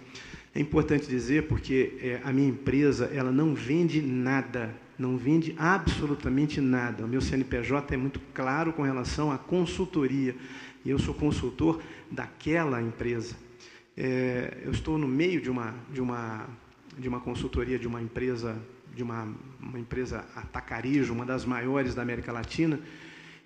É 0.55 0.61
importante 0.61 1.07
dizer 1.07 1.47
porque 1.47 1.99
é, 2.01 2.21
a 2.25 2.33
minha 2.33 2.49
empresa 2.49 3.07
ela 3.07 3.31
não 3.31 3.55
vende 3.55 4.01
nada, 4.01 4.75
não 4.99 5.17
vende 5.17 5.55
absolutamente 5.59 6.61
nada. 6.61 7.05
O 7.05 7.09
meu 7.09 7.21
CNPJ 7.21 7.95
é 7.95 7.97
muito 7.97 8.21
claro 8.35 8.73
com 8.73 8.83
relação 8.83 9.31
à 9.31 9.39
consultoria. 9.39 10.35
E 10.85 10.91
eu 10.91 10.99
sou 10.99 11.15
consultor 11.15 11.81
daquela 12.11 12.81
empresa. 12.81 13.37
É, 13.97 14.59
eu 14.65 14.71
estou 14.71 14.97
no 14.97 15.09
meio 15.09 15.41
de 15.41 15.51
uma, 15.51 15.75
de 15.93 16.01
uma, 16.01 16.47
de 16.97 17.09
uma 17.09 17.21
consultoria 17.21 17.79
de 17.79 17.87
uma 17.87 18.01
empresa, 18.01 18.57
de 18.95 19.03
uma, 19.03 19.29
uma 19.61 19.79
empresa 19.79 20.25
atacarejo, 20.35 21.13
uma 21.13 21.27
das 21.27 21.45
maiores 21.45 21.95
da 21.95 22.03
América 22.03 22.33
Latina, 22.33 22.81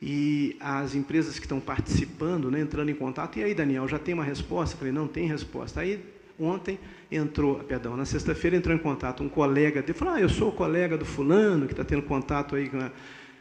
e 0.01 0.57
as 0.61 0.95
empresas 0.95 1.39
que 1.39 1.47
estão 1.47 1.61
participando, 1.61 2.51
né, 2.51 2.61
entrando 2.61 2.91
em 2.91 2.95
contato, 2.95 3.39
e 3.39 3.45
aí, 3.45 3.55
Daniel, 3.55 3.89
já 3.89 3.99
tem 3.99 4.15
uma 4.15 4.25
resposta? 4.25 4.75
Eu 4.75 4.79
falei, 4.79 4.93
não 4.93 5.09
tem 5.09 5.27
resposta. 5.27 5.81
Aí 5.81 6.05
Ontem 6.43 6.77
entrou, 7.11 7.57
perdão, 7.61 7.97
na 7.97 8.05
sexta-feira 8.05 8.57
entrou 8.57 8.75
em 8.75 8.79
contato 8.79 9.23
um 9.23 9.29
colega 9.29 9.81
dele, 9.81 9.95
falou, 9.95 10.15
ah, 10.15 10.21
eu 10.21 10.29
sou 10.29 10.49
o 10.49 10.53
colega 10.53 10.99
do 10.99 11.05
fulano, 11.05 11.67
que 11.67 11.73
está 11.73 11.85
tendo 11.85 12.03
contato 12.03 12.57
aí 12.57 12.69
na, 12.73 12.91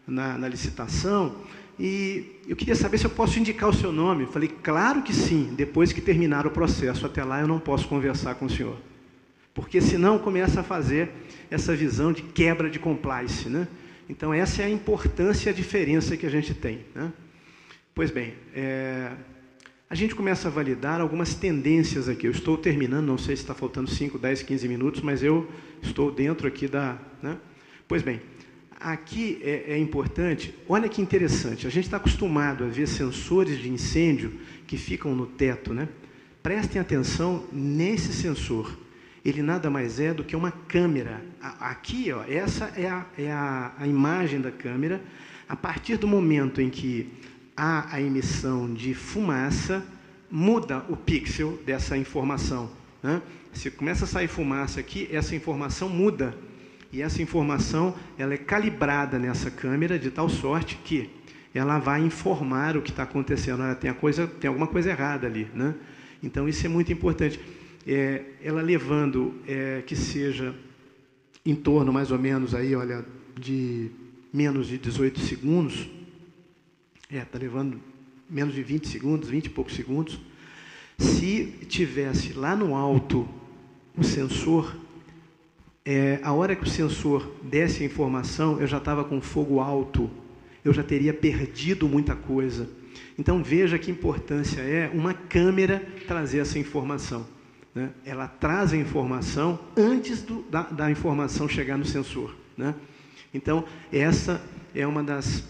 na, 0.07 0.37
na, 0.37 0.47
licitação, 0.47 1.35
e 1.79 2.39
eu 2.47 2.55
queria 2.55 2.75
saber 2.75 2.99
se 2.99 3.05
eu 3.05 3.09
posso 3.09 3.39
indicar 3.39 3.67
o 3.69 3.73
seu 3.73 3.91
nome. 3.91 4.27
falei, 4.27 4.49
claro 4.49 5.01
que 5.01 5.13
sim, 5.13 5.51
depois 5.57 5.91
que 5.91 5.99
terminar 5.99 6.45
o 6.45 6.51
processo, 6.51 7.03
até 7.05 7.23
lá 7.23 7.41
eu 7.41 7.47
não 7.47 7.59
posso 7.59 7.87
conversar 7.87 8.35
com 8.35 8.45
o 8.45 8.49
senhor. 8.49 8.77
Porque 9.51 9.81
senão 9.81 10.19
começa 10.19 10.59
a 10.61 10.63
fazer 10.63 11.09
essa 11.49 11.75
visão 11.75 12.13
de 12.13 12.21
quebra 12.21 12.69
de 12.69 12.77
compliance, 12.77 13.49
né? 13.49 13.67
Então 14.07 14.33
essa 14.33 14.61
é 14.61 14.65
a 14.65 14.69
importância 14.69 15.49
e 15.49 15.51
a 15.51 15.55
diferença 15.55 16.15
que 16.15 16.25
a 16.25 16.29
gente 16.29 16.53
tem, 16.53 16.85
né? 16.93 17.11
Pois 17.95 18.11
bem, 18.11 18.35
é, 18.53 19.11
a 19.91 19.95
gente 19.95 20.15
começa 20.15 20.47
a 20.47 20.51
validar 20.51 21.01
algumas 21.01 21.35
tendências 21.35 22.07
aqui. 22.07 22.25
Eu 22.25 22.31
estou 22.31 22.57
terminando, 22.57 23.05
não 23.05 23.17
sei 23.17 23.35
se 23.35 23.41
está 23.41 23.53
faltando 23.53 23.89
5, 23.89 24.17
10, 24.17 24.41
15 24.41 24.65
minutos, 24.69 25.01
mas 25.01 25.21
eu 25.21 25.51
estou 25.81 26.09
dentro 26.09 26.47
aqui 26.47 26.65
da. 26.65 26.97
Né? 27.21 27.37
Pois 27.89 28.01
bem, 28.01 28.21
aqui 28.79 29.41
é, 29.43 29.73
é, 29.73 29.77
importante, 29.77 30.55
olha 30.69 30.87
que 30.87 31.01
interessante, 31.01 31.67
a 31.67 31.69
gente 31.69 31.83
está 31.83 31.97
acostumado 31.97 32.63
a 32.63 32.67
ver 32.67 32.87
sensores 32.87 33.59
de 33.59 33.69
incêndio 33.69 34.39
que 34.65 34.77
ficam 34.77 35.13
no 35.13 35.25
teto, 35.25 35.73
né? 35.73 35.89
Prestem 36.41 36.81
atenção 36.81 37.43
nesse 37.51 38.13
sensor. 38.13 38.79
Ele 39.25 39.41
nada 39.41 39.69
mais 39.69 39.99
é 39.99 40.13
do 40.13 40.23
que 40.23 40.37
uma 40.37 40.51
câmera. 40.51 41.21
Aqui, 41.59 42.13
ó, 42.13 42.23
essa 42.23 42.71
é, 42.77 42.87
a, 42.87 43.05
é 43.17 43.29
a, 43.29 43.73
a 43.77 43.85
imagem 43.85 44.39
da 44.39 44.51
câmera. 44.51 45.01
A 45.49 45.55
partir 45.57 45.97
do 45.97 46.07
momento 46.07 46.61
em 46.61 46.69
que 46.69 47.11
há 47.55 47.95
a 47.95 48.01
emissão 48.01 48.73
de 48.73 48.93
fumaça, 48.93 49.85
muda 50.29 50.85
o 50.89 50.95
pixel 50.95 51.59
dessa 51.65 51.97
informação. 51.97 52.69
Né? 53.03 53.21
Se 53.53 53.69
começa 53.69 54.05
a 54.05 54.07
sair 54.07 54.27
fumaça 54.27 54.79
aqui, 54.79 55.07
essa 55.11 55.35
informação 55.35 55.89
muda. 55.89 56.35
E 56.91 57.01
essa 57.01 57.21
informação 57.21 57.95
ela 58.17 58.33
é 58.33 58.37
calibrada 58.37 59.17
nessa 59.17 59.49
câmera 59.49 59.97
de 59.97 60.11
tal 60.11 60.27
sorte 60.29 60.77
que 60.83 61.09
ela 61.53 61.79
vai 61.79 62.01
informar 62.01 62.77
o 62.77 62.81
que 62.81 62.91
está 62.91 63.03
acontecendo. 63.03 63.63
Ela 63.63 63.75
tem, 63.75 63.93
coisa, 63.93 64.27
tem 64.27 64.47
alguma 64.47 64.67
coisa 64.67 64.89
errada 64.89 65.27
ali. 65.27 65.47
Né? 65.53 65.75
Então, 66.23 66.47
isso 66.47 66.65
é 66.65 66.69
muito 66.69 66.91
importante. 66.91 67.39
É, 67.85 68.23
ela 68.43 68.61
levando 68.61 69.33
é, 69.47 69.81
que 69.85 69.95
seja 69.95 70.55
em 71.45 71.55
torno, 71.55 71.91
mais 71.91 72.11
ou 72.11 72.19
menos, 72.19 72.53
aí, 72.53 72.75
olha, 72.75 73.03
de 73.39 73.89
menos 74.31 74.67
de 74.67 74.77
18 74.77 75.19
segundos, 75.19 75.89
é, 77.11 77.17
está 77.21 77.37
levando 77.37 77.79
menos 78.29 78.53
de 78.53 78.63
20 78.63 78.87
segundos, 78.87 79.29
20 79.29 79.47
e 79.47 79.49
poucos 79.49 79.75
segundos. 79.75 80.19
Se 80.97 81.45
tivesse 81.67 82.33
lá 82.33 82.55
no 82.55 82.75
alto 82.75 83.27
o 83.97 84.03
sensor, 84.03 84.75
é, 85.83 86.19
a 86.23 86.31
hora 86.31 86.55
que 86.55 86.63
o 86.63 86.69
sensor 86.69 87.29
desse 87.43 87.83
a 87.83 87.85
informação, 87.85 88.61
eu 88.61 88.67
já 88.67 88.77
estava 88.77 89.03
com 89.03 89.19
fogo 89.19 89.59
alto, 89.59 90.09
eu 90.63 90.71
já 90.71 90.83
teria 90.83 91.13
perdido 91.13 91.87
muita 91.87 92.15
coisa. 92.15 92.69
Então 93.19 93.43
veja 93.43 93.77
que 93.77 93.91
importância 93.91 94.61
é 94.61 94.89
uma 94.93 95.13
câmera 95.13 95.85
trazer 96.07 96.39
essa 96.39 96.57
informação. 96.57 97.25
Né? 97.75 97.89
Ela 98.05 98.27
traz 98.27 98.73
a 98.73 98.77
informação 98.77 99.59
antes 99.75 100.21
do, 100.21 100.43
da, 100.43 100.63
da, 100.63 100.91
informação 100.91 101.47
chegar 101.47 101.77
no 101.77 101.85
sensor. 101.85 102.35
Né? 102.57 102.75
Então, 103.33 103.63
essa 103.91 104.41
é 104.75 104.85
uma 104.85 105.01
das 105.03 105.43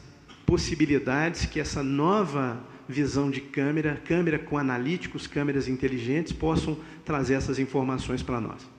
possibilidades 0.51 1.45
que 1.45 1.61
essa 1.61 1.81
nova 1.81 2.61
visão 2.85 3.31
de 3.31 3.39
câmera, 3.39 3.95
câmera 3.95 4.37
com 4.37 4.57
analíticos, 4.57 5.25
câmeras 5.25 5.69
inteligentes, 5.69 6.33
possam 6.33 6.77
trazer 7.05 7.35
essas 7.35 7.57
informações 7.57 8.21
para 8.21 8.41
nós. 8.41 8.69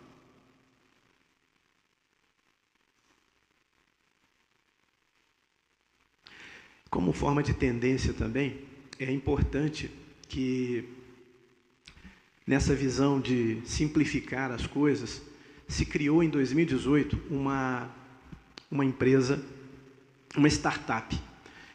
Como 6.91 7.11
forma 7.15 7.43
de 7.43 7.55
tendência 7.55 8.13
também, 8.13 8.61
é 8.99 9.11
importante 9.11 9.91
que 10.29 10.87
nessa 12.47 12.75
visão 12.75 13.19
de 13.19 13.63
simplificar 13.65 14.53
as 14.53 14.67
coisas, 14.67 15.23
se 15.67 15.87
criou 15.87 16.23
em 16.23 16.29
2018 16.29 17.19
uma, 17.31 17.91
uma 18.71 18.85
empresa, 18.85 19.43
uma 20.37 20.49
startup, 20.49 21.32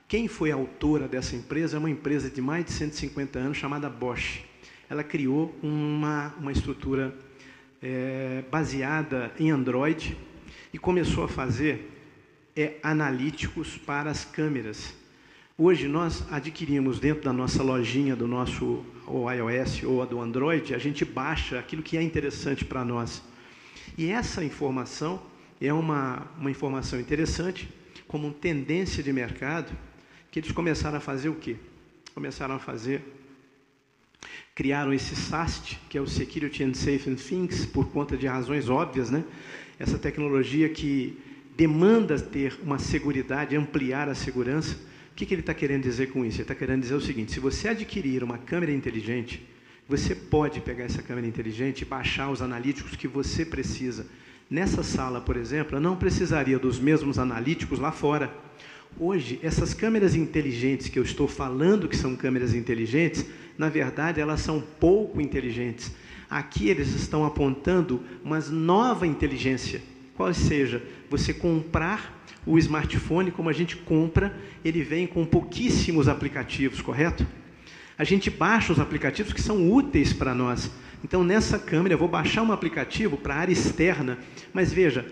quem 0.08 0.30
foi 0.30 0.52
autora 0.52 1.06
dessa 1.06 1.36
empresa 1.36 1.76
é 1.76 1.80
uma 1.80 1.90
empresa 1.90 2.30
de 2.30 2.42
mais 2.42 2.64
de 2.64 2.72
150 2.72 3.40
anos 3.40 3.58
chamada 3.58 3.90
Bosch. 3.90 4.40
Ela 4.90 5.04
criou 5.04 5.54
uma, 5.62 6.34
uma 6.40 6.52
estrutura 6.52 7.14
é, 7.82 8.42
baseada 8.50 9.34
em 9.38 9.52
Android 9.52 10.18
e 10.74 10.78
começou 10.78 11.26
a 11.26 11.28
fazer 11.28 11.92
é, 12.56 12.76
analíticos 12.82 13.78
para 13.78 14.10
as 14.10 14.24
câmeras. 14.24 14.94
Hoje 15.58 15.90
nós 15.90 16.24
adquirimos 16.32 17.02
dentro 17.02 17.24
da 17.24 17.34
nossa 17.34 17.62
lojinha 17.62 18.16
do 18.16 18.28
nosso 18.28 18.86
ou 19.06 19.30
iOS 19.30 19.84
ou 19.84 20.02
a 20.02 20.06
do 20.06 20.22
Android, 20.22 20.74
a 20.74 20.78
gente 20.78 21.04
baixa 21.04 21.60
aquilo 21.60 21.84
que 21.84 21.98
é 21.98 22.02
interessante 22.02 22.64
para 22.64 22.86
nós. 22.86 23.22
E 23.98 24.10
essa 24.10 24.42
informação 24.42 25.22
é 25.60 25.74
uma, 25.74 26.28
uma 26.38 26.50
informação 26.50 26.98
interessante, 26.98 27.68
como 28.08 28.32
tendência 28.32 29.04
de 29.04 29.12
mercado, 29.12 29.76
que 30.38 30.40
eles 30.40 30.52
começaram 30.52 30.98
a 30.98 31.02
fazer 31.02 31.30
o 31.30 31.36
quê? 31.36 31.56
Começaram 32.14 32.54
a 32.54 32.60
fazer, 32.60 33.02
criaram 34.54 34.94
esse 34.94 35.16
SAST, 35.16 35.80
que 35.90 35.98
é 35.98 36.02
o 36.02 36.06
Security 36.06 36.64
and 36.64 36.76
Safe 36.76 37.16
Things, 37.16 37.66
por 37.66 37.90
conta 37.90 38.16
de 38.16 38.28
razões 38.28 38.70
óbvias, 38.70 39.10
né? 39.10 39.24
Essa 39.80 39.98
tecnologia 39.98 40.70
que 40.70 41.18
demanda 41.56 42.20
ter 42.20 42.60
uma 42.62 42.78
segurança, 42.78 43.58
ampliar 43.58 44.10
a 44.10 44.14
segurança. 44.14 44.76
O 45.12 45.16
que, 45.16 45.26
que 45.26 45.34
ele 45.34 45.42
está 45.42 45.56
querendo 45.56 45.82
dizer 45.82 46.12
com 46.12 46.24
isso? 46.24 46.38
Ele 46.38 46.44
está 46.44 46.54
querendo 46.54 46.82
dizer 46.82 46.94
o 46.94 47.02
seguinte: 47.02 47.32
se 47.32 47.40
você 47.40 47.70
adquirir 47.70 48.24
uma 48.24 48.38
câmera 48.38 48.72
inteligente, 48.72 49.44
você 49.90 50.14
pode 50.14 50.62
pegar 50.62 50.84
essa 50.84 51.02
câmera 51.02 51.26
inteligente 51.26 51.82
e 51.82 51.86
baixar 51.86 52.30
os 52.30 52.44
analíticos 52.44 52.96
que 52.96 53.08
você 53.08 53.44
precisa. 53.44 54.06
Nessa 54.48 54.84
sala, 54.84 55.20
por 55.20 55.36
exemplo, 55.36 55.78
eu 55.78 55.82
não 55.82 55.96
precisaria 55.96 56.60
dos 56.60 56.80
mesmos 56.80 57.18
analíticos 57.18 57.80
lá 57.80 57.92
fora. 57.92 58.32
Hoje, 59.00 59.40
essas 59.44 59.74
câmeras 59.74 60.16
inteligentes 60.16 60.88
que 60.88 60.98
eu 60.98 61.04
estou 61.04 61.28
falando 61.28 61.88
que 61.88 61.96
são 61.96 62.16
câmeras 62.16 62.54
inteligentes, 62.54 63.26
na 63.58 63.70
verdade, 63.70 64.20
elas 64.20 64.42
são 64.42 64.62
pouco 64.80 65.22
inteligentes. 65.22 65.92
Aqui 66.30 66.70
eles 66.70 66.94
estão 66.94 67.26
apontando 67.26 68.04
uma 68.24 68.40
nova 68.40 69.06
inteligência, 69.06 69.82
qual 70.16 70.34
seja, 70.34 70.84
você 71.10 71.34
comprar 71.34 72.26
o 72.46 72.58
smartphone 72.58 73.32
como 73.32 73.50
a 73.50 73.54
gente 73.54 73.76
compra, 73.76 74.36
ele 74.64 74.84
vem 74.84 75.06
com 75.06 75.26
pouquíssimos 75.26 76.08
aplicativos, 76.08 76.82
correto? 76.82 77.26
a 77.98 78.04
gente 78.04 78.30
baixa 78.30 78.72
os 78.72 78.80
aplicativos 78.80 79.34
que 79.34 79.42
são 79.42 79.72
úteis 79.72 80.14
para 80.14 80.36
nós. 80.36 80.70
Então, 81.04 81.24
nessa 81.24 81.58
câmera, 81.58 81.96
eu 81.96 81.98
vou 81.98 82.08
baixar 82.08 82.44
um 82.44 82.52
aplicativo 82.52 83.18
para 83.18 83.34
a 83.34 83.38
área 83.40 83.54
externa, 83.54 84.20
mas 84.54 84.72
veja, 84.72 85.06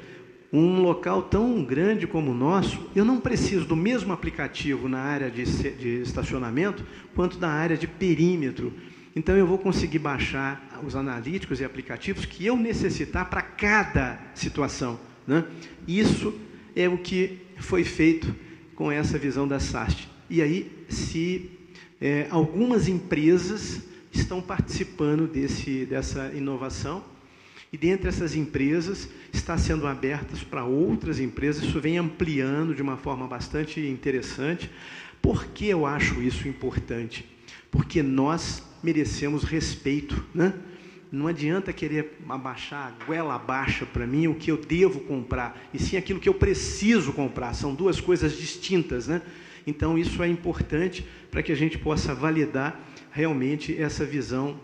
um 0.58 0.82
local 0.82 1.24
tão 1.24 1.64
grande 1.64 2.08
como 2.08 2.32
o 2.32 2.36
nosso, 2.36 2.90
eu 2.96 3.04
não 3.04 3.20
preciso 3.20 3.66
do 3.66 3.76
mesmo 3.76 4.14
aplicativo 4.14 4.88
na 4.88 5.00
área 5.00 5.30
de, 5.30 5.44
de 5.44 6.02
estacionamento 6.02 6.86
quanto 7.14 7.40
na 7.40 7.50
área 7.50 7.78
de 7.78 7.88
perímetro. 7.88 8.74
Então, 9.16 9.36
eu 9.36 9.48
vou 9.48 9.58
conseguir 9.58 10.00
baixar 10.00 10.82
os 10.86 10.96
analíticos 10.96 11.62
e 11.62 11.66
aplicativos 11.66 12.26
que 12.26 12.46
eu 12.46 12.58
necessitar 12.58 13.30
para 13.30 13.42
cada 13.42 14.20
situação. 14.34 15.00
Né? 15.26 15.46
Isso 15.88 16.34
é 16.76 16.88
o 16.88 16.98
que 16.98 17.40
foi 17.58 17.84
feito 17.84 18.36
com 18.76 18.92
essa 18.92 19.18
visão 19.18 19.48
da 19.48 19.60
SAST. 19.60 20.10
E 20.30 20.42
aí 20.42 20.86
se 20.90 21.50
é, 22.00 22.28
algumas 22.30 22.88
empresas 22.88 23.82
estão 24.12 24.42
participando 24.42 25.28
desse, 25.28 25.86
dessa 25.86 26.32
inovação 26.34 27.04
e 27.76 27.78
dentre 27.78 28.08
essas 28.08 28.38
empresas 28.38 29.10
está 29.34 29.58
sendo 29.58 29.86
abertas 29.86 30.42
para 30.42 30.64
outras 30.64 31.20
empresas. 31.20 31.62
Isso 31.62 31.82
vem 31.82 31.98
ampliando 31.98 32.74
de 32.74 32.82
uma 32.82 32.96
forma 32.96 33.28
bastante 33.28 33.82
interessante. 33.82 34.72
Por 35.22 35.48
que 35.48 35.68
eu 35.68 35.86
acho 35.86 36.22
isso 36.22 36.48
importante? 36.48 37.26
Porque 37.70 38.02
nós 38.02 38.64
merecemos 38.82 39.44
respeito, 39.44 40.24
né? 40.34 40.54
Não 41.12 41.28
adianta 41.28 41.74
querer 41.74 42.18
abaixar, 42.30 42.96
a 42.98 43.06
goela 43.06 43.36
abaixo 43.36 43.86
para 43.88 44.08
mim 44.08 44.28
o 44.28 44.36
que 44.36 44.50
eu 44.50 44.56
devo 44.56 45.02
comprar, 45.02 45.68
e 45.74 45.78
sim 45.78 45.98
aquilo 45.98 46.22
que 46.22 46.30
eu 46.30 46.34
preciso 46.34 47.12
comprar. 47.12 47.54
São 47.54 47.76
duas 47.76 48.00
coisas 48.00 48.38
distintas, 48.38 49.10
né? 49.10 49.22
Então, 49.68 49.98
isso 49.98 50.24
é 50.24 50.30
importante 50.30 51.06
para 51.30 51.44
que 51.44 51.52
a 51.52 51.56
gente 51.56 51.78
possa 51.78 52.16
validar 52.16 52.80
realmente 53.12 53.78
essa 53.78 54.06
visão 54.06 54.58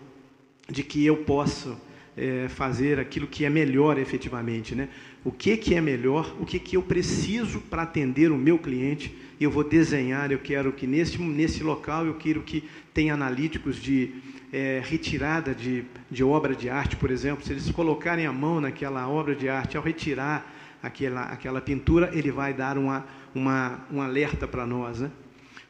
de 0.69 0.81
que 0.81 1.05
eu 1.05 1.17
posso 1.17 1.77
é, 2.15 2.47
fazer 2.49 2.99
aquilo 2.99 3.27
que 3.27 3.45
é 3.45 3.49
melhor 3.49 3.97
efetivamente. 3.97 4.75
Né? 4.75 4.89
O 5.23 5.31
que, 5.31 5.57
que 5.57 5.75
é 5.75 5.81
melhor, 5.81 6.35
o 6.39 6.45
que, 6.45 6.59
que 6.59 6.77
eu 6.77 6.83
preciso 6.83 7.59
para 7.61 7.83
atender 7.83 8.31
o 8.31 8.37
meu 8.37 8.57
cliente, 8.57 9.15
eu 9.39 9.49
vou 9.49 9.63
desenhar, 9.63 10.31
eu 10.31 10.39
quero 10.39 10.71
que 10.71 10.85
nesse, 10.85 11.17
nesse 11.21 11.63
local, 11.63 12.05
eu 12.05 12.15
quero 12.15 12.41
que 12.41 12.63
tenha 12.93 13.13
analíticos 13.13 13.77
de 13.77 14.11
é, 14.53 14.81
retirada 14.83 15.55
de, 15.55 15.85
de 16.09 16.23
obra 16.23 16.53
de 16.53 16.69
arte, 16.69 16.95
por 16.95 17.09
exemplo, 17.09 17.45
se 17.45 17.53
eles 17.53 17.69
colocarem 17.71 18.25
a 18.25 18.33
mão 18.33 18.61
naquela 18.61 19.07
obra 19.07 19.33
de 19.33 19.49
arte, 19.49 19.77
ao 19.77 19.83
retirar 19.83 20.79
aquela, 20.83 21.23
aquela 21.23 21.61
pintura, 21.61 22.11
ele 22.13 22.31
vai 22.31 22.53
dar 22.53 22.77
uma 22.77 23.05
uma, 23.33 23.79
um 23.91 24.01
alerta 24.01 24.47
para 24.47 24.65
nós. 24.65 24.99
Né? 24.99 25.11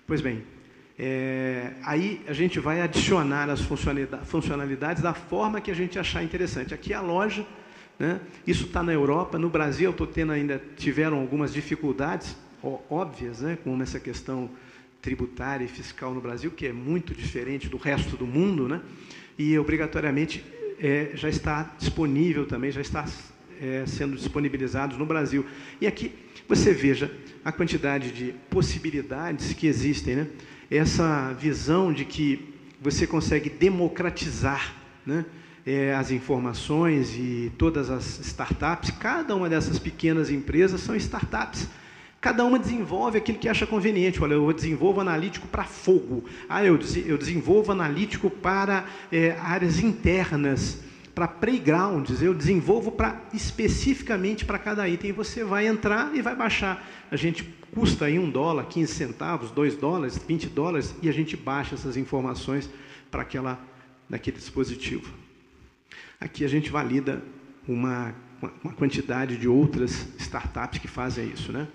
Pois 0.05 0.21
bem, 0.21 0.43
é, 1.03 1.71
aí 1.83 2.21
a 2.27 2.33
gente 2.33 2.59
vai 2.59 2.79
adicionar 2.79 3.49
as 3.49 3.59
funcionalidades 3.59 5.01
da 5.01 5.15
forma 5.15 5.59
que 5.59 5.71
a 5.71 5.73
gente 5.73 5.97
achar 5.97 6.23
interessante. 6.23 6.75
Aqui 6.75 6.93
é 6.93 6.95
a 6.95 7.01
loja, 7.01 7.43
né? 7.97 8.21
isso 8.45 8.65
está 8.65 8.83
na 8.83 8.93
Europa, 8.93 9.39
no 9.39 9.49
Brasil 9.49 9.85
eu 9.85 9.91
estou 9.93 10.05
tendo 10.05 10.31
ainda, 10.31 10.61
tiveram 10.77 11.19
algumas 11.19 11.51
dificuldades 11.51 12.37
óbvias, 12.87 13.41
né? 13.41 13.57
como 13.63 13.81
essa 13.81 13.99
questão 13.99 14.47
tributária 15.01 15.65
e 15.65 15.67
fiscal 15.67 16.13
no 16.13 16.21
Brasil, 16.21 16.51
que 16.51 16.67
é 16.67 16.71
muito 16.71 17.15
diferente 17.15 17.67
do 17.67 17.77
resto 17.77 18.15
do 18.15 18.27
mundo, 18.27 18.67
né? 18.67 18.79
e 19.39 19.57
obrigatoriamente 19.57 20.45
é, 20.79 21.13
já 21.15 21.29
está 21.29 21.73
disponível 21.79 22.45
também, 22.45 22.69
já 22.69 22.81
está 22.81 23.05
é, 23.59 23.85
sendo 23.87 24.15
disponibilizados 24.15 24.99
no 24.99 25.05
Brasil. 25.07 25.47
E 25.81 25.87
aqui 25.87 26.13
você 26.47 26.71
veja 26.71 27.11
a 27.43 27.51
quantidade 27.51 28.11
de 28.11 28.35
possibilidades 28.51 29.51
que 29.53 29.65
existem, 29.65 30.15
né? 30.15 30.27
Essa 30.71 31.33
visão 31.33 31.91
de 31.91 32.05
que 32.05 32.55
você 32.79 33.05
consegue 33.05 33.49
democratizar 33.49 34.73
né? 35.05 35.25
É, 35.63 35.93
as 35.93 36.09
informações 36.09 37.15
e 37.15 37.51
todas 37.55 37.91
as 37.91 38.19
startups, 38.19 38.89
cada 38.91 39.35
uma 39.35 39.47
dessas 39.47 39.77
pequenas 39.77 40.31
empresas 40.31 40.81
são 40.81 40.95
startups. 40.95 41.67
Cada 42.19 42.43
uma 42.45 42.57
desenvolve 42.57 43.17
aquilo 43.17 43.37
que 43.37 43.49
acha 43.49 43.67
conveniente. 43.67 44.23
Olha, 44.23 44.33
eu 44.33 44.53
desenvolvo 44.53 45.01
analítico 45.01 45.47
para 45.47 45.63
fogo. 45.63 46.23
Ah, 46.47 46.63
eu, 46.63 46.79
eu 47.05 47.17
desenvolvo 47.17 47.71
analítico 47.71 48.29
para 48.29 48.85
é, 49.11 49.31
áreas 49.39 49.79
internas 49.79 50.79
para 51.13 51.27
playgrounds, 51.27 52.21
eu 52.21 52.33
desenvolvo 52.33 52.91
para 52.91 53.21
especificamente 53.33 54.45
para 54.45 54.57
cada 54.57 54.87
item. 54.87 55.11
Você 55.11 55.43
vai 55.43 55.67
entrar 55.67 56.15
e 56.15 56.21
vai 56.21 56.35
baixar. 56.35 56.85
A 57.09 57.15
gente 57.15 57.43
custa 57.73 58.05
aí 58.05 58.17
um 58.17 58.29
dólar, 58.29 58.65
15 58.65 58.93
centavos, 58.93 59.51
2 59.51 59.75
dólares, 59.75 60.17
20 60.17 60.47
dólares, 60.49 60.95
e 61.01 61.09
a 61.09 61.11
gente 61.11 61.35
baixa 61.35 61.75
essas 61.75 61.97
informações 61.97 62.69
para 63.09 63.21
aquela, 63.21 63.59
naquele 64.09 64.37
dispositivo. 64.37 65.13
Aqui 66.19 66.45
a 66.45 66.47
gente 66.47 66.69
valida 66.69 67.21
uma, 67.67 68.15
uma 68.63 68.73
quantidade 68.73 69.37
de 69.37 69.47
outras 69.47 70.07
startups 70.19 70.79
que 70.79 70.87
fazem 70.87 71.29
isso. 71.29 71.51
Né? 71.51 71.67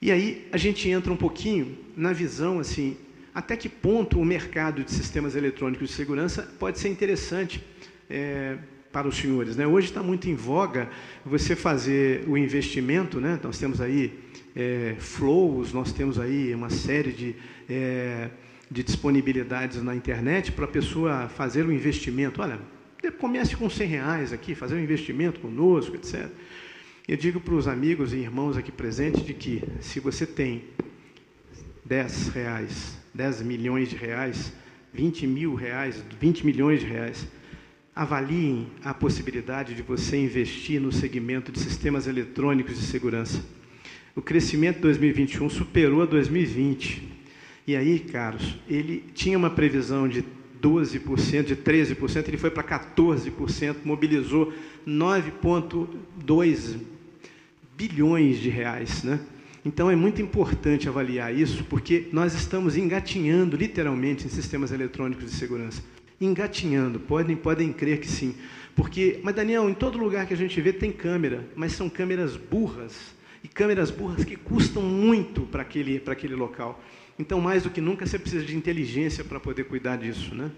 E 0.00 0.10
aí 0.12 0.48
a 0.52 0.56
gente 0.56 0.88
entra 0.88 1.12
um 1.12 1.16
pouquinho 1.16 1.78
na 1.96 2.12
visão 2.12 2.58
assim, 2.58 2.96
até 3.34 3.56
que 3.56 3.68
ponto 3.68 4.20
o 4.20 4.24
mercado 4.24 4.84
de 4.84 4.92
sistemas 4.92 5.34
eletrônicos 5.34 5.88
de 5.88 5.94
segurança 5.94 6.42
pode 6.58 6.78
ser 6.78 6.88
interessante 6.88 7.64
é, 8.10 8.58
para 8.92 9.06
os 9.06 9.16
senhores. 9.16 9.56
Né? 9.56 9.66
Hoje 9.66 9.88
está 9.88 10.02
muito 10.02 10.28
em 10.28 10.34
voga 10.34 10.88
você 11.24 11.54
fazer 11.54 12.24
o 12.28 12.36
investimento, 12.36 13.20
né? 13.20 13.38
nós 13.42 13.58
temos 13.58 13.80
aí 13.80 14.18
é, 14.54 14.96
flows, 14.98 15.72
nós 15.72 15.92
temos 15.92 16.18
aí 16.18 16.52
uma 16.54 16.70
série 16.70 17.12
de, 17.12 17.36
é, 17.68 18.28
de 18.70 18.82
disponibilidades 18.82 19.82
na 19.82 19.94
internet 19.94 20.52
para 20.52 20.64
a 20.64 20.68
pessoa 20.68 21.28
fazer 21.28 21.64
o 21.64 21.72
investimento. 21.72 22.42
Olha, 22.42 22.58
comece 23.18 23.56
com 23.56 23.70
100 23.70 23.86
reais 23.86 24.32
aqui, 24.32 24.54
fazer 24.54 24.74
um 24.74 24.80
investimento 24.80 25.40
conosco, 25.40 25.94
etc. 25.94 26.28
Eu 27.08 27.16
digo 27.16 27.40
para 27.40 27.54
os 27.54 27.66
amigos 27.66 28.12
e 28.12 28.18
irmãos 28.18 28.56
aqui 28.56 28.70
presentes 28.70 29.24
de 29.24 29.34
que 29.34 29.62
se 29.80 30.00
você 30.00 30.26
tem 30.26 30.64
10 31.84 32.28
reais, 32.28 32.98
10 33.14 33.42
milhões 33.42 33.88
de 33.88 33.96
reais, 33.96 34.52
20 34.92 35.26
mil 35.26 35.54
reais, 35.54 36.04
20 36.20 36.44
milhões 36.44 36.80
de 36.80 36.86
reais, 36.86 37.26
avaliem 38.00 38.66
a 38.82 38.94
possibilidade 38.94 39.74
de 39.74 39.82
você 39.82 40.16
investir 40.16 40.80
no 40.80 40.90
segmento 40.90 41.52
de 41.52 41.60
sistemas 41.60 42.06
eletrônicos 42.06 42.80
de 42.80 42.86
segurança. 42.86 43.44
O 44.16 44.22
crescimento 44.22 44.76
de 44.76 44.82
2021 44.84 45.50
superou 45.50 46.00
a 46.00 46.06
2020. 46.06 47.06
E 47.66 47.76
aí, 47.76 47.98
caros, 47.98 48.56
ele 48.66 49.04
tinha 49.12 49.36
uma 49.36 49.50
previsão 49.50 50.08
de 50.08 50.24
12%, 50.62 51.42
de 51.42 51.54
13%, 51.54 52.26
ele 52.26 52.38
foi 52.38 52.50
para 52.50 52.62
14%, 52.64 53.76
mobilizou 53.84 54.50
9,2 54.88 56.78
bilhões 57.76 58.38
de 58.38 58.48
reais. 58.48 59.04
Né? 59.04 59.20
Então 59.62 59.90
é 59.90 59.96
muito 59.96 60.22
importante 60.22 60.88
avaliar 60.88 61.34
isso, 61.34 61.64
porque 61.64 62.08
nós 62.12 62.32
estamos 62.32 62.78
engatinhando 62.78 63.58
literalmente 63.58 64.24
em 64.24 64.30
sistemas 64.30 64.72
eletrônicos 64.72 65.26
de 65.26 65.32
segurança. 65.32 65.82
Engatinhando, 66.20 67.00
podem, 67.00 67.36
podem 67.36 67.72
crer 67.72 68.00
que 68.00 68.08
sim. 68.08 68.34
Porque, 68.76 69.20
mas 69.22 69.34
Daniel, 69.34 69.68
em 69.68 69.74
todo 69.74 69.98
lugar 69.98 70.26
que 70.26 70.34
a 70.34 70.36
gente 70.36 70.60
vê 70.60 70.72
tem 70.72 70.92
câmera, 70.92 71.46
mas 71.56 71.72
são 71.72 71.88
câmeras 71.88 72.36
burras, 72.36 73.14
e 73.42 73.48
câmeras 73.48 73.90
burras 73.90 74.24
que 74.24 74.36
custam 74.36 74.82
muito 74.82 75.42
para 75.42 75.62
aquele, 75.62 76.02
aquele 76.06 76.34
local. 76.34 76.82
Então, 77.18 77.40
mais 77.40 77.62
do 77.62 77.70
que 77.70 77.80
nunca, 77.80 78.06
você 78.06 78.18
precisa 78.18 78.44
de 78.44 78.56
inteligência 78.56 79.24
para 79.24 79.40
poder 79.40 79.64
cuidar 79.64 79.96
disso. 79.96 80.34
Né? 80.34 80.50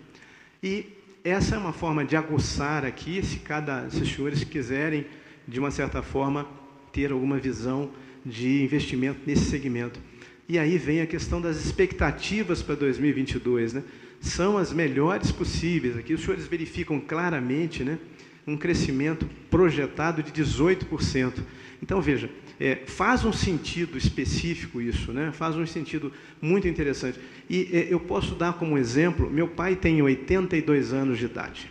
E 0.63 0.87
essa 1.25 1.55
é 1.55 1.59
uma 1.59 1.73
forma 1.73 2.05
de 2.05 2.17
aguçar 2.17 2.85
aqui, 2.85 3.25
se 3.25 3.39
cada, 3.39 3.89
se 3.91 4.03
os 4.03 4.13
senhores 4.13 4.45
quiserem, 4.45 5.07
de 5.47 5.59
uma 5.59 5.71
certa 5.71 6.03
forma, 6.03 6.47
ter 6.93 7.13
alguma 7.13 7.39
visão 7.39 7.91
de 8.25 8.63
investimento 8.63 9.21
nesse 9.27 9.45
segmento. 9.45 10.01
E 10.49 10.59
aí 10.59 10.77
vem 10.77 11.01
a 11.01 11.07
questão 11.07 11.41
das 11.41 11.65
expectativas 11.65 12.63
para 12.63 12.75
2022, 12.75 13.73
né? 13.75 13.83
São 14.23 14.57
as 14.57 14.73
melhores 14.73 15.31
possíveis. 15.33 15.97
Aqui 15.97 16.15
os 16.15 16.23
senhores 16.23 16.47
verificam 16.47 16.99
claramente, 16.99 17.85
né? 17.85 17.99
Um 18.47 18.57
crescimento 18.57 19.29
projetado 19.51 20.23
de 20.23 20.33
18%. 20.33 21.43
Então 21.83 22.01
veja, 22.01 22.31
é, 22.61 22.77
faz 22.87 23.25
um 23.25 23.33
sentido 23.33 23.99
específico 23.99 24.81
isso, 24.81 25.13
né? 25.13 25.33
Faz 25.33 25.57
um 25.57 25.67
sentido 25.67 26.13
muito 26.41 26.69
interessante. 26.69 27.19
E 27.51 27.69
é, 27.73 27.93
eu 27.93 27.99
posso 27.99 28.37
dar 28.37 28.53
como 28.53 28.79
exemplo: 28.79 29.29
meu 29.29 29.49
pai 29.49 29.75
tem 29.75 30.01
82 30.01 30.93
anos 30.93 31.19
de 31.19 31.25
idade. 31.25 31.69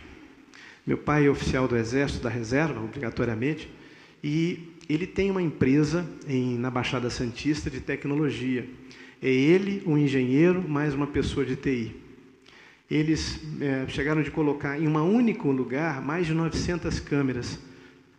Meu 0.86 0.98
pai 0.98 1.26
é 1.26 1.30
oficial 1.30 1.66
do 1.66 1.76
Exército 1.76 2.22
da 2.22 2.28
Reserva, 2.28 2.78
obrigatoriamente, 2.82 3.70
e 4.22 4.68
ele 4.88 5.06
tem 5.06 5.30
uma 5.30 5.40
empresa 5.40 6.06
em, 6.28 6.58
na 6.58 6.70
Baixada 6.70 7.08
Santista 7.08 7.70
de 7.70 7.80
tecnologia. 7.80 8.68
É 9.22 9.30
ele, 9.30 9.82
um 9.86 9.96
engenheiro, 9.96 10.62
mais 10.68 10.92
uma 10.92 11.06
pessoa 11.06 11.46
de 11.46 11.56
TI. 11.56 12.01
Eles 12.90 13.40
é, 13.60 13.86
chegaram 13.88 14.22
de 14.22 14.30
colocar 14.30 14.78
em 14.78 14.86
um 14.86 14.96
único 15.02 15.50
lugar 15.50 16.02
mais 16.02 16.26
de 16.26 16.34
900 16.34 17.00
câmeras. 17.00 17.58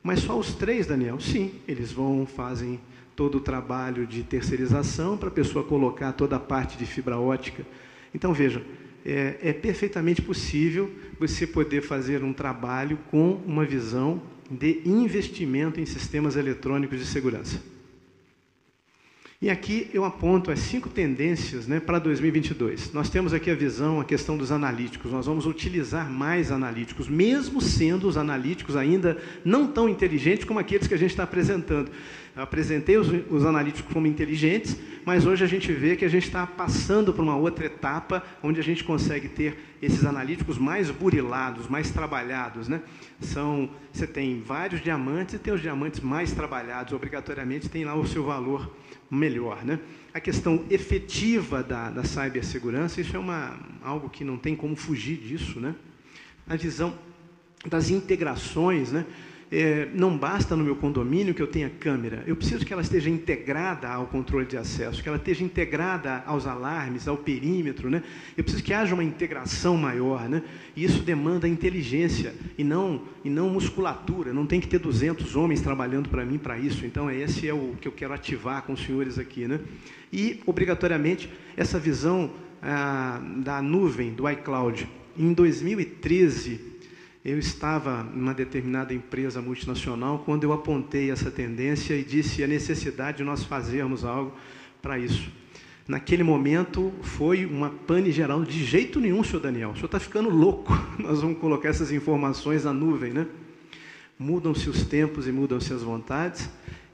Mas 0.02 0.20
só 0.20 0.38
os 0.38 0.56
três, 0.56 0.88
Daniel? 0.88 1.20
Sim, 1.20 1.52
eles 1.68 1.92
vão, 1.92 2.26
fazem 2.26 2.80
todo 3.16 3.38
o 3.38 3.42
trabalho 3.42 4.06
de 4.08 4.24
terceirização 4.24 5.18
para 5.18 5.30
a 5.30 5.32
pessoa 5.32 5.64
colocar 5.64 6.12
toda 6.14 6.36
a 6.36 6.40
parte 6.40 6.78
de 6.78 6.86
fibra 6.86 7.18
ótica. 7.18 7.66
Então, 8.14 8.34
veja, 8.34 8.64
é, 9.06 9.38
é 9.42 9.54
perfeitamente 9.54 10.22
possível 10.22 10.92
você 11.20 11.46
poder 11.46 11.82
fazer 11.82 12.24
um 12.24 12.34
trabalho 12.34 12.98
com 13.10 13.42
uma 13.46 13.66
visão 13.66 14.22
de 14.50 14.82
investimento 14.86 15.80
em 15.80 15.86
sistemas 15.86 16.36
eletrônicos 16.36 17.00
de 17.00 17.06
segurança. 17.06 17.73
E 19.44 19.50
aqui 19.50 19.90
eu 19.94 20.06
aponto 20.06 20.52
as 20.52 20.60
cinco 20.60 20.88
tendências 20.88 21.68
né, 21.68 21.78
para 21.78 22.00
2022. 22.00 22.94
Nós 22.94 23.10
temos 23.10 23.34
aqui 23.34 23.52
a 23.52 23.54
visão, 23.54 24.00
a 24.00 24.06
questão 24.06 24.38
dos 24.38 24.54
analíticos. 24.54 25.12
Nós 25.12 25.26
vamos 25.26 25.46
utilizar 25.46 26.10
mais 26.10 26.50
analíticos, 26.50 27.10
mesmo 27.10 27.60
sendo 27.60 28.08
os 28.08 28.16
analíticos 28.16 28.78
ainda 28.78 29.18
não 29.44 29.68
tão 29.68 29.90
inteligentes 29.90 30.46
como 30.46 30.60
aqueles 30.60 30.88
que 30.88 30.94
a 30.94 30.98
gente 30.98 31.10
está 31.10 31.24
apresentando. 31.24 31.92
Eu 32.34 32.42
apresentei 32.42 32.98
os, 32.98 33.10
os 33.30 33.46
analíticos 33.46 33.92
como 33.92 34.08
inteligentes, 34.08 34.78
mas 35.06 35.26
hoje 35.26 35.44
a 35.44 35.48
gente 35.48 35.74
vê 35.74 35.98
que 35.98 36.06
a 36.06 36.10
gente 36.10 36.26
está 36.26 36.48
passando 36.48 37.14
para 37.14 37.22
uma 37.22 37.36
outra 37.36 37.66
etapa, 37.66 38.24
onde 38.42 38.62
a 38.62 38.64
gente 38.64 38.82
consegue 38.82 39.28
ter 39.28 39.58
esses 39.82 40.06
analíticos 40.06 40.58
mais 40.58 40.90
burilados, 40.90 41.68
mais 41.68 41.92
trabalhados. 41.92 42.70
Né? 42.70 42.82
São, 43.20 43.70
você 43.92 44.08
tem 44.08 44.42
vários 44.42 44.82
diamantes 44.82 45.36
e 45.36 45.38
tem 45.38 45.54
os 45.54 45.62
diamantes 45.62 46.00
mais 46.00 46.32
trabalhados, 46.32 46.94
obrigatoriamente 46.94 47.70
tem 47.70 47.84
lá 47.84 47.94
o 47.94 48.08
seu 48.08 48.24
valor 48.24 48.72
melhor. 49.10 49.64
Né? 49.64 49.80
A 50.14 50.20
questão 50.20 50.66
efetiva 50.70 51.64
da, 51.64 51.90
da 51.90 52.04
cibersegurança, 52.04 53.02
isso 53.02 53.16
é 53.16 53.20
uma, 53.20 53.60
algo 53.82 54.10
que 54.10 54.24
não 54.24 54.38
tem 54.38 54.56
como 54.56 54.76
fugir 54.76 55.18
disso. 55.18 55.60
Né? 55.60 55.76
A 56.48 56.56
visão 56.56 56.94
das 57.66 57.90
integrações, 57.90 58.92
né? 58.92 59.06
É, 59.56 59.88
não 59.94 60.18
basta 60.18 60.56
no 60.56 60.64
meu 60.64 60.76
condomínio 60.76 61.32
que 61.32 61.42
eu 61.42 61.46
tenha 61.46 61.70
câmera, 61.70 62.24
eu 62.26 62.36
preciso 62.36 62.66
que 62.66 62.74
ela 62.74 62.82
esteja 62.82 63.08
integrada 63.08 63.88
ao 63.88 64.08
controle 64.08 64.48
de 64.48 64.58
acesso, 64.58 65.04
que 65.04 65.08
ela 65.08 65.20
esteja 65.20 65.44
integrada 65.44 66.24
aos 66.26 66.48
alarmes, 66.48 67.08
ao 67.08 67.18
perímetro, 67.18 67.88
né? 67.88 68.02
Eu 68.36 68.44
preciso 68.44 68.64
que 68.64 68.74
haja 68.74 68.96
uma 68.96 69.04
integração 69.04 69.78
maior, 69.78 70.28
né? 70.28 70.42
E 70.76 70.84
isso 70.84 71.04
demanda 71.04 71.48
inteligência 71.48 72.34
e 72.58 72.64
não 72.64 73.04
e 73.24 73.30
não 73.30 73.48
musculatura. 73.48 74.34
Não 74.34 74.48
tem 74.48 74.60
que 74.60 74.68
ter 74.68 74.80
200 74.80 75.36
homens 75.36 75.62
trabalhando 75.62 76.10
para 76.10 76.26
mim 76.26 76.40
para 76.40 76.58
isso. 76.58 76.84
Então 76.84 77.12
esse 77.12 77.48
é 77.48 77.54
o 77.54 77.76
que 77.80 77.88
eu 77.88 77.92
quero 77.92 78.12
ativar 78.12 78.64
com 78.64 78.74
os 78.74 78.84
senhores 78.84 79.20
aqui, 79.20 79.48
né? 79.48 79.60
E 80.12 80.42
obrigatoriamente 80.48 81.30
essa 81.56 81.78
visão 81.78 82.32
ah, 82.60 83.22
da 83.38 83.62
nuvem 83.62 84.14
do 84.14 84.28
iCloud. 84.28 84.90
Em 85.16 85.32
2013 85.32 86.73
eu 87.24 87.40
estava 87.40 88.04
numa 88.04 88.34
determinada 88.34 88.94
empresa 88.94 89.42
multinacional 89.42 90.20
quando 90.26 90.44
eu 90.44 90.52
apontei 90.52 91.10
essa 91.10 91.32
tendência 91.32 91.94
e 91.94 92.04
disse 92.04 92.44
a 92.44 92.48
necessidade 92.48 93.18
de 93.18 93.24
nós 93.24 93.44
fazermos 93.44 94.04
algo 94.04 94.34
para 94.82 95.00
isso. 95.00 95.32
Naquele 95.88 96.24
momento 96.24 96.94
foi 97.02 97.46
uma 97.46 97.70
pane 97.70 98.12
geral, 98.12 98.44
de 98.44 98.64
jeito 98.66 99.00
nenhum, 99.00 99.24
senhor 99.24 99.40
Daniel, 99.42 99.70
o 99.72 99.74
senhor 99.74 99.86
está 99.86 100.00
ficando 100.00 100.30
louco, 100.30 100.74
nós 101.00 101.22
vamos 101.22 101.40
colocar 101.40 101.70
essas 101.70 101.92
informações 101.92 102.66
na 102.66 102.74
nuvem, 102.74 103.14
né? 103.14 103.26
Mudam-se 104.20 104.70
os 104.70 104.86
tempos 104.86 105.28
e 105.28 105.32
mudam-se 105.32 105.74
as 105.74 105.82
vontades, 105.82 106.50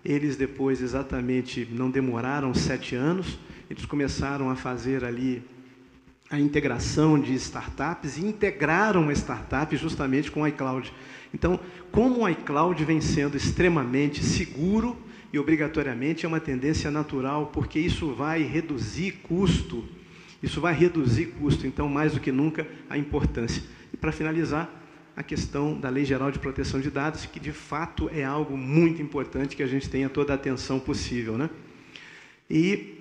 eles 0.06 0.36
depois 0.36 0.82
exatamente 0.82 1.68
não 1.72 1.90
demoraram 1.90 2.54
sete 2.54 2.96
anos, 2.96 3.38
eles 3.70 3.86
começaram 3.86 4.50
a 4.50 4.56
fazer 4.56 5.04
ali 5.04 5.44
a 6.30 6.40
integração 6.40 7.20
de 7.20 7.34
startups 7.34 8.18
e 8.18 8.26
integraram 8.26 9.02
uma 9.02 9.14
startup 9.14 9.76
justamente 9.76 10.30
com 10.30 10.44
o 10.44 10.48
iCloud. 10.48 10.94
Então, 11.34 11.60
como 11.92 12.24
o 12.24 12.30
iCloud 12.30 12.84
vem 12.86 13.02
sendo 13.02 13.36
extremamente 13.36 14.24
seguro 14.24 14.98
e 15.34 15.40
obrigatoriamente 15.40 16.26
é 16.26 16.28
uma 16.28 16.40
tendência 16.40 16.92
natural, 16.92 17.48
porque 17.48 17.80
isso 17.80 18.14
vai 18.14 18.44
reduzir 18.44 19.14
custo, 19.24 19.84
isso 20.42 20.62
vai 20.62 20.74
reduzir 20.74 21.28
custo, 21.40 21.66
então, 21.68 21.88
mais 21.88 22.14
do 22.14 22.20
que 22.20 22.32
nunca, 22.32 22.68
a 22.90 22.98
importância. 22.98 23.64
E 23.94 23.98
para 23.98 24.12
finalizar, 24.12 24.80
a 25.20 25.24
questão 25.24 25.78
da 25.78 25.90
Lei 25.90 26.06
Geral 26.06 26.32
de 26.32 26.40
Proteção 26.40 26.80
de 26.80 26.90
Dados, 26.90 27.26
que 27.26 27.42
de 27.42 27.52
fato 27.52 28.10
é 28.14 28.24
algo 28.24 28.56
muito 28.56 29.02
importante 29.02 29.54
que 29.54 29.62
a 29.62 29.68
gente 29.68 29.90
tenha 29.90 30.08
toda 30.08 30.32
a 30.32 30.36
atenção 30.36 30.80
possível. 30.80 31.38
Né? 31.38 31.50
E 32.50 32.99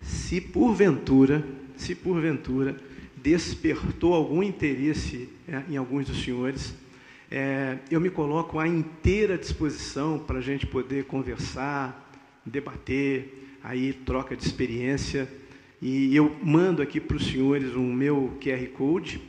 se 0.00 0.40
porventura, 0.40 1.44
se 1.76 1.94
porventura 1.94 2.76
despertou 3.16 4.14
algum 4.14 4.42
interesse 4.42 5.28
é, 5.46 5.62
em 5.68 5.76
alguns 5.76 6.06
dos 6.06 6.22
senhores, 6.22 6.74
é, 7.30 7.78
eu 7.90 8.00
me 8.00 8.10
coloco 8.10 8.58
à 8.58 8.66
inteira 8.66 9.38
disposição 9.38 10.18
para 10.18 10.38
a 10.38 10.42
gente 10.42 10.66
poder 10.66 11.04
conversar, 11.04 12.10
debater, 12.44 13.58
aí 13.62 13.92
troca 13.92 14.34
de 14.34 14.44
experiência. 14.44 15.28
E 15.80 16.14
eu 16.14 16.36
mando 16.42 16.82
aqui 16.82 17.00
para 17.00 17.16
os 17.16 17.26
senhores 17.26 17.74
o 17.74 17.80
meu 17.80 18.36
QR 18.42 18.66
Code, 18.68 19.20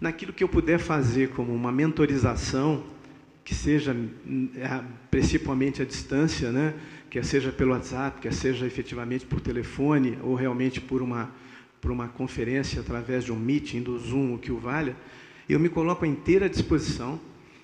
naquilo 0.00 0.32
que 0.32 0.42
eu 0.42 0.48
puder 0.48 0.78
fazer 0.78 1.30
como 1.30 1.54
uma 1.54 1.70
mentorização, 1.70 2.84
que 3.44 3.54
seja 3.54 3.94
é, 4.56 4.82
principalmente 5.10 5.82
à 5.82 5.84
distância, 5.84 6.50
né? 6.50 6.74
Quer 7.16 7.24
seja 7.24 7.50
pelo 7.50 7.70
WhatsApp, 7.70 8.20
quer 8.20 8.34
seja 8.34 8.66
efetivamente 8.66 9.24
por 9.24 9.40
telefone 9.40 10.18
ou 10.22 10.34
realmente 10.34 10.82
por 10.82 11.00
uma, 11.00 11.30
por 11.80 11.90
uma 11.90 12.08
conferência 12.08 12.78
através 12.78 13.24
de 13.24 13.32
um 13.32 13.36
meeting, 13.36 13.80
do 13.80 13.98
Zoom, 13.98 14.34
o 14.34 14.38
que 14.38 14.52
o 14.52 14.58
valha, 14.58 14.94
eu 15.48 15.58
me 15.58 15.70
coloco 15.70 16.04
à 16.04 16.08
inteira 16.08 16.46
disposição 16.46 17.18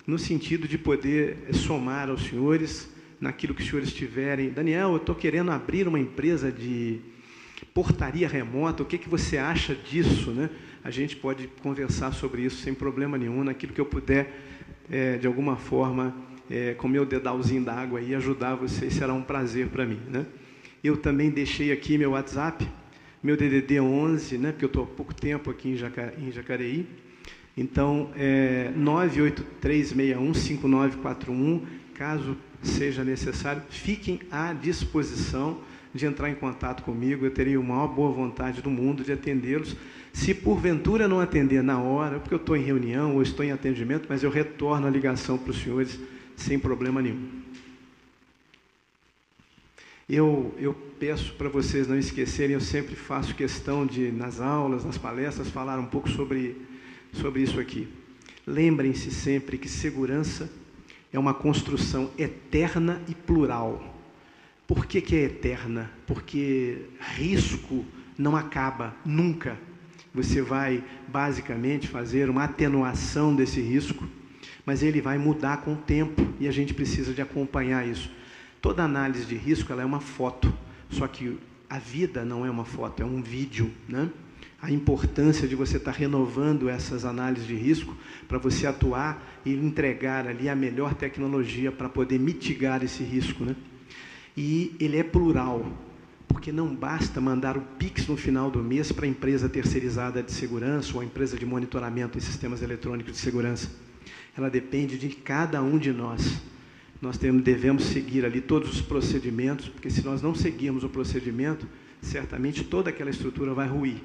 no 0.07 0.17
sentido 0.17 0.67
de 0.67 0.79
poder 0.79 1.53
somar 1.53 2.09
aos 2.09 2.23
senhores 2.23 2.89
naquilo 3.21 3.53
que 3.53 3.61
os 3.61 3.69
senhores 3.69 3.93
tiverem. 3.93 4.49
Daniel, 4.49 4.89
eu 4.89 4.97
estou 4.97 5.13
querendo 5.13 5.51
abrir 5.51 5.87
uma 5.87 5.99
empresa 5.99 6.51
de 6.51 6.99
portaria 7.75 8.27
remota, 8.27 8.81
o 8.81 8.87
que, 8.87 8.97
que 8.97 9.07
você 9.07 9.37
acha 9.37 9.75
disso? 9.75 10.31
Né? 10.31 10.49
A 10.83 10.89
gente 10.89 11.15
pode 11.15 11.47
conversar 11.61 12.11
sobre 12.11 12.41
isso 12.41 12.57
sem 12.57 12.73
problema 12.73 13.19
nenhum, 13.19 13.43
naquilo 13.43 13.71
que 13.71 13.81
eu 13.81 13.85
puder, 13.85 14.35
é, 14.89 15.17
de 15.19 15.27
alguma 15.27 15.57
forma, 15.57 16.32
é, 16.49 16.73
com 16.73 16.87
meu 16.87 17.05
dedalzinho 17.05 17.63
d'água 17.63 18.01
e 18.01 18.15
ajudar 18.15 18.55
vocês, 18.55 18.93
será 18.93 19.13
um 19.13 19.21
prazer 19.21 19.67
para 19.67 19.85
mim. 19.85 19.99
Né? 20.09 20.25
Eu 20.83 20.97
também 20.97 21.29
deixei 21.29 21.71
aqui 21.71 21.95
meu 21.97 22.11
WhatsApp, 22.11 22.67
meu 23.21 23.37
DDD 23.37 23.79
11, 23.79 24.37
né, 24.37 24.51
porque 24.51 24.65
eu 24.65 24.67
estou 24.67 24.83
há 24.83 24.87
pouco 24.87 25.13
tempo 25.13 25.49
aqui 25.49 25.69
em, 25.69 25.77
Jaca, 25.77 26.13
em 26.17 26.29
Jacareí. 26.31 26.85
Então, 27.55 28.09
é 28.17 28.73
983615941, 28.77 31.61
caso 31.93 32.35
seja 32.61 33.01
necessário, 33.03 33.61
fiquem 33.69 34.19
à 34.31 34.53
disposição 34.53 35.59
de 35.93 36.05
entrar 36.05 36.29
em 36.29 36.35
contato 36.35 36.83
comigo, 36.83 37.25
eu 37.25 37.31
terei 37.31 37.55
a 37.55 37.61
maior 37.61 37.87
boa 37.87 38.11
vontade 38.11 38.61
do 38.61 38.69
mundo 38.69 39.03
de 39.03 39.11
atendê-los. 39.11 39.75
Se 40.11 40.33
porventura 40.33 41.07
não 41.07 41.19
atender 41.19 41.61
na 41.61 41.79
hora, 41.79 42.19
porque 42.19 42.33
eu 42.33 42.39
estou 42.39 42.57
em 42.57 42.63
reunião 42.63 43.15
ou 43.15 43.21
estou 43.21 43.45
em 43.45 43.51
atendimento, 43.51 44.07
mas 44.09 44.23
eu 44.23 44.31
retorno 44.31 44.87
a 44.87 44.89
ligação 44.89 45.37
para 45.37 45.51
os 45.51 45.61
senhores 45.61 45.99
sem 46.43 46.59
problema 46.59 47.01
nenhum. 47.01 47.41
Eu, 50.07 50.53
eu 50.59 50.73
peço 50.99 51.33
para 51.35 51.47
vocês 51.47 51.87
não 51.87 51.97
esquecerem, 51.97 52.53
eu 52.53 52.61
sempre 52.61 52.95
faço 52.95 53.33
questão 53.33 53.85
de, 53.85 54.11
nas 54.11 54.41
aulas, 54.41 54.83
nas 54.83 54.97
palestras, 54.97 55.49
falar 55.49 55.79
um 55.79 55.85
pouco 55.85 56.09
sobre, 56.09 56.57
sobre 57.13 57.41
isso 57.41 57.59
aqui. 57.59 57.87
Lembrem-se 58.45 59.09
sempre 59.09 59.57
que 59.57 59.69
segurança 59.69 60.51
é 61.11 61.17
uma 61.17 61.33
construção 61.33 62.11
eterna 62.17 63.01
e 63.07 63.15
plural. 63.15 63.95
Por 64.67 64.85
que, 64.85 64.99
que 64.99 65.15
é 65.15 65.23
eterna? 65.23 65.89
Porque 66.05 66.85
risco 67.15 67.85
não 68.17 68.35
acaba 68.35 68.93
nunca. 69.05 69.57
Você 70.13 70.41
vai 70.41 70.83
basicamente 71.07 71.87
fazer 71.87 72.29
uma 72.29 72.43
atenuação 72.43 73.33
desse 73.33 73.61
risco, 73.61 74.05
mas 74.65 74.83
ele 74.83 75.01
vai 75.01 75.17
mudar 75.17 75.57
com 75.57 75.73
o 75.73 75.77
tempo 75.77 76.25
e 76.39 76.47
a 76.47 76.51
gente 76.51 76.73
precisa 76.73 77.13
de 77.13 77.21
acompanhar 77.21 77.87
isso. 77.87 78.09
Toda 78.61 78.83
análise 78.83 79.25
de 79.25 79.35
risco 79.35 79.71
ela 79.71 79.81
é 79.81 79.85
uma 79.85 79.99
foto, 79.99 80.53
só 80.89 81.07
que 81.07 81.37
a 81.69 81.79
vida 81.79 82.23
não 82.23 82.45
é 82.45 82.49
uma 82.49 82.65
foto, 82.65 83.01
é 83.01 83.05
um 83.05 83.21
vídeo, 83.21 83.71
né? 83.87 84.09
a 84.63 84.71
importância 84.71 85.45
de 85.45 85.55
você 85.55 85.75
estar 85.75 85.91
renovando 85.91 86.69
essas 86.69 87.03
análises 87.03 87.45
de 87.45 87.53
risco 87.53 87.97
para 88.29 88.37
você 88.37 88.65
atuar 88.65 89.41
e 89.45 89.51
entregar 89.51 90.25
ali 90.25 90.47
a 90.47 90.55
melhor 90.55 90.93
tecnologia 90.93 91.69
para 91.69 91.89
poder 91.89 92.17
mitigar 92.17 92.81
esse 92.81 93.03
risco. 93.03 93.43
Né? 93.43 93.57
E 94.37 94.73
ele 94.79 94.95
é 94.97 95.03
plural, 95.03 95.69
porque 96.29 96.49
não 96.49 96.73
basta 96.73 97.19
mandar 97.19 97.57
o 97.57 97.61
PIX 97.77 98.07
no 98.07 98.15
final 98.15 98.49
do 98.49 98.63
mês 98.63 98.89
para 98.89 99.05
a 99.05 99.09
empresa 99.09 99.49
terceirizada 99.49 100.23
de 100.23 100.31
segurança 100.31 100.93
ou 100.93 101.01
a 101.01 101.05
empresa 101.05 101.37
de 101.37 101.45
monitoramento 101.45 102.17
de 102.17 102.23
sistemas 102.23 102.61
eletrônicos 102.61 103.11
de 103.11 103.19
segurança. 103.19 103.69
Ela 104.37 104.49
depende 104.49 104.97
de 104.97 105.09
cada 105.09 105.61
um 105.61 105.77
de 105.77 105.91
nós. 105.91 106.41
Nós 107.01 107.17
temos, 107.17 107.43
devemos 107.43 107.83
seguir 107.83 108.25
ali 108.25 108.41
todos 108.41 108.71
os 108.71 108.81
procedimentos, 108.81 109.67
porque 109.67 109.89
se 109.89 110.03
nós 110.03 110.21
não 110.21 110.33
seguirmos 110.33 110.83
o 110.83 110.89
procedimento, 110.89 111.67
certamente 112.01 112.63
toda 112.63 112.89
aquela 112.89 113.09
estrutura 113.09 113.53
vai 113.53 113.67
ruir. 113.67 114.01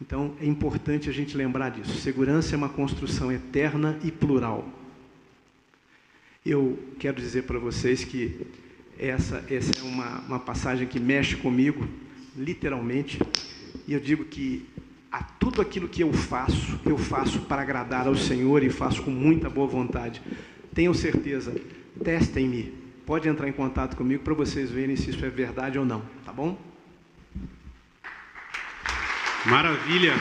Então, 0.00 0.34
é 0.40 0.46
importante 0.46 1.10
a 1.10 1.12
gente 1.12 1.36
lembrar 1.36 1.70
disso. 1.70 1.94
Segurança 2.00 2.54
é 2.54 2.58
uma 2.58 2.68
construção 2.68 3.30
eterna 3.30 3.98
e 4.02 4.10
plural. 4.10 4.68
Eu 6.44 6.78
quero 6.98 7.20
dizer 7.20 7.42
para 7.42 7.58
vocês 7.58 8.02
que 8.02 8.46
essa, 8.98 9.44
essa 9.48 9.72
é 9.78 9.82
uma, 9.82 10.20
uma 10.20 10.38
passagem 10.38 10.86
que 10.86 10.98
mexe 10.98 11.36
comigo, 11.36 11.86
literalmente, 12.36 13.18
e 13.86 13.92
eu 13.92 14.00
digo 14.00 14.24
que 14.24 14.66
a 15.10 15.22
tudo 15.22 15.60
aquilo 15.60 15.88
que 15.88 16.02
eu 16.02 16.12
faço, 16.12 16.78
eu 16.84 16.96
faço 16.96 17.40
para 17.40 17.62
agradar 17.62 18.06
ao 18.06 18.14
Senhor 18.14 18.62
e 18.62 18.70
faço 18.70 19.02
com 19.02 19.10
muita 19.10 19.50
boa 19.50 19.66
vontade. 19.66 20.22
Tenham 20.72 20.94
certeza, 20.94 21.54
testem-me. 22.04 22.78
Pode 23.04 23.28
entrar 23.28 23.48
em 23.48 23.52
contato 23.52 23.96
comigo 23.96 24.22
para 24.22 24.34
vocês 24.34 24.70
verem 24.70 24.94
se 24.94 25.10
isso 25.10 25.24
é 25.24 25.28
verdade 25.28 25.78
ou 25.78 25.84
não, 25.84 26.02
tá 26.24 26.32
bom? 26.32 26.56
Maravilha. 29.46 30.14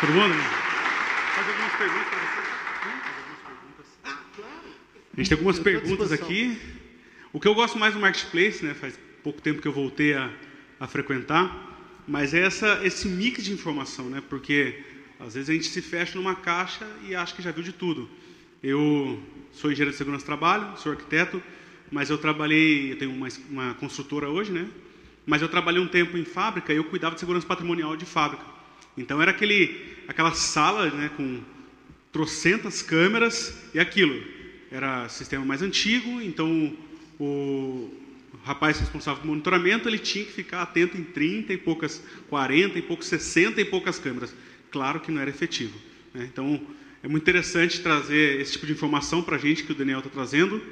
Todo 0.00 0.12
mundo? 0.12 0.34
Faz 1.34 1.48
algumas 1.48 1.72
perguntas 1.72 2.08
para 2.08 2.18
você. 2.18 2.46
Ah, 4.04 4.18
claro. 4.34 4.50
A 5.12 5.16
gente 5.16 5.28
tem 5.28 5.36
algumas 5.36 5.58
perguntas 5.58 6.12
aqui. 6.12 6.58
O 7.32 7.40
que 7.40 7.48
eu 7.48 7.54
gosto 7.54 7.78
mais 7.78 7.92
do 7.92 8.00
Marketplace, 8.00 8.64
né, 8.64 8.72
faz 8.72 8.98
pouco 9.22 9.42
tempo 9.42 9.60
que 9.60 9.68
eu 9.68 9.72
voltei 9.72 10.14
a, 10.14 10.30
a 10.80 10.86
frequentar, 10.86 11.75
mas 12.06 12.34
é 12.34 12.40
essa, 12.40 12.80
esse 12.84 13.08
mix 13.08 13.44
de 13.44 13.52
informação, 13.52 14.08
né, 14.08 14.22
porque 14.28 14.82
às 15.18 15.34
vezes 15.34 15.50
a 15.50 15.52
gente 15.52 15.68
se 15.68 15.82
fecha 15.82 16.16
numa 16.16 16.34
caixa 16.34 16.86
e 17.08 17.14
acha 17.14 17.34
que 17.34 17.42
já 17.42 17.50
viu 17.50 17.62
de 17.62 17.72
tudo. 17.72 18.08
Eu 18.62 19.20
sou 19.52 19.70
engenheiro 19.70 19.90
de 19.90 19.96
segurança 19.96 20.24
do 20.24 20.26
trabalho, 20.26 20.76
sou 20.78 20.92
arquiteto, 20.92 21.42
mas 21.90 22.10
eu 22.10 22.18
trabalhei, 22.18 22.92
eu 22.92 22.98
tenho 22.98 23.12
uma, 23.12 23.28
uma 23.50 23.74
construtora 23.74 24.28
hoje, 24.28 24.52
né, 24.52 24.68
mas 25.24 25.42
eu 25.42 25.48
trabalhei 25.48 25.80
um 25.80 25.88
tempo 25.88 26.16
em 26.16 26.24
fábrica 26.24 26.72
e 26.72 26.76
eu 26.76 26.84
cuidava 26.84 27.14
de 27.14 27.20
segurança 27.20 27.46
patrimonial 27.46 27.96
de 27.96 28.04
fábrica. 28.04 28.44
Então 28.96 29.20
era 29.20 29.30
aquele, 29.30 29.96
aquela 30.06 30.32
sala 30.32 30.90
né, 30.90 31.10
com 31.16 31.40
trocentas 32.12 32.80
câmeras 32.80 33.54
e 33.74 33.78
aquilo. 33.78 34.22
Era 34.70 35.08
sistema 35.08 35.44
mais 35.44 35.62
antigo, 35.62 36.20
então 36.22 36.72
o 37.18 37.92
rapaz 38.46 38.78
responsável 38.78 39.20
pelo 39.20 39.32
monitoramento 39.32 39.88
ele 39.88 39.98
tinha 39.98 40.24
que 40.24 40.30
ficar 40.30 40.62
atento 40.62 40.96
em 40.96 41.02
30 41.02 41.52
e 41.52 41.58
poucas, 41.58 42.00
40 42.28 42.78
e 42.78 42.82
poucas, 42.82 43.06
60 43.08 43.60
e 43.60 43.64
poucas 43.64 43.98
câmeras. 43.98 44.32
Claro 44.70 45.00
que 45.00 45.10
não 45.10 45.20
era 45.20 45.28
efetivo. 45.28 45.76
Né? 46.14 46.28
Então 46.32 46.64
é 47.02 47.08
muito 47.08 47.24
interessante 47.24 47.80
trazer 47.80 48.40
esse 48.40 48.52
tipo 48.52 48.64
de 48.64 48.72
informação 48.72 49.20
para 49.20 49.34
a 49.34 49.38
gente 49.38 49.64
que 49.64 49.72
o 49.72 49.74
Daniel 49.74 49.98
está 49.98 50.10
trazendo 50.10 50.62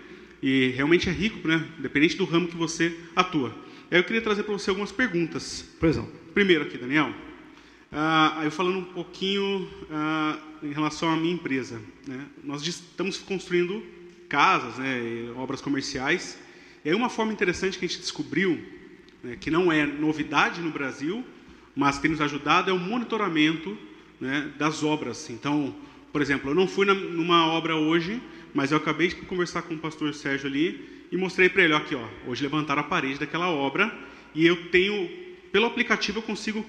e 0.41 0.69
realmente 0.69 1.09
é 1.09 1.13
rico, 1.13 1.49
né? 1.49 1.67
Independente 1.79 2.17
do 2.17 2.25
ramo 2.25 2.47
que 2.47 2.57
você 2.57 2.97
atua. 3.17 3.53
Eu 3.91 4.05
queria 4.05 4.23
trazer 4.23 4.45
para 4.45 4.53
você 4.53 4.71
algumas 4.71 4.93
perguntas. 4.93 5.65
Pois 5.81 5.97
não. 5.97 6.07
Primeiro 6.33 6.65
aqui, 6.65 6.79
Daniel. 6.79 7.13
Ah, 7.91 8.41
eu 8.45 8.51
falando 8.53 8.79
um 8.79 8.85
pouquinho 8.85 9.69
ah, 9.91 10.39
em 10.63 10.73
relação 10.73 11.09
à 11.09 11.17
minha 11.17 11.35
empresa. 11.35 11.81
Né? 12.07 12.25
Nós 12.43 12.65
estamos 12.67 13.19
construindo 13.19 13.83
casas, 14.29 14.79
né, 14.79 15.33
obras 15.37 15.61
comerciais. 15.61 16.39
E 16.85 16.91
aí 16.91 16.95
uma 16.95 17.09
forma 17.09 17.33
interessante 17.33 17.79
que 17.79 17.85
a 17.87 17.89
gente 17.89 18.01
descobriu, 18.01 18.63
né, 19.23 19.37
que 19.41 19.51
não 19.51 19.73
é 19.73 19.87
novidade 19.87 20.61
no 20.61 20.71
Brasil, 20.71 21.25
mas 21.75 21.99
tem 21.99 22.11
nos 22.11 22.21
ajudado, 22.21 22.71
é 22.71 22.75
o 22.75 22.79
monitoramento 22.79 23.77
né, 24.21 24.53
das 24.59 24.83
obras. 24.83 25.31
Então, 25.31 25.75
por 26.13 26.21
exemplo, 26.21 26.51
eu 26.51 26.55
não 26.55 26.69
fui 26.69 26.85
na, 26.85 26.93
numa 26.95 27.47
obra 27.47 27.75
hoje, 27.75 28.23
mas 28.53 28.71
eu 28.71 28.77
acabei 28.77 29.09
de 29.09 29.17
conversar 29.17 29.63
com 29.63 29.75
o 29.75 29.79
pastor 29.79 30.13
Sérgio 30.13 30.47
ali 30.47 31.07
e 31.11 31.17
mostrei 31.17 31.49
para 31.49 31.63
ele, 31.63 31.73
ó, 31.73 31.79
aqui, 31.79 31.95
ó, 31.95 32.07
hoje 32.27 32.43
levantaram 32.43 32.83
a 32.83 32.85
parede 32.85 33.19
daquela 33.19 33.49
obra 33.49 33.93
e 34.35 34.47
eu 34.47 34.69
tenho, 34.69 35.09
pelo 35.51 35.67
aplicativo 35.67 36.19
eu 36.19 36.23
consigo 36.23 36.65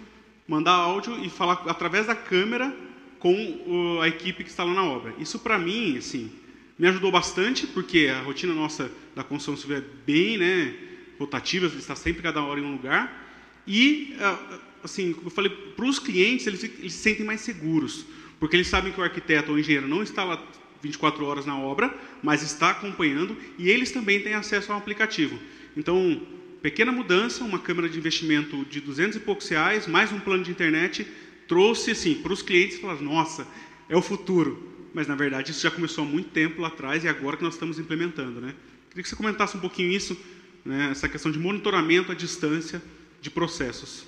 mandar 0.48 0.72
áudio 0.72 1.24
e 1.26 1.30
falar 1.30 1.64
através 1.68 2.08
da 2.08 2.16
câmera 2.16 2.74
com 3.20 4.00
a 4.02 4.08
equipe 4.08 4.44
que 4.44 4.50
está 4.50 4.64
lá 4.64 4.74
na 4.74 4.84
obra. 4.84 5.14
Isso 5.20 5.40
para 5.40 5.58
mim, 5.58 5.98
assim, 5.98 6.32
me 6.78 6.88
ajudou 6.88 7.12
bastante, 7.12 7.66
porque 7.68 8.08
a 8.08 8.22
rotina 8.22 8.54
nossa 8.54 8.92
da 9.16 9.24
construção 9.24 9.56
civil 9.56 9.78
é 9.78 9.84
bem, 10.06 10.38
né, 10.38 10.76
rotativa, 11.18 11.68
está 11.68 11.96
sempre 11.96 12.22
cada 12.22 12.42
hora 12.42 12.60
em 12.60 12.64
um 12.64 12.74
lugar. 12.74 13.24
E, 13.66 14.16
ah, 14.20 14.60
assim, 14.84 15.14
como 15.14 15.28
eu 15.28 15.32
falei, 15.32 15.50
para 15.50 15.86
os 15.86 16.00
clientes, 16.00 16.46
eles, 16.46 16.64
eles 16.64 16.94
se 16.94 17.00
sentem 17.00 17.26
mais 17.26 17.42
seguros, 17.42 18.06
porque 18.40 18.56
eles 18.56 18.68
sabem 18.68 18.92
que 18.92 19.00
o 19.00 19.04
arquiteto 19.04 19.52
ou 19.52 19.58
o 19.58 19.60
engenheiro 19.60 19.88
não 19.88 20.04
está 20.04 20.24
lá 20.24 20.44
24 20.82 21.26
horas 21.26 21.46
na 21.46 21.58
obra, 21.58 21.94
mas 22.22 22.44
está 22.44 22.72
acompanhando 22.72 23.36
e 23.58 23.70
eles 23.70 23.92
também 23.92 24.20
têm 24.20 24.34
acesso 24.34 24.72
ao 24.72 24.78
aplicativo. 24.78 25.40
Então, 25.76 26.22
pequena 26.62 26.92
mudança, 26.92 27.44
uma 27.44 27.60
câmera 27.60 27.90
de 27.90 27.98
investimento 27.98 28.66
de 28.66 28.82
200 28.82 29.18
e 29.18 29.20
poucos 29.20 29.48
reais, 29.48 29.88
mais 29.88 30.12
um 30.12 30.20
plano 30.20 30.44
de 30.44 30.52
internet, 30.52 31.08
trouxe 31.48 31.92
assim 31.92 32.16
para 32.16 32.34
os 32.34 32.42
clientes 32.42 32.80
falar: 32.80 33.02
nossa, 33.02 33.48
é 33.90 33.96
o 33.96 34.02
futuro. 34.02 34.75
Mas 34.96 35.10
na 35.10 35.16
verdade 35.16 35.52
isso 35.52 35.60
já 35.60 35.70
começou 35.70 36.06
há 36.06 36.08
muito 36.08 36.30
tempo 36.30 36.62
lá 36.62 36.70
atrás 36.70 37.04
e 37.04 37.10
agora 37.10 37.36
que 37.36 37.44
nós 37.44 37.56
estamos 37.56 37.78
implementando, 37.78 38.40
né? 38.40 38.56
Queria 38.88 39.04
que 39.04 39.10
você 39.10 39.16
comentasse 39.18 39.58
um 39.58 39.60
pouquinho 39.60 39.92
isso, 39.92 40.18
né, 40.64 40.88
essa 40.90 41.10
questão 41.10 41.30
de 41.30 41.38
monitoramento 41.38 42.14
à 42.14 42.16
distância 42.16 42.82
de 43.20 43.30
processos. 43.30 44.06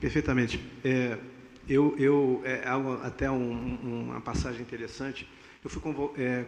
Perfeitamente. 0.00 0.58
É, 0.84 1.16
eu, 1.68 1.94
eu 1.96 2.42
é, 2.44 2.64
até 3.04 3.30
um, 3.30 4.08
uma 4.08 4.20
passagem 4.20 4.62
interessante. 4.62 5.28
Eu 5.62 5.70
fui 5.70 5.80
é, 6.18 6.44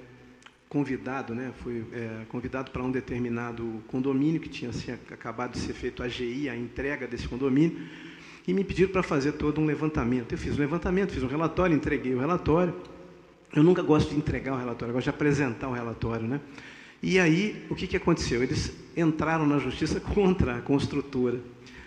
convidado, 0.68 1.32
né, 1.32 1.52
fui 1.62 1.84
é, 1.92 2.24
convidado 2.28 2.72
para 2.72 2.82
um 2.82 2.90
determinado 2.90 3.80
condomínio 3.86 4.40
que 4.40 4.48
tinha 4.48 4.70
assim, 4.70 4.90
acabado 4.90 5.52
de 5.52 5.58
ser 5.58 5.72
feito 5.72 6.02
a 6.02 6.06
AGI, 6.06 6.48
a 6.48 6.56
entrega 6.56 7.06
desse 7.06 7.28
condomínio, 7.28 7.80
e 8.44 8.52
me 8.52 8.64
pediram 8.64 8.90
para 8.90 9.04
fazer 9.04 9.32
todo 9.32 9.60
um 9.60 9.66
levantamento. 9.66 10.32
Eu 10.32 10.38
fiz 10.38 10.56
um 10.56 10.58
levantamento, 10.58 11.12
fiz 11.12 11.22
um 11.22 11.28
relatório, 11.28 11.76
entreguei 11.76 12.12
o 12.12 12.18
relatório. 12.18 12.74
Eu 13.54 13.62
nunca 13.62 13.82
gosto 13.82 14.10
de 14.10 14.16
entregar 14.16 14.54
o 14.54 14.56
relatório, 14.56 14.90
eu 14.90 14.94
gosto 14.94 15.04
de 15.04 15.10
apresentar 15.10 15.68
o 15.68 15.72
relatório, 15.72 16.26
né? 16.26 16.40
E 17.02 17.18
aí, 17.18 17.66
o 17.68 17.74
que, 17.74 17.86
que 17.86 17.96
aconteceu? 17.96 18.42
Eles 18.42 18.72
entraram 18.96 19.46
na 19.46 19.58
justiça 19.58 20.00
contra 20.14 20.56
a 20.56 20.60
construtora. 20.62 21.38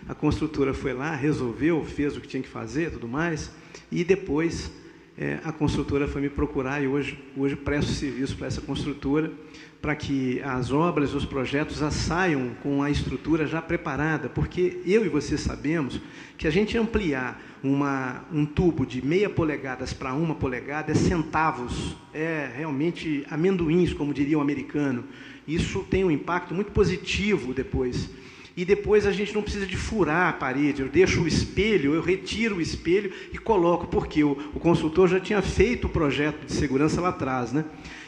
A 0.08 0.14
construtora 0.14 0.72
foi 0.72 0.92
lá, 0.92 1.14
resolveu, 1.14 1.84
fez 1.84 2.16
o 2.16 2.20
que 2.20 2.28
tinha 2.28 2.42
que 2.42 2.48
fazer, 2.48 2.92
tudo 2.92 3.08
mais, 3.08 3.50
e 3.90 4.04
depois 4.04 4.70
é, 5.18 5.40
a 5.42 5.50
construtora 5.50 6.06
foi 6.06 6.20
me 6.20 6.28
procurar 6.28 6.80
e 6.80 6.86
hoje, 6.86 7.18
hoje 7.36 7.56
presto 7.56 7.90
serviço 7.90 8.36
para 8.36 8.46
essa 8.46 8.60
construtora 8.60 9.32
para 9.80 9.94
que 9.94 10.40
as 10.42 10.72
obras, 10.72 11.14
os 11.14 11.24
projetos 11.24 11.78
já 11.78 11.90
saiam 11.90 12.50
com 12.62 12.82
a 12.82 12.90
estrutura 12.90 13.46
já 13.46 13.62
preparada, 13.62 14.28
porque 14.28 14.80
eu 14.84 15.04
e 15.04 15.08
você 15.08 15.38
sabemos 15.38 16.00
que 16.36 16.46
a 16.46 16.50
gente 16.50 16.76
ampliar 16.76 17.40
uma, 17.62 18.24
um 18.32 18.44
tubo 18.44 18.86
de 18.86 19.04
meia 19.04 19.28
polegadas 19.28 19.92
para 19.92 20.14
uma 20.14 20.34
polegada 20.34 20.92
é 20.92 20.94
centavos, 20.94 21.96
é 22.12 22.50
realmente 22.56 23.24
amendoins, 23.30 23.92
como 23.92 24.14
diria 24.14 24.38
o 24.38 24.40
americano. 24.40 25.04
Isso 25.46 25.86
tem 25.88 26.04
um 26.04 26.10
impacto 26.10 26.54
muito 26.54 26.72
positivo 26.72 27.54
depois. 27.54 28.10
e 28.56 28.64
depois 28.64 29.06
a 29.06 29.12
gente 29.12 29.34
não 29.34 29.42
precisa 29.42 29.66
de 29.66 29.76
furar 29.76 30.30
a 30.30 30.32
parede. 30.32 30.80
Eu 30.80 30.88
deixo 30.88 31.22
o 31.22 31.28
espelho, 31.28 31.94
eu 31.94 32.00
retiro 32.00 32.56
o 32.56 32.60
espelho 32.60 33.12
e 33.32 33.38
coloco, 33.38 33.86
porque 33.86 34.24
o, 34.24 34.32
o 34.54 34.58
consultor 34.58 35.08
já 35.08 35.20
tinha 35.20 35.42
feito 35.42 35.86
o 35.86 35.90
projeto 35.90 36.46
de 36.46 36.52
segurança 36.52 37.00
lá 37.00 37.10
atrás. 37.10 37.52
Né? 37.52 37.64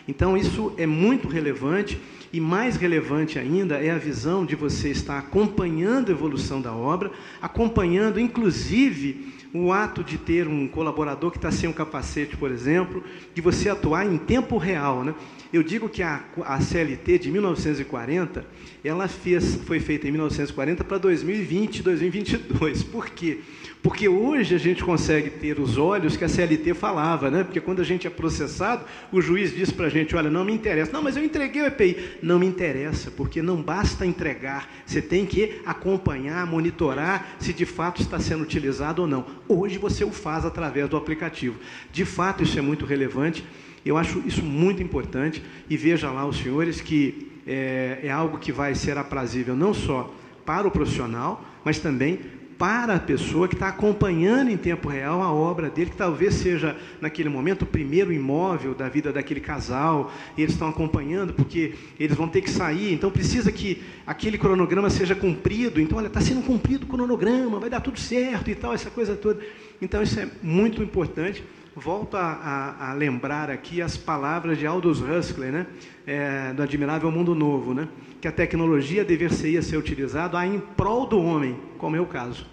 Então, 0.09 0.37
isso 0.37 0.73
é 0.79 0.87
muito 0.87 1.29
relevante. 1.29 2.01
E 2.31 2.41
mais 2.41 2.77
relevante 2.77 3.39
ainda 3.39 3.77
é 3.77 3.91
a 3.91 3.99
visão 3.99 4.45
de 4.45 4.55
você 4.55 4.91
estar 4.91 5.19
acompanhando 5.19 6.11
a 6.11 6.13
evolução 6.13 6.61
da 6.61 6.75
obra, 6.75 7.11
acompanhando 7.41 8.21
inclusive 8.21 9.35
o 9.53 9.73
ato 9.73 10.05
de 10.05 10.19
ter 10.19 10.47
um 10.47 10.69
colaborador 10.69 11.31
que 11.31 11.39
está 11.39 11.51
sem 11.51 11.69
um 11.69 11.73
capacete, 11.73 12.37
por 12.37 12.51
exemplo, 12.51 13.03
de 13.35 13.41
você 13.41 13.71
atuar 13.71 14.07
em 14.07 14.19
tempo 14.19 14.59
real. 14.59 15.03
Né? 15.05 15.15
Eu 15.51 15.63
digo 15.63 15.89
que 15.89 16.03
a, 16.03 16.23
a 16.45 16.61
CLT 16.61 17.19
de 17.19 17.31
1940, 17.31 18.47
ela 18.85 19.09
fez, 19.09 19.55
foi 19.65 19.81
feita 19.81 20.07
em 20.07 20.11
1940 20.11 20.85
para 20.85 20.99
2020, 20.99 21.83
2022. 21.83 22.83
Por 22.83 23.09
quê? 23.09 23.41
Porque 23.41 23.68
hoje 24.09 24.55
a 24.55 24.59
gente 24.59 24.83
consegue 24.83 25.31
ter 25.31 25.61
os 25.61 25.79
olhos 25.79 26.17
que 26.17 26.25
a 26.25 26.29
CLT 26.29 26.75
falava, 26.75 27.31
né? 27.31 27.45
Porque 27.45 27.61
quando 27.61 27.81
a 27.81 27.85
gente 27.85 28.07
é 28.07 28.11
processado, 28.11 28.85
o 29.13 29.21
juiz 29.21 29.55
diz 29.55 29.71
para 29.71 29.87
a 29.87 29.89
gente: 29.89 30.17
olha, 30.17 30.29
não 30.29 30.45
me 30.45 30.53
interessa. 30.53 30.91
Não, 30.93 31.03
mas 31.03 31.17
eu 31.17 31.25
entreguei 31.25 31.63
o 31.63 31.67
EPI. 31.67 32.19
Não 32.23 32.39
me 32.39 32.47
interessa, 32.47 33.11
porque 33.11 33.41
não 33.41 33.63
basta 33.63 34.05
entregar. 34.05 34.69
Você 34.85 35.01
tem 35.01 35.25
que 35.25 35.61
acompanhar, 35.65 36.45
monitorar 36.47 37.37
se 37.39 37.53
de 37.53 37.65
fato 37.65 38.03
está 38.03 38.19
sendo 38.19 38.43
utilizado 38.43 39.03
ou 39.03 39.09
não. 39.09 39.25
Hoje 39.47 39.79
você 39.79 40.05
o 40.05 40.11
faz 40.11 40.45
através 40.45 40.89
do 40.89 40.97
aplicativo. 40.97 41.59
De 41.93 42.05
fato, 42.05 42.43
isso 42.43 42.59
é 42.59 42.63
muito 42.63 42.85
relevante. 42.85 43.45
Eu 43.87 43.97
acho 43.97 44.23
isso 44.27 44.43
muito 44.43 44.83
importante. 44.83 45.43
E 45.71 45.77
veja 45.77 46.11
lá 46.11 46.27
os 46.27 46.39
senhores 46.39 46.81
que 46.81 47.31
é, 47.47 48.01
é 48.03 48.11
algo 48.11 48.39
que 48.39 48.53
vai 48.53 48.75
ser 48.75 48.99
aprazível 48.99 49.55
não 49.55 49.73
só 49.73 50.13
para 50.45 50.67
o 50.67 50.71
profissional, 50.71 51.45
mas 51.65 51.79
também 51.79 52.21
para 52.59 52.97
a 52.97 53.01
pessoa 53.01 53.47
que 53.47 53.55
está 53.55 53.69
acompanhando 53.69 54.51
em 54.51 54.57
tempo 54.57 54.89
real 54.89 55.23
a 55.23 55.33
obra 55.33 55.71
dele, 55.71 55.91
que 55.91 55.97
talvez 55.97 56.35
seja, 56.35 56.77
naquele 57.01 57.29
momento, 57.29 57.63
o 57.63 57.67
primeiro 57.67 58.13
imóvel 58.13 58.75
da 58.75 58.89
vida 58.89 59.13
daquele 59.13 59.41
casal, 59.41 60.13
e 60.37 60.43
eles 60.43 60.55
estão 60.55 60.69
acompanhando 60.69 61.33
porque 61.33 61.75
eles 62.01 62.17
vão 62.17 62.29
ter 62.29 62.43
que 62.43 62.51
sair, 62.51 62.93
então 62.93 63.11
precisa 63.11 63.53
que 63.53 63.83
aquele 64.05 64.37
cronograma 64.37 64.91
seja 64.91 65.15
cumprido. 65.15 65.81
Então, 65.81 65.99
olha, 65.99 66.09
está 66.09 66.21
sendo 66.21 66.43
cumprido 66.43 66.85
o 66.85 66.89
cronograma, 66.89 67.61
vai 67.61 67.71
dar 67.71 67.81
tudo 67.81 68.01
certo 68.01 68.51
e 68.51 68.55
tal, 68.57 68.75
essa 68.75 68.91
coisa 68.91 69.15
toda. 69.15 69.41
Então, 69.81 70.03
isso 70.03 70.19
é 70.19 70.29
muito 70.43 70.83
importante. 70.83 71.45
Volto 71.77 72.17
a, 72.17 72.21
a, 72.23 72.91
a 72.91 72.93
lembrar 72.93 73.51
aqui 73.51 73.81
as 73.81 73.97
palavras 73.97 74.59
de 74.59 74.67
Aldous 74.67 75.01
Huxley, 75.01 75.53
né? 75.53 75.67
É, 76.05 76.53
do 76.53 76.61
Admirável 76.61 77.09
Mundo 77.13 77.37
Novo, 77.37 77.73
né? 77.73 77.87
Que 78.21 78.27
a 78.27 78.33
tecnologia 78.33 79.05
deveria 79.05 79.63
ser 79.63 79.77
utilizada 79.77 80.45
em 80.45 80.59
prol 80.59 81.07
do 81.07 81.19
homem, 81.19 81.59
como 81.79 81.97
é 81.97 82.01
o 82.01 82.07
caso. 82.07 82.47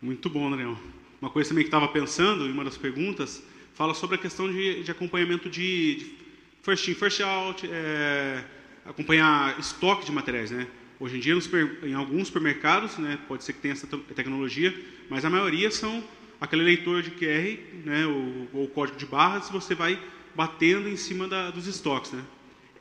Muito 0.00 0.28
bom, 0.28 0.50
Daniel. 0.50 0.76
Uma 1.20 1.30
coisa 1.30 1.48
também 1.48 1.64
que 1.64 1.68
estava 1.68 1.88
pensando, 1.88 2.46
em 2.46 2.52
uma 2.52 2.64
das 2.64 2.76
perguntas, 2.76 3.42
fala 3.74 3.94
sobre 3.94 4.16
a 4.16 4.18
questão 4.18 4.50
de, 4.50 4.82
de 4.82 4.90
acompanhamento 4.90 5.48
de, 5.48 5.96
de, 5.96 6.14
first 6.62 6.86
in, 6.88 6.94
first 6.94 7.20
out, 7.20 7.66
é, 7.70 8.44
acompanhar 8.84 9.58
estoque 9.58 10.04
de 10.04 10.12
materiais, 10.12 10.50
né? 10.50 10.66
Hoje 11.00 11.16
em 11.16 11.20
dia, 11.20 11.38
super, 11.40 11.78
em 11.82 11.94
alguns 11.94 12.28
supermercados, 12.28 12.96
né, 12.96 13.18
pode 13.28 13.44
ser 13.44 13.52
que 13.52 13.60
tenha 13.60 13.72
essa 13.72 13.86
tecnologia, 13.86 14.74
mas 15.10 15.26
a 15.26 15.30
maioria 15.30 15.70
são 15.70 16.02
aquele 16.40 16.62
leitor 16.62 17.02
de 17.02 17.10
QR, 17.10 17.58
né, 17.84 18.06
ou, 18.52 18.66
código 18.68 18.98
de 18.98 19.04
barras, 19.04 19.50
você 19.50 19.74
vai 19.74 19.98
batendo 20.34 20.88
em 20.88 20.96
cima 20.96 21.28
da, 21.28 21.50
dos 21.50 21.66
estoques, 21.66 22.12
né? 22.12 22.22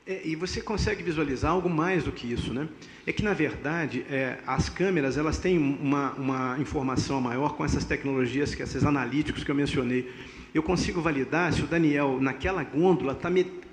É, 0.07 0.21
e 0.23 0.35
você 0.35 0.61
consegue 0.61 1.01
visualizar 1.01 1.51
algo 1.51 1.67
mais 1.67 2.03
do 2.03 2.11
que 2.11 2.31
isso, 2.31 2.53
né? 2.53 2.67
É 3.07 3.11
que 3.11 3.23
na 3.23 3.33
verdade 3.33 4.05
é, 4.07 4.37
as 4.45 4.69
câmeras 4.69 5.17
elas 5.17 5.39
têm 5.39 5.57
uma, 5.57 6.11
uma 6.11 6.59
informação 6.59 7.19
maior 7.19 7.55
com 7.55 7.65
essas 7.65 7.85
tecnologias, 7.85 8.53
que 8.53 8.61
esses 8.61 8.85
analíticos 8.85 9.43
que 9.43 9.49
eu 9.49 9.55
mencionei. 9.55 10.11
Eu 10.53 10.61
consigo 10.61 11.01
validar 11.01 11.51
se 11.51 11.63
o 11.63 11.67
Daniel 11.67 12.19
naquela 12.21 12.63
gôndola 12.63 13.13
está 13.13 13.31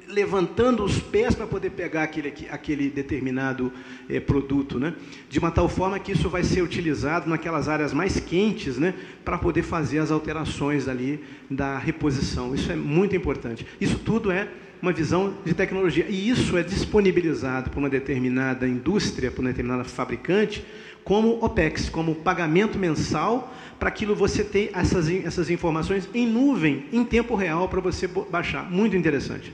levantando 0.08 0.82
os 0.82 0.98
pés 0.98 1.34
para 1.34 1.46
poder 1.46 1.70
pegar 1.70 2.04
aquele, 2.04 2.32
aquele 2.50 2.88
determinado 2.88 3.70
é, 4.08 4.18
produto, 4.18 4.80
né? 4.80 4.94
De 5.28 5.38
uma 5.38 5.50
tal 5.50 5.68
forma 5.68 5.98
que 5.98 6.12
isso 6.12 6.30
vai 6.30 6.42
ser 6.42 6.62
utilizado 6.62 7.28
naquelas 7.28 7.68
áreas 7.68 7.92
mais 7.92 8.18
quentes, 8.18 8.78
né? 8.78 8.94
Para 9.22 9.36
poder 9.36 9.62
fazer 9.62 9.98
as 9.98 10.10
alterações 10.10 10.88
ali 10.88 11.22
da 11.50 11.76
reposição. 11.78 12.54
Isso 12.54 12.72
é 12.72 12.76
muito 12.76 13.14
importante. 13.14 13.66
Isso 13.78 13.98
tudo 13.98 14.32
é 14.32 14.48
uma 14.82 14.92
visão 14.92 15.38
de 15.44 15.54
tecnologia. 15.54 16.04
E 16.08 16.28
isso 16.28 16.58
é 16.58 16.62
disponibilizado 16.64 17.70
por 17.70 17.78
uma 17.78 17.88
determinada 17.88 18.66
indústria, 18.66 19.30
por 19.30 19.40
uma 19.40 19.50
determinada 19.50 19.84
fabricante, 19.84 20.64
como 21.04 21.42
OPEX, 21.44 21.88
como 21.88 22.16
pagamento 22.16 22.76
mensal, 22.76 23.54
para 23.78 23.88
aquilo 23.88 24.14
você 24.14 24.42
ter 24.42 24.70
essas, 24.74 25.08
essas 25.08 25.50
informações 25.50 26.08
em 26.12 26.26
nuvem, 26.26 26.86
em 26.92 27.04
tempo 27.04 27.36
real, 27.36 27.68
para 27.68 27.80
você 27.80 28.08
baixar. 28.08 28.68
Muito 28.68 28.96
interessante. 28.96 29.52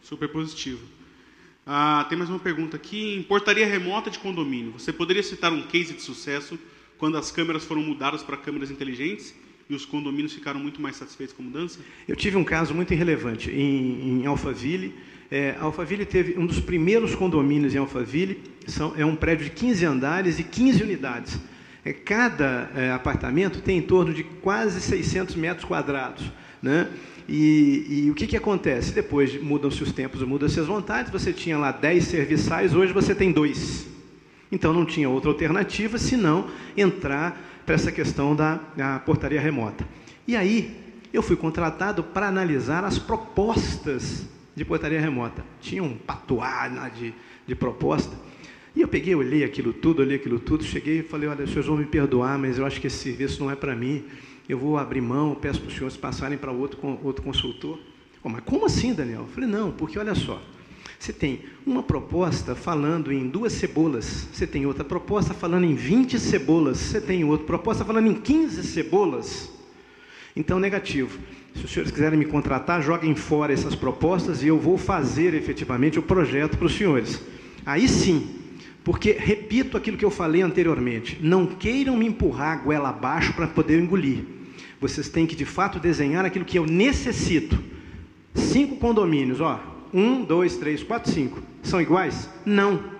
Super 0.00 0.28
positivo. 0.28 0.80
Ah, 1.66 2.06
tem 2.08 2.16
mais 2.16 2.30
uma 2.30 2.38
pergunta 2.38 2.76
aqui. 2.76 3.16
Em 3.16 3.22
portaria 3.22 3.66
remota 3.66 4.10
de 4.10 4.18
condomínio, 4.20 4.72
você 4.72 4.92
poderia 4.92 5.22
citar 5.22 5.52
um 5.52 5.62
case 5.62 5.92
de 5.92 6.02
sucesso 6.02 6.58
quando 6.96 7.18
as 7.18 7.30
câmeras 7.32 7.64
foram 7.64 7.82
mudadas 7.82 8.22
para 8.22 8.36
câmeras 8.36 8.70
inteligentes? 8.70 9.34
E 9.68 9.74
os 9.74 9.84
condomínios 9.84 10.32
ficaram 10.32 10.58
muito 10.58 10.80
mais 10.80 10.96
satisfeitos 10.96 11.34
com 11.34 11.42
a 11.42 11.46
mudança? 11.46 11.78
Eu 12.06 12.16
tive 12.16 12.36
um 12.36 12.44
caso 12.44 12.74
muito 12.74 12.92
irrelevante 12.94 13.50
em, 13.50 14.22
em 14.22 14.26
Alphaville. 14.26 14.94
É, 15.30 15.56
Alphaville 15.60 16.06
teve 16.06 16.38
um 16.38 16.46
dos 16.46 16.58
primeiros 16.58 17.14
condomínios 17.14 17.74
em 17.74 17.78
Alphaville, 17.78 18.40
são, 18.66 18.94
é 18.96 19.04
um 19.04 19.14
prédio 19.14 19.44
de 19.44 19.50
15 19.50 19.84
andares 19.84 20.38
e 20.38 20.44
15 20.44 20.82
unidades. 20.82 21.38
É, 21.84 21.92
cada 21.92 22.70
é, 22.74 22.90
apartamento 22.92 23.60
tem 23.60 23.78
em 23.78 23.82
torno 23.82 24.14
de 24.14 24.24
quase 24.24 24.80
600 24.80 25.34
metros 25.36 25.66
quadrados. 25.66 26.24
Né? 26.62 26.88
E, 27.28 28.04
e, 28.06 28.10
o 28.10 28.14
que, 28.14 28.26
que 28.26 28.36
acontece? 28.36 28.92
Depois 28.92 29.40
mudam-se 29.40 29.82
os 29.82 29.92
tempos, 29.92 30.22
mudam-se 30.22 30.58
as 30.58 30.66
vontades. 30.66 31.12
Você 31.12 31.30
tinha 31.30 31.58
lá 31.58 31.70
10 31.70 32.04
serviçais, 32.04 32.74
hoje 32.74 32.92
você 32.92 33.14
tem 33.14 33.30
dois. 33.30 33.86
Então 34.50 34.72
não 34.72 34.86
tinha 34.86 35.10
outra 35.10 35.30
alternativa 35.30 35.98
senão 35.98 36.48
entrar 36.74 37.47
para 37.68 37.74
essa 37.74 37.92
questão 37.92 38.34
da, 38.34 38.58
portaria 39.04 39.38
remota. 39.38 39.86
E 40.26 40.34
aí, 40.34 40.74
eu 41.12 41.22
fui 41.22 41.36
contratado 41.36 42.02
para 42.02 42.26
analisar 42.26 42.82
as 42.82 42.98
propostas 42.98 44.26
de 44.56 44.64
portaria 44.64 44.98
remota. 44.98 45.44
Tinha 45.60 45.82
um 45.82 45.94
patuá 45.94 46.66
de, 46.88 47.12
de 47.46 47.54
proposta. 47.54 48.16
E 48.74 48.80
eu 48.80 48.88
peguei, 48.88 49.14
olhei 49.14 49.44
aquilo 49.44 49.74
tudo, 49.74 50.00
olhei 50.00 50.16
aquilo 50.16 50.38
tudo, 50.38 50.64
cheguei 50.64 51.00
e 51.00 51.02
falei, 51.02 51.28
olha, 51.28 51.44
os 51.44 51.50
senhores 51.50 51.68
vão 51.68 51.76
me 51.76 51.84
perdoar, 51.84 52.38
mas 52.38 52.56
eu 52.56 52.64
acho 52.64 52.80
que 52.80 52.86
esse 52.86 52.96
serviço 52.96 53.44
não 53.44 53.50
é 53.50 53.54
para 53.54 53.76
mim. 53.76 54.02
Eu 54.48 54.56
vou 54.56 54.78
abrir 54.78 55.02
mão, 55.02 55.34
peço 55.34 55.60
para 55.60 55.68
os 55.68 55.74
senhores 55.74 55.94
passarem 55.94 56.38
para 56.38 56.50
outro, 56.50 56.98
outro 57.04 57.22
consultor. 57.22 57.78
Oh, 58.24 58.30
mas 58.30 58.40
como 58.46 58.64
assim, 58.64 58.94
Daniel? 58.94 59.20
Eu 59.20 59.26
falei, 59.26 59.46
não, 59.46 59.72
porque 59.72 59.98
olha 59.98 60.14
só, 60.14 60.40
você 60.98 61.12
tem 61.12 61.40
uma 61.64 61.82
proposta 61.82 62.54
falando 62.54 63.12
em 63.12 63.28
duas 63.28 63.52
cebolas, 63.52 64.26
você 64.32 64.46
tem 64.46 64.66
outra 64.66 64.84
proposta 64.84 65.32
falando 65.32 65.64
em 65.64 65.74
20 65.74 66.18
cebolas, 66.18 66.78
você 66.78 67.00
tem 67.00 67.24
outra 67.24 67.46
proposta 67.46 67.84
falando 67.84 68.08
em 68.08 68.14
15 68.14 68.64
cebolas. 68.64 69.50
Então, 70.34 70.58
negativo. 70.58 71.18
Se 71.54 71.64
os 71.64 71.70
senhores 71.70 71.92
quiserem 71.92 72.18
me 72.18 72.24
contratar, 72.24 72.82
joguem 72.82 73.14
fora 73.14 73.52
essas 73.52 73.74
propostas 73.74 74.42
e 74.42 74.48
eu 74.48 74.58
vou 74.58 74.78
fazer 74.78 75.34
efetivamente 75.34 75.98
o 75.98 76.02
projeto 76.02 76.56
para 76.56 76.66
os 76.66 76.74
senhores. 76.74 77.20
Aí 77.66 77.88
sim, 77.88 78.36
porque 78.84 79.12
repito 79.12 79.76
aquilo 79.76 79.96
que 79.96 80.04
eu 80.04 80.10
falei 80.10 80.42
anteriormente: 80.42 81.18
não 81.20 81.46
queiram 81.46 81.96
me 81.96 82.06
empurrar 82.06 82.58
a 82.58 82.62
goela 82.62 82.90
abaixo 82.90 83.32
para 83.34 83.46
poder 83.46 83.80
engolir. 83.80 84.24
Vocês 84.80 85.08
têm 85.08 85.26
que 85.26 85.34
de 85.34 85.44
fato 85.44 85.80
desenhar 85.80 86.24
aquilo 86.24 86.44
que 86.44 86.58
eu 86.58 86.66
necessito. 86.66 87.58
Cinco 88.34 88.76
condomínios, 88.76 89.40
ó, 89.40 89.60
um, 89.92 90.24
dois, 90.24 90.56
três, 90.56 90.82
quatro, 90.82 91.10
cinco, 91.10 91.42
são 91.62 91.80
iguais? 91.80 92.28
Não. 92.44 92.98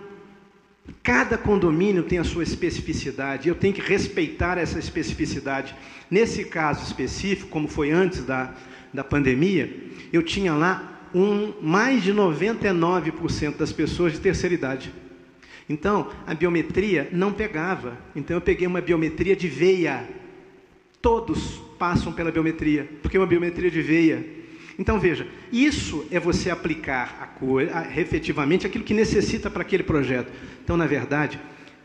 Cada 1.02 1.36
condomínio 1.36 2.02
tem 2.02 2.18
a 2.18 2.24
sua 2.24 2.42
especificidade, 2.42 3.48
eu 3.48 3.54
tenho 3.54 3.74
que 3.74 3.80
respeitar 3.80 4.58
essa 4.58 4.78
especificidade. 4.78 5.74
Nesse 6.10 6.44
caso 6.44 6.84
específico, 6.84 7.50
como 7.50 7.68
foi 7.68 7.90
antes 7.90 8.24
da, 8.24 8.54
da 8.92 9.04
pandemia, 9.04 9.70
eu 10.12 10.22
tinha 10.22 10.54
lá 10.54 11.08
um, 11.14 11.52
mais 11.60 12.02
de 12.02 12.12
99% 12.12 13.56
das 13.56 13.72
pessoas 13.72 14.12
de 14.12 14.20
terceira 14.20 14.54
idade. 14.54 14.92
Então, 15.68 16.08
a 16.26 16.34
biometria 16.34 17.08
não 17.12 17.32
pegava. 17.32 17.98
Então, 18.16 18.36
eu 18.36 18.40
peguei 18.40 18.66
uma 18.66 18.80
biometria 18.80 19.36
de 19.36 19.48
veia. 19.48 20.08
Todos 21.02 21.60
passam 21.78 22.12
pela 22.12 22.32
biometria, 22.32 22.88
porque 23.02 23.16
é 23.16 23.20
uma 23.20 23.26
biometria 23.26 23.70
de 23.70 23.82
veia 23.82 24.37
então 24.78 25.00
veja, 25.00 25.26
isso 25.50 26.06
é 26.08 26.20
você 26.20 26.50
aplicar 26.50 27.18
a 27.20 27.26
coisa, 27.26 27.86
efetivamente 27.96 28.64
aquilo 28.64 28.84
que 28.84 28.94
necessita 28.94 29.50
para 29.50 29.62
aquele 29.62 29.82
projeto. 29.82 30.32
Então, 30.62 30.76
na 30.76 30.86
verdade, 30.86 31.40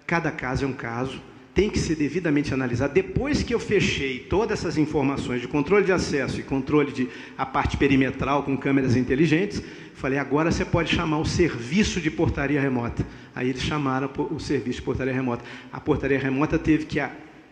cada 0.06 0.32
caso 0.32 0.64
é 0.64 0.68
um 0.68 0.74
caso, 0.74 1.20
tem 1.56 1.72
que 1.72 1.80
ser 1.80 1.96
devidamente 1.96 2.54
analisado. 2.54 2.94
Depois 2.94 3.42
que 3.42 3.54
eu 3.54 3.60
fechei 3.60 4.20
todas 4.20 4.60
essas 4.60 4.78
informações 4.78 5.42
de 5.42 5.48
controle 5.48 5.86
de 5.86 5.92
acesso 5.92 6.40
e 6.40 6.44
controle 6.44 6.92
de 6.92 7.10
a 7.36 7.46
parte 7.46 7.78
perimetral 7.78 8.44
com 8.44 8.56
câmeras 8.56 8.96
inteligentes, 8.96 9.62
falei, 9.96 10.20
agora 10.20 10.52
você 10.52 10.64
pode 10.64 10.94
chamar 10.94 11.18
o 11.18 11.26
serviço 11.26 12.00
de 12.00 12.12
portaria 12.12 12.62
remota. 12.62 13.06
Aí 13.36 13.50
eles 13.50 13.64
chamaram 13.64 14.10
o 14.32 14.40
serviço 14.40 14.80
de 14.80 14.86
portaria 14.86 15.14
remota. 15.14 15.44
A 15.72 15.80
portaria 15.80 16.20
remota 16.20 16.60
teve 16.60 16.86
que, 16.86 17.04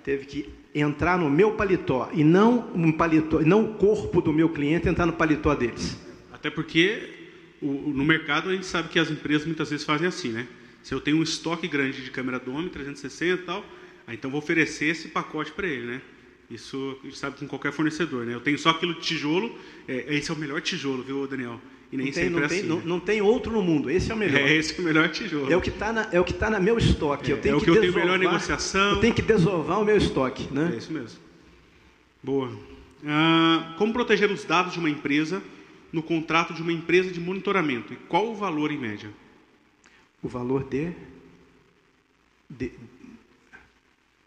teve 0.03 0.25
que 0.25 0.60
entrar 0.73 1.17
no 1.17 1.29
meu 1.29 1.53
paletó 1.53 2.09
e 2.13 2.23
não 2.23 2.71
um 2.73 2.91
paletó, 2.91 3.41
não 3.41 3.65
o 3.65 3.73
corpo 3.75 4.21
do 4.21 4.31
meu 4.31 4.49
cliente 4.49 4.87
entrar 4.87 5.05
no 5.05 5.13
paletó 5.13 5.53
deles. 5.53 5.99
Até 6.31 6.49
porque 6.49 7.09
o, 7.61 7.67
no 7.93 8.03
mercado 8.03 8.49
a 8.49 8.53
gente 8.53 8.65
sabe 8.65 8.89
que 8.89 8.99
as 8.99 9.11
empresas 9.11 9.45
muitas 9.45 9.69
vezes 9.69 9.85
fazem 9.85 10.07
assim, 10.07 10.29
né? 10.29 10.47
Se 10.81 10.93
eu 10.93 10.99
tenho 10.99 11.17
um 11.17 11.23
estoque 11.23 11.67
grande 11.67 12.03
de 12.03 12.09
câmera 12.09 12.39
Dome 12.39 12.69
360 12.69 13.41
e 13.41 13.45
tal, 13.45 13.65
então 14.07 14.31
vou 14.31 14.39
oferecer 14.39 14.85
esse 14.85 15.09
pacote 15.09 15.51
para 15.51 15.67
ele, 15.67 15.85
né? 15.85 16.01
Isso 16.49 16.97
a 17.01 17.05
gente 17.05 17.17
sabe 17.17 17.37
com 17.37 17.47
qualquer 17.47 17.71
fornecedor, 17.71 18.25
né? 18.25 18.33
Eu 18.33 18.41
tenho 18.41 18.57
só 18.57 18.69
aquilo 18.71 18.95
de 18.95 19.01
tijolo, 19.01 19.57
é, 19.87 20.15
esse 20.15 20.31
é 20.31 20.33
o 20.33 20.37
melhor 20.37 20.61
tijolo, 20.61 21.03
viu, 21.03 21.27
Daniel? 21.27 21.61
E 21.91 21.97
nem 21.97 22.05
não 22.05 22.13
tem, 22.13 22.29
não, 22.29 22.39
é 22.39 22.47
tem, 22.47 22.59
assim, 22.59 22.67
não, 22.67 22.77
né? 22.77 22.83
não, 22.85 22.99
tem 22.99 23.21
outro 23.21 23.51
no 23.51 23.61
mundo, 23.61 23.89
esse 23.89 24.11
é 24.11 24.15
o 24.15 24.17
melhor. 24.17 24.41
É 24.41 24.53
esse 24.53 24.77
é 24.77 24.81
o 24.81 24.83
melhor 24.83 25.09
tijolo. 25.09 25.51
É 25.51 25.57
o 25.57 25.61
que 25.61 25.69
está 25.69 25.91
na, 25.91 26.07
é 26.11 26.19
o 26.19 26.23
que 26.23 26.33
tá 26.33 26.49
na 26.49 26.59
meu 26.59 26.77
estoque. 26.77 27.31
É, 27.31 27.33
eu 27.33 27.41
tenho 27.41 27.57
é 27.57 27.59
que, 27.59 27.65
que 27.65 27.69
eu 27.69 27.81
desovar, 27.81 27.93
tenho 27.93 28.05
melhor 28.05 28.19
negociação. 28.19 28.91
Eu 28.91 28.99
tenho 29.01 29.13
que 29.13 29.21
desovar 29.21 29.81
o 29.81 29.85
meu 29.85 29.97
estoque, 29.97 30.47
né? 30.53 30.71
É 30.73 30.77
isso 30.77 30.93
mesmo. 30.93 31.19
Boa. 32.23 32.49
Ah, 33.05 33.75
como 33.77 33.91
proteger 33.91 34.31
os 34.31 34.43
dados 34.45 34.73
de 34.73 34.79
uma 34.79 34.89
empresa 34.89 35.43
no 35.91 36.01
contrato 36.01 36.53
de 36.53 36.61
uma 36.61 36.71
empresa 36.71 37.11
de 37.11 37.19
monitoramento? 37.19 37.93
E 37.93 37.95
qual 37.95 38.27
o 38.27 38.35
valor 38.35 38.71
em 38.71 38.77
média? 38.77 39.09
O 40.23 40.29
valor 40.29 40.63
de. 40.63 40.93
de... 42.49 42.71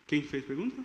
Quem 0.07 0.23
fez 0.23 0.45
a 0.45 0.47
pergunta? 0.47 0.83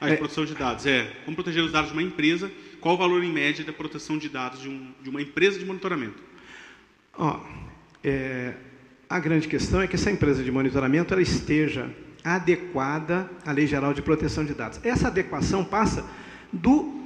Ah, 0.00 0.06
de 0.06 0.12
é... 0.12 0.16
proteção 0.16 0.44
de 0.44 0.54
dados. 0.54 0.86
É. 0.86 1.16
Como 1.24 1.34
proteger 1.34 1.64
os 1.64 1.72
dados 1.72 1.90
de 1.90 1.96
uma 1.96 2.02
empresa? 2.02 2.52
Qual 2.80 2.94
o 2.94 2.98
valor 2.98 3.22
em 3.24 3.32
média 3.32 3.64
da 3.64 3.72
proteção 3.72 4.18
de 4.18 4.28
dados 4.28 4.60
de, 4.60 4.68
um, 4.68 4.92
de 5.02 5.10
uma 5.10 5.20
empresa 5.20 5.58
de 5.58 5.64
monitoramento? 5.64 6.22
É, 8.04 8.54
a 9.08 9.18
grande 9.18 9.48
questão 9.48 9.80
é 9.80 9.86
que 9.86 9.96
essa 9.96 10.10
empresa 10.10 10.42
de 10.42 10.52
monitoramento 10.52 11.12
ela 11.12 11.22
esteja 11.22 11.90
adequada 12.22 13.28
à 13.44 13.52
Lei 13.52 13.66
Geral 13.66 13.94
de 13.94 14.02
Proteção 14.02 14.44
de 14.44 14.54
Dados. 14.54 14.80
Essa 14.84 15.08
adequação 15.08 15.64
passa 15.64 16.08
do 16.52 16.98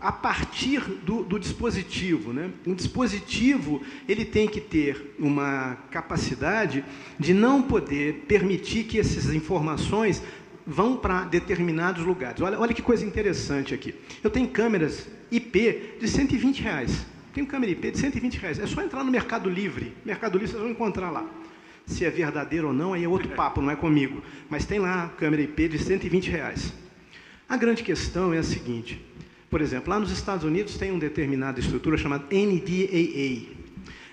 a 0.00 0.12
partir 0.12 0.80
do, 1.04 1.24
do, 1.24 1.38
dispositivo. 1.38 2.32
Né? 2.32 2.50
Um 2.66 2.74
dispositivo 2.74 3.82
ele 4.08 4.24
tem 4.24 4.48
que 4.48 4.60
ter 4.60 5.16
uma 5.18 5.76
capacidade 5.90 6.84
de 7.18 7.34
não 7.34 7.62
poder 7.62 8.24
permitir 8.28 8.84
que 8.84 8.98
essas 8.98 9.32
informações 9.34 10.22
vão 10.68 10.98
para 10.98 11.24
determinados 11.24 12.04
lugares. 12.04 12.42
Olha, 12.42 12.60
olha 12.60 12.74
que 12.74 12.82
coisa 12.82 13.02
interessante 13.02 13.72
aqui. 13.72 13.94
Eu 14.22 14.28
tenho 14.28 14.46
câmeras 14.48 15.08
IP 15.30 15.96
de 15.98 16.06
120 16.06 16.60
reais. 16.60 17.06
Tenho 17.32 17.46
câmera 17.46 17.72
IP 17.72 17.90
de 17.90 17.98
120 17.98 18.34
reais. 18.36 18.58
É 18.58 18.66
só 18.66 18.82
entrar 18.82 19.02
no 19.02 19.10
Mercado 19.10 19.48
Livre. 19.48 19.94
Mercado 20.04 20.34
Livre 20.34 20.48
vocês 20.48 20.60
vão 20.60 20.70
encontrar 20.70 21.10
lá. 21.10 21.26
Se 21.86 22.04
é 22.04 22.10
verdadeiro 22.10 22.66
ou 22.66 22.72
não, 22.74 22.92
aí 22.92 23.02
é 23.02 23.08
outro 23.08 23.30
papo, 23.30 23.62
não 23.62 23.70
é 23.70 23.76
comigo. 23.76 24.22
Mas 24.50 24.66
tem 24.66 24.78
lá 24.78 25.08
câmera 25.16 25.40
IP 25.40 25.68
de 25.68 25.78
120 25.78 26.30
reais. 26.30 26.70
A 27.48 27.56
grande 27.56 27.82
questão 27.82 28.34
é 28.34 28.38
a 28.38 28.42
seguinte: 28.42 29.02
por 29.48 29.62
exemplo, 29.62 29.88
lá 29.88 29.98
nos 29.98 30.10
Estados 30.10 30.44
Unidos 30.44 30.76
tem 30.76 30.90
uma 30.90 31.00
determinada 31.00 31.58
estrutura 31.60 31.96
chamada 31.96 32.24
NDAA. 32.30 33.56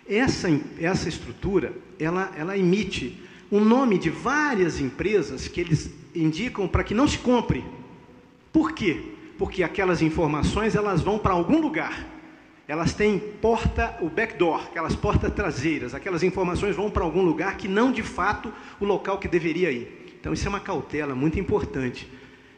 Essa, 0.08 0.47
essa 0.80 1.10
estrutura, 1.10 1.74
ela, 1.99 2.32
ela 2.38 2.58
emite 2.58 3.22
o 3.51 3.59
nome 3.59 3.97
de 3.97 4.09
várias 4.09 4.79
empresas 4.79 5.47
que 5.47 5.61
eles 5.61 5.91
indicam 6.15 6.67
para 6.67 6.83
que 6.83 6.93
não 6.93 7.07
se 7.07 7.17
compre. 7.17 7.63
Por 8.51 8.71
quê? 8.71 9.01
Porque 9.37 9.63
aquelas 9.63 10.01
informações 10.01 10.75
elas 10.75 11.01
vão 11.01 11.19
para 11.19 11.33
algum 11.33 11.59
lugar. 11.59 12.07
Elas 12.67 12.93
têm 12.93 13.19
porta, 13.19 13.95
o 14.01 14.09
backdoor, 14.09 14.63
aquelas 14.63 14.95
portas 14.95 15.31
traseiras. 15.33 15.93
Aquelas 15.93 16.23
informações 16.23 16.75
vão 16.75 16.89
para 16.89 17.03
algum 17.03 17.21
lugar 17.21 17.57
que 17.57 17.67
não 17.67 17.91
de 17.91 18.01
fato 18.01 18.51
o 18.79 18.85
local 18.85 19.19
que 19.19 19.27
deveria 19.27 19.71
ir. 19.71 20.15
Então 20.19 20.33
isso 20.33 20.47
é 20.47 20.49
uma 20.49 20.59
cautela 20.59 21.13
muito 21.13 21.39
importante. 21.39 22.07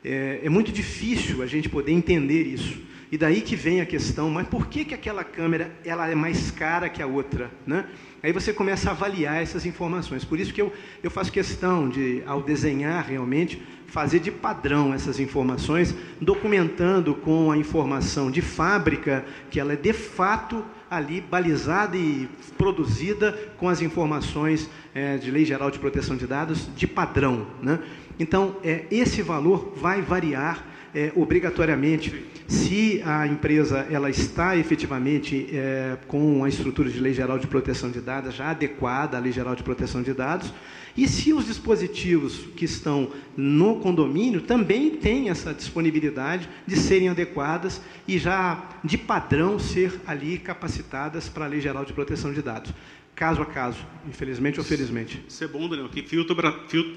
É, 0.03 0.41
é, 0.43 0.49
muito 0.49 0.71
difícil 0.71 1.41
a 1.43 1.45
gente 1.45 1.67
poder 1.67 1.91
entender 1.91 2.43
isso. 2.43 2.79
E 3.11 3.17
daí 3.17 3.41
que 3.41 3.55
vem 3.55 3.79
a 3.79 3.85
questão, 3.85 4.29
mas 4.29 4.47
por 4.47 4.67
que, 4.67 4.83
que 4.83 4.93
aquela 4.93 5.23
câmera 5.23 5.71
ela 5.85 6.09
é 6.09 6.15
mais 6.15 6.51
cara 6.51 6.89
que 6.89 7.01
a 7.01 7.07
outra? 7.07 7.49
Né? 7.65 7.85
Aí 8.21 8.33
você 8.33 8.51
começa 8.51 8.89
a 8.89 8.91
avaliar 8.91 9.41
essas 9.41 9.65
informações. 9.65 10.25
Por 10.25 10.37
isso 10.39 10.53
que 10.53 10.61
eu, 10.61 10.73
eu 11.01 11.09
faço 11.09 11.31
questão 11.31 11.87
de, 11.87 12.21
ao 12.25 12.41
desenhar 12.41 13.05
realmente, 13.05 13.61
fazer 13.87 14.19
de 14.19 14.29
padrão 14.29 14.93
essas 14.93 15.19
informações, 15.19 15.95
documentando 16.19 17.15
com 17.15 17.49
a 17.49 17.57
informação 17.57 18.29
de 18.29 18.41
fábrica, 18.41 19.23
que 19.49 19.59
ela 19.59 19.71
é 19.71 19.77
de 19.77 19.93
fato 19.93 20.65
ali 20.89 21.21
balizada 21.21 21.95
e 21.95 22.29
produzida 22.57 23.31
com 23.57 23.69
as 23.69 23.81
informações 23.81 24.69
é, 24.93 25.17
de 25.17 25.31
Lei 25.31 25.45
Geral 25.45 25.71
de 25.71 25.79
Proteção 25.79 26.17
de 26.17 26.27
Dados 26.27 26.69
de 26.75 26.85
padrão. 26.85 27.47
Né? 27.61 27.79
Então, 28.19 28.57
é, 28.63 28.85
esse 28.91 29.21
valor 29.21 29.73
vai 29.77 30.01
variar 30.01 30.65
é, 30.97 31.11
obrigatoriamente 31.15 32.25
se 32.47 33.03
a 33.05 33.27
empresa 33.27 33.85
ela 33.91 34.09
está 34.09 34.57
efetivamente 34.57 35.47
é, 35.53 35.95
com 36.07 36.43
a 36.43 36.49
estrutura 36.49 36.89
de 36.89 36.99
lei 36.99 37.13
geral 37.13 37.37
de 37.37 37.45
proteção 37.45 37.91
de 37.91 38.01
dados 38.01 38.33
já 38.33 38.49
adequada 38.49 39.15
à 39.15 39.19
lei 39.19 39.31
geral 39.31 39.55
de 39.55 39.61
proteção 39.61 40.01
de 40.01 40.11
dados 40.11 40.51
e 40.97 41.07
se 41.07 41.31
os 41.33 41.45
dispositivos 41.45 42.39
que 42.55 42.65
estão 42.65 43.11
no 43.35 43.75
condomínio 43.75 44.41
também 44.41 44.89
têm 44.89 45.29
essa 45.29 45.53
disponibilidade 45.53 46.49
de 46.65 46.75
serem 46.75 47.09
adequadas 47.09 47.79
e 48.07 48.17
já 48.17 48.67
de 48.83 48.97
padrão 48.97 49.59
ser 49.59 50.01
ali 50.07 50.39
capacitadas 50.39 51.29
para 51.29 51.45
a 51.45 51.47
lei 51.47 51.61
geral 51.61 51.85
de 51.85 51.93
proteção 51.93 52.33
de 52.33 52.41
dados 52.41 52.73
caso 53.15 53.41
a 53.41 53.45
caso, 53.47 53.79
infelizmente 54.07 54.59
ou 54.59 54.65
felizmente. 54.65 55.23
Isso 55.27 55.43
é 55.43 55.47
bom, 55.47 55.67
Daniel, 55.67 55.89
que 55.89 56.03
filtra, 56.03 56.35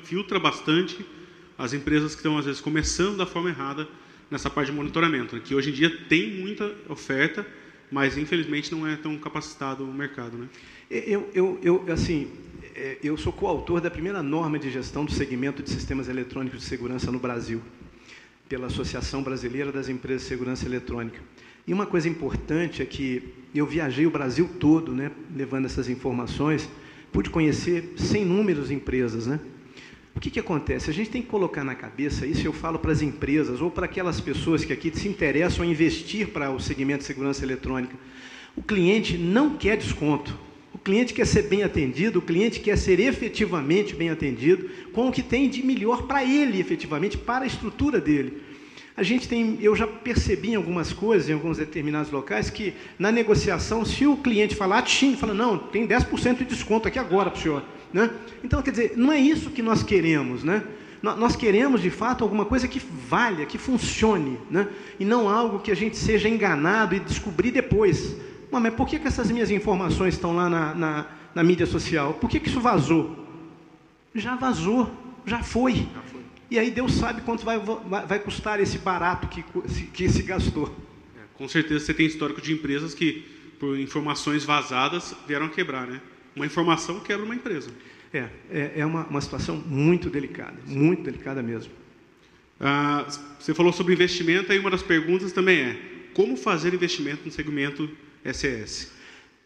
filtra 0.03 0.39
bastante 0.39 1.03
as 1.61 1.75
empresas 1.75 2.13
que 2.15 2.21
estão, 2.21 2.39
às 2.39 2.47
vezes, 2.47 2.59
começando 2.59 3.19
da 3.19 3.27
forma 3.27 3.51
errada 3.51 3.87
nessa 4.31 4.49
parte 4.49 4.71
de 4.71 4.77
monitoramento, 4.77 5.37
né? 5.37 5.43
que 5.45 5.55
hoje 5.55 5.69
em 5.69 5.73
dia 5.75 5.91
tem 6.09 6.31
muita 6.41 6.75
oferta, 6.89 7.47
mas, 7.93 8.17
infelizmente, 8.17 8.73
não 8.75 8.87
é 8.87 8.97
tão 8.97 9.15
capacitado 9.19 9.85
o 9.85 9.93
mercado. 9.93 10.39
Né? 10.39 10.49
Eu, 10.91 11.29
eu, 11.35 11.61
eu, 11.63 11.85
assim, 11.93 12.31
é, 12.75 12.97
eu 13.03 13.15
sou 13.19 13.31
coautor 13.31 13.79
da 13.79 13.91
primeira 13.91 14.23
norma 14.23 14.59
de 14.59 14.71
gestão 14.71 15.05
do 15.05 15.13
segmento 15.13 15.63
de 15.63 15.69
sistemas 15.69 16.09
eletrônicos 16.09 16.61
de 16.61 16.65
segurança 16.65 17.13
no 17.13 17.19
Brasil, 17.19 17.61
pela 18.49 18.69
Associação 18.69 19.23
Brasileira 19.23 19.71
das 19.71 19.91
Empresas 19.91 20.23
de 20.23 20.29
Segurança 20.29 20.65
Eletrônica. 20.65 21.21
E 21.67 21.75
uma 21.75 21.85
coisa 21.85 22.09
importante 22.09 22.81
é 22.81 22.87
que 22.87 23.35
eu 23.55 23.67
viajei 23.67 24.07
o 24.07 24.11
Brasil 24.11 24.49
todo, 24.59 24.95
né, 24.95 25.11
levando 25.37 25.67
essas 25.67 25.91
informações, 25.91 26.67
pude 27.13 27.29
conhecer 27.29 27.93
sem 27.97 28.25
números 28.25 28.71
empresas, 28.71 29.27
né? 29.27 29.39
O 30.21 30.23
que, 30.23 30.29
que 30.29 30.39
acontece? 30.39 30.91
A 30.91 30.93
gente 30.93 31.09
tem 31.09 31.23
que 31.23 31.29
colocar 31.29 31.65
na 31.65 31.75
cabeça, 31.75 32.27
isso 32.27 32.47
eu 32.47 32.53
falo 32.53 32.79
para 32.79 32.93
as 32.93 33.01
empresas 33.01 33.63
ou 33.63 33.71
para 33.71 33.87
aquelas 33.87 34.21
pessoas 34.21 34.63
que 34.63 34.71
aqui 34.71 34.95
se 34.95 35.09
interessam 35.09 35.65
em 35.65 35.71
investir 35.71 36.29
para 36.29 36.51
o 36.51 36.61
segmento 36.61 36.99
de 36.99 37.05
segurança 37.07 37.43
eletrônica. 37.43 37.97
O 38.55 38.63
cliente 38.63 39.17
não 39.17 39.57
quer 39.57 39.79
desconto. 39.79 40.39
O 40.75 40.79
cliente 40.79 41.15
quer 41.15 41.27
ser 41.27 41.45
bem 41.45 41.63
atendido, 41.63 42.19
o 42.19 42.23
cliente 42.23 42.61
quer 42.61 42.77
ser 42.77 43.01
efetivamente 43.01 43.95
bem 43.95 44.11
atendido 44.11 44.69
com 44.93 45.09
o 45.09 45.11
que 45.11 45.23
tem 45.23 45.49
de 45.49 45.65
melhor 45.65 46.03
para 46.03 46.23
ele, 46.23 46.61
efetivamente, 46.61 47.17
para 47.17 47.45
a 47.45 47.47
estrutura 47.47 47.99
dele. 47.99 48.43
A 48.95 49.03
gente 49.03 49.27
tem, 49.27 49.57
eu 49.63 49.75
já 49.75 49.87
percebi 49.87 50.51
em 50.51 50.57
algumas 50.57 50.93
coisas, 50.93 51.31
em 51.31 51.33
alguns 51.33 51.57
determinados 51.57 52.13
locais, 52.13 52.51
que 52.51 52.75
na 52.99 53.11
negociação, 53.11 53.87
se 53.87 54.07
o 54.07 54.19
cliente 54.19 54.55
falar, 54.55 54.83
tchim, 54.83 55.17
fala, 55.17 55.33
não, 55.33 55.57
tem 55.57 55.89
10% 55.89 56.37
de 56.37 56.45
desconto 56.45 56.87
aqui 56.87 56.99
agora 56.99 57.31
para 57.31 57.39
o 57.39 57.43
senhor. 57.43 57.65
Né? 57.93 58.11
Então, 58.43 58.63
quer 58.63 58.71
dizer, 58.71 58.93
não 58.97 59.13
é 59.13 59.19
isso 59.19 59.51
que 59.51 59.63
nós 59.63 59.83
queremos, 59.83 60.45
né? 60.45 60.63
Nós 61.03 61.35
queremos, 61.35 61.81
de 61.81 61.89
fato, 61.89 62.23
alguma 62.23 62.45
coisa 62.45 62.69
que 62.69 62.79
valha, 62.79 63.47
que 63.47 63.57
funcione, 63.57 64.39
né? 64.51 64.69
e 64.99 65.05
não 65.05 65.31
algo 65.31 65.59
que 65.61 65.71
a 65.71 65.75
gente 65.75 65.97
seja 65.97 66.29
enganado 66.29 66.95
e 66.95 67.01
descobrir 67.01 67.51
depois. 67.51 68.17
Mas 68.53 68.75
por 68.75 68.87
que, 68.87 68.99
que 68.99 69.09
essas 69.09 69.31
minhas 69.31 69.51
informações 69.51 70.15
estão 70.15 70.37
lá 70.37 70.51
na, 70.51 70.75
na, 70.75 71.07
na 71.35 71.43
mídia 71.43 71.65
social? 71.65 72.15
Por 72.15 72.29
que, 72.29 72.39
que 72.39 72.51
isso 72.51 72.61
vazou? 72.61 73.17
Já 74.15 74.37
vazou, 74.37 74.91
já 75.25 75.43
foi. 75.43 75.75
Já 75.75 76.03
foi. 76.03 76.21
E 76.51 76.59
aí 76.59 76.71
Deus 76.71 76.93
sabe 76.93 77.23
quanto 77.23 77.47
vai, 77.47 77.59
vai 77.59 78.19
custar 78.19 78.61
esse 78.61 78.77
barato 78.77 79.27
que, 79.29 79.43
que 79.93 80.09
se 80.09 80.23
gastou. 80.23 80.67
É, 81.17 81.21
com 81.33 81.49
certeza 81.49 81.87
você 81.87 81.95
tem 81.95 82.07
histórico 82.07 82.43
de 82.43 82.53
empresas 82.53 82.93
que, 82.93 83.25
por 83.59 83.79
informações 83.79 84.45
vazadas, 84.45 85.15
vieram 85.27 85.47
a 85.47 85.49
quebrar, 85.49 85.87
né? 85.87 86.01
Uma 86.41 86.47
informação 86.47 86.99
quebra 87.01 87.23
uma 87.23 87.35
empresa. 87.35 87.69
É, 88.15 88.27
é, 88.51 88.73
é 88.77 88.87
uma, 88.87 89.05
uma 89.05 89.21
situação 89.21 89.63
muito 89.67 90.09
delicada, 90.09 90.57
muito 90.67 91.03
delicada 91.03 91.43
mesmo. 91.43 91.71
Ah, 92.59 93.07
você 93.39 93.53
falou 93.53 93.75
sobre 93.75 93.93
investimento, 93.93 94.51
aí 94.51 94.59
uma 94.59 94.71
das 94.71 94.83
perguntas 94.83 95.33
também 95.33 95.61
é, 95.61 95.79
como 96.15 96.39
fazer 96.39 96.73
investimento 96.73 97.27
no 97.27 97.31
segmento 97.31 97.91
SES? 98.33 98.91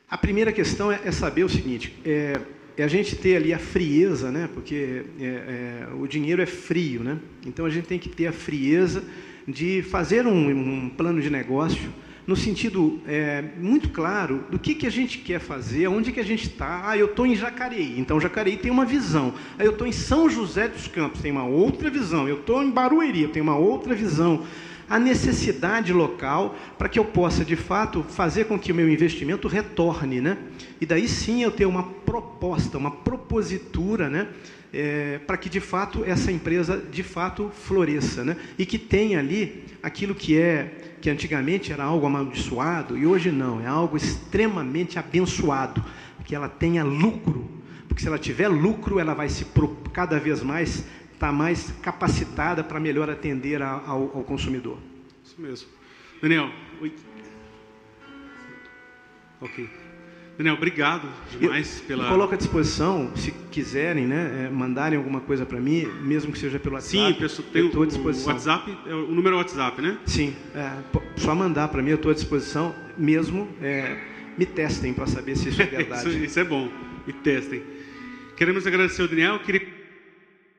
A 0.08 0.16
primeira 0.16 0.52
questão 0.52 0.92
é, 0.92 1.00
é 1.04 1.10
saber 1.10 1.42
o 1.42 1.48
seguinte, 1.48 1.92
é, 2.04 2.40
é 2.76 2.84
a 2.84 2.88
gente 2.88 3.16
ter 3.16 3.38
ali 3.38 3.52
a 3.52 3.58
frieza, 3.58 4.30
né? 4.30 4.48
porque 4.54 5.02
é, 5.18 5.24
é, 5.24 5.88
o 5.94 6.06
dinheiro 6.06 6.40
é 6.40 6.46
frio, 6.46 7.02
né? 7.02 7.18
então 7.44 7.66
a 7.66 7.70
gente 7.70 7.88
tem 7.88 7.98
que 7.98 8.08
ter 8.08 8.28
a 8.28 8.32
frieza 8.32 9.02
de 9.48 9.82
fazer 9.82 10.28
um, 10.28 10.48
um 10.48 10.88
plano 10.90 11.20
de 11.20 11.28
negócio 11.28 11.92
no 12.26 12.34
sentido 12.34 13.00
é, 13.06 13.42
muito 13.58 13.90
claro 13.90 14.44
do 14.50 14.58
que, 14.58 14.74
que 14.74 14.86
a 14.86 14.90
gente 14.90 15.18
quer 15.18 15.40
fazer, 15.40 15.88
onde 15.88 16.12
que 16.12 16.20
a 16.20 16.24
gente 16.24 16.48
está. 16.48 16.88
Ah, 16.88 16.96
eu 16.96 17.06
estou 17.06 17.26
em 17.26 17.36
Jacareí, 17.36 17.98
então 17.98 18.20
Jacareí 18.20 18.56
tem 18.56 18.70
uma 18.70 18.84
visão. 18.84 19.34
Ah, 19.58 19.64
eu 19.64 19.72
estou 19.72 19.86
em 19.86 19.92
São 19.92 20.28
José 20.28 20.68
dos 20.68 20.88
Campos, 20.88 21.20
tem 21.20 21.32
uma 21.32 21.44
outra 21.44 21.90
visão. 21.90 22.28
Eu 22.28 22.40
estou 22.40 22.62
em 22.62 22.70
Barueri, 22.70 23.22
eu 23.22 23.28
tenho 23.28 23.44
uma 23.44 23.56
outra 23.56 23.94
visão. 23.94 24.44
A 24.88 24.98
necessidade 24.98 25.92
local 25.92 26.54
para 26.76 26.88
que 26.88 26.98
eu 26.98 27.04
possa, 27.04 27.44
de 27.44 27.56
fato, 27.56 28.02
fazer 28.02 28.44
com 28.44 28.58
que 28.58 28.70
o 28.70 28.74
meu 28.74 28.88
investimento 28.88 29.48
retorne. 29.48 30.20
Né? 30.20 30.36
E 30.80 30.86
daí 30.86 31.08
sim 31.08 31.42
eu 31.42 31.50
ter 31.50 31.64
uma 31.64 31.82
proposta, 31.82 32.76
uma 32.76 32.90
propositura, 32.90 34.10
né? 34.10 34.28
É, 34.76 35.20
para 35.24 35.36
que 35.36 35.48
de 35.48 35.60
fato 35.60 36.04
essa 36.04 36.32
empresa 36.32 36.76
de 36.76 37.04
fato 37.04 37.48
floresça, 37.54 38.24
né? 38.24 38.36
E 38.58 38.66
que 38.66 38.76
tenha 38.78 39.20
ali 39.20 39.64
aquilo 39.82 40.14
que 40.14 40.36
é 40.36 40.96
que 41.00 41.10
antigamente 41.10 41.70
era 41.70 41.84
algo 41.84 42.06
amaldiçoado 42.06 42.96
e 42.96 43.06
hoje 43.06 43.30
não, 43.30 43.60
é 43.60 43.66
algo 43.66 43.94
extremamente 43.96 44.98
abençoado, 44.98 45.84
que 46.24 46.34
ela 46.34 46.48
tenha 46.48 46.82
lucro, 46.82 47.46
porque 47.86 48.00
se 48.00 48.08
ela 48.08 48.18
tiver 48.18 48.48
lucro, 48.48 48.98
ela 48.98 49.14
vai 49.14 49.28
se 49.28 49.46
cada 49.92 50.18
vez 50.18 50.42
mais 50.42 50.78
estar 51.12 51.26
tá 51.26 51.32
mais 51.32 51.70
capacitada 51.82 52.64
para 52.64 52.80
melhor 52.80 53.10
atender 53.10 53.62
ao, 53.62 54.16
ao, 54.16 54.24
consumidor. 54.24 54.78
Isso 55.22 55.40
mesmo. 55.40 55.68
Daniel, 56.20 56.50
oi. 56.80 56.92
Ok. 59.40 59.83
Daniel, 60.36 60.54
obrigado 60.54 61.08
demais 61.38 61.80
eu, 61.80 61.86
pela. 61.86 62.04
Eu 62.04 62.10
coloco 62.10 62.34
à 62.34 62.36
disposição, 62.36 63.10
se 63.14 63.30
quiserem, 63.50 64.06
né, 64.06 64.46
é, 64.46 64.50
mandarem 64.50 64.98
alguma 64.98 65.20
coisa 65.20 65.46
para 65.46 65.60
mim, 65.60 65.86
mesmo 66.02 66.32
que 66.32 66.38
seja 66.38 66.58
pelo 66.58 66.74
WhatsApp. 66.74 67.14
Sim, 67.14 67.14
pessoal, 67.14 67.48
tem 67.52 67.66
estou 67.66 67.82
à 67.82 67.86
disposição. 67.86 68.32
O 68.32 68.34
WhatsApp, 68.34 68.78
é 68.86 68.94
o 68.94 69.06
número 69.12 69.36
é 69.36 69.38
WhatsApp, 69.38 69.80
né? 69.80 69.98
Sim, 70.06 70.34
é, 70.54 70.72
só 71.16 71.34
mandar 71.34 71.68
para 71.68 71.82
mim, 71.82 71.90
eu 71.90 71.96
estou 71.96 72.10
à 72.10 72.14
disposição, 72.14 72.74
mesmo. 72.98 73.48
É, 73.62 74.14
me 74.36 74.44
testem 74.44 74.92
para 74.92 75.06
saber 75.06 75.36
se 75.36 75.48
isso 75.48 75.62
é 75.62 75.66
verdade. 75.66 76.08
isso, 76.08 76.18
isso, 76.18 76.40
é 76.40 76.44
bom, 76.44 76.68
me 77.06 77.12
testem. 77.12 77.62
Queremos 78.36 78.66
agradecer 78.66 79.02
ao 79.02 79.08
Daniel. 79.08 79.38
Queria 79.38 79.60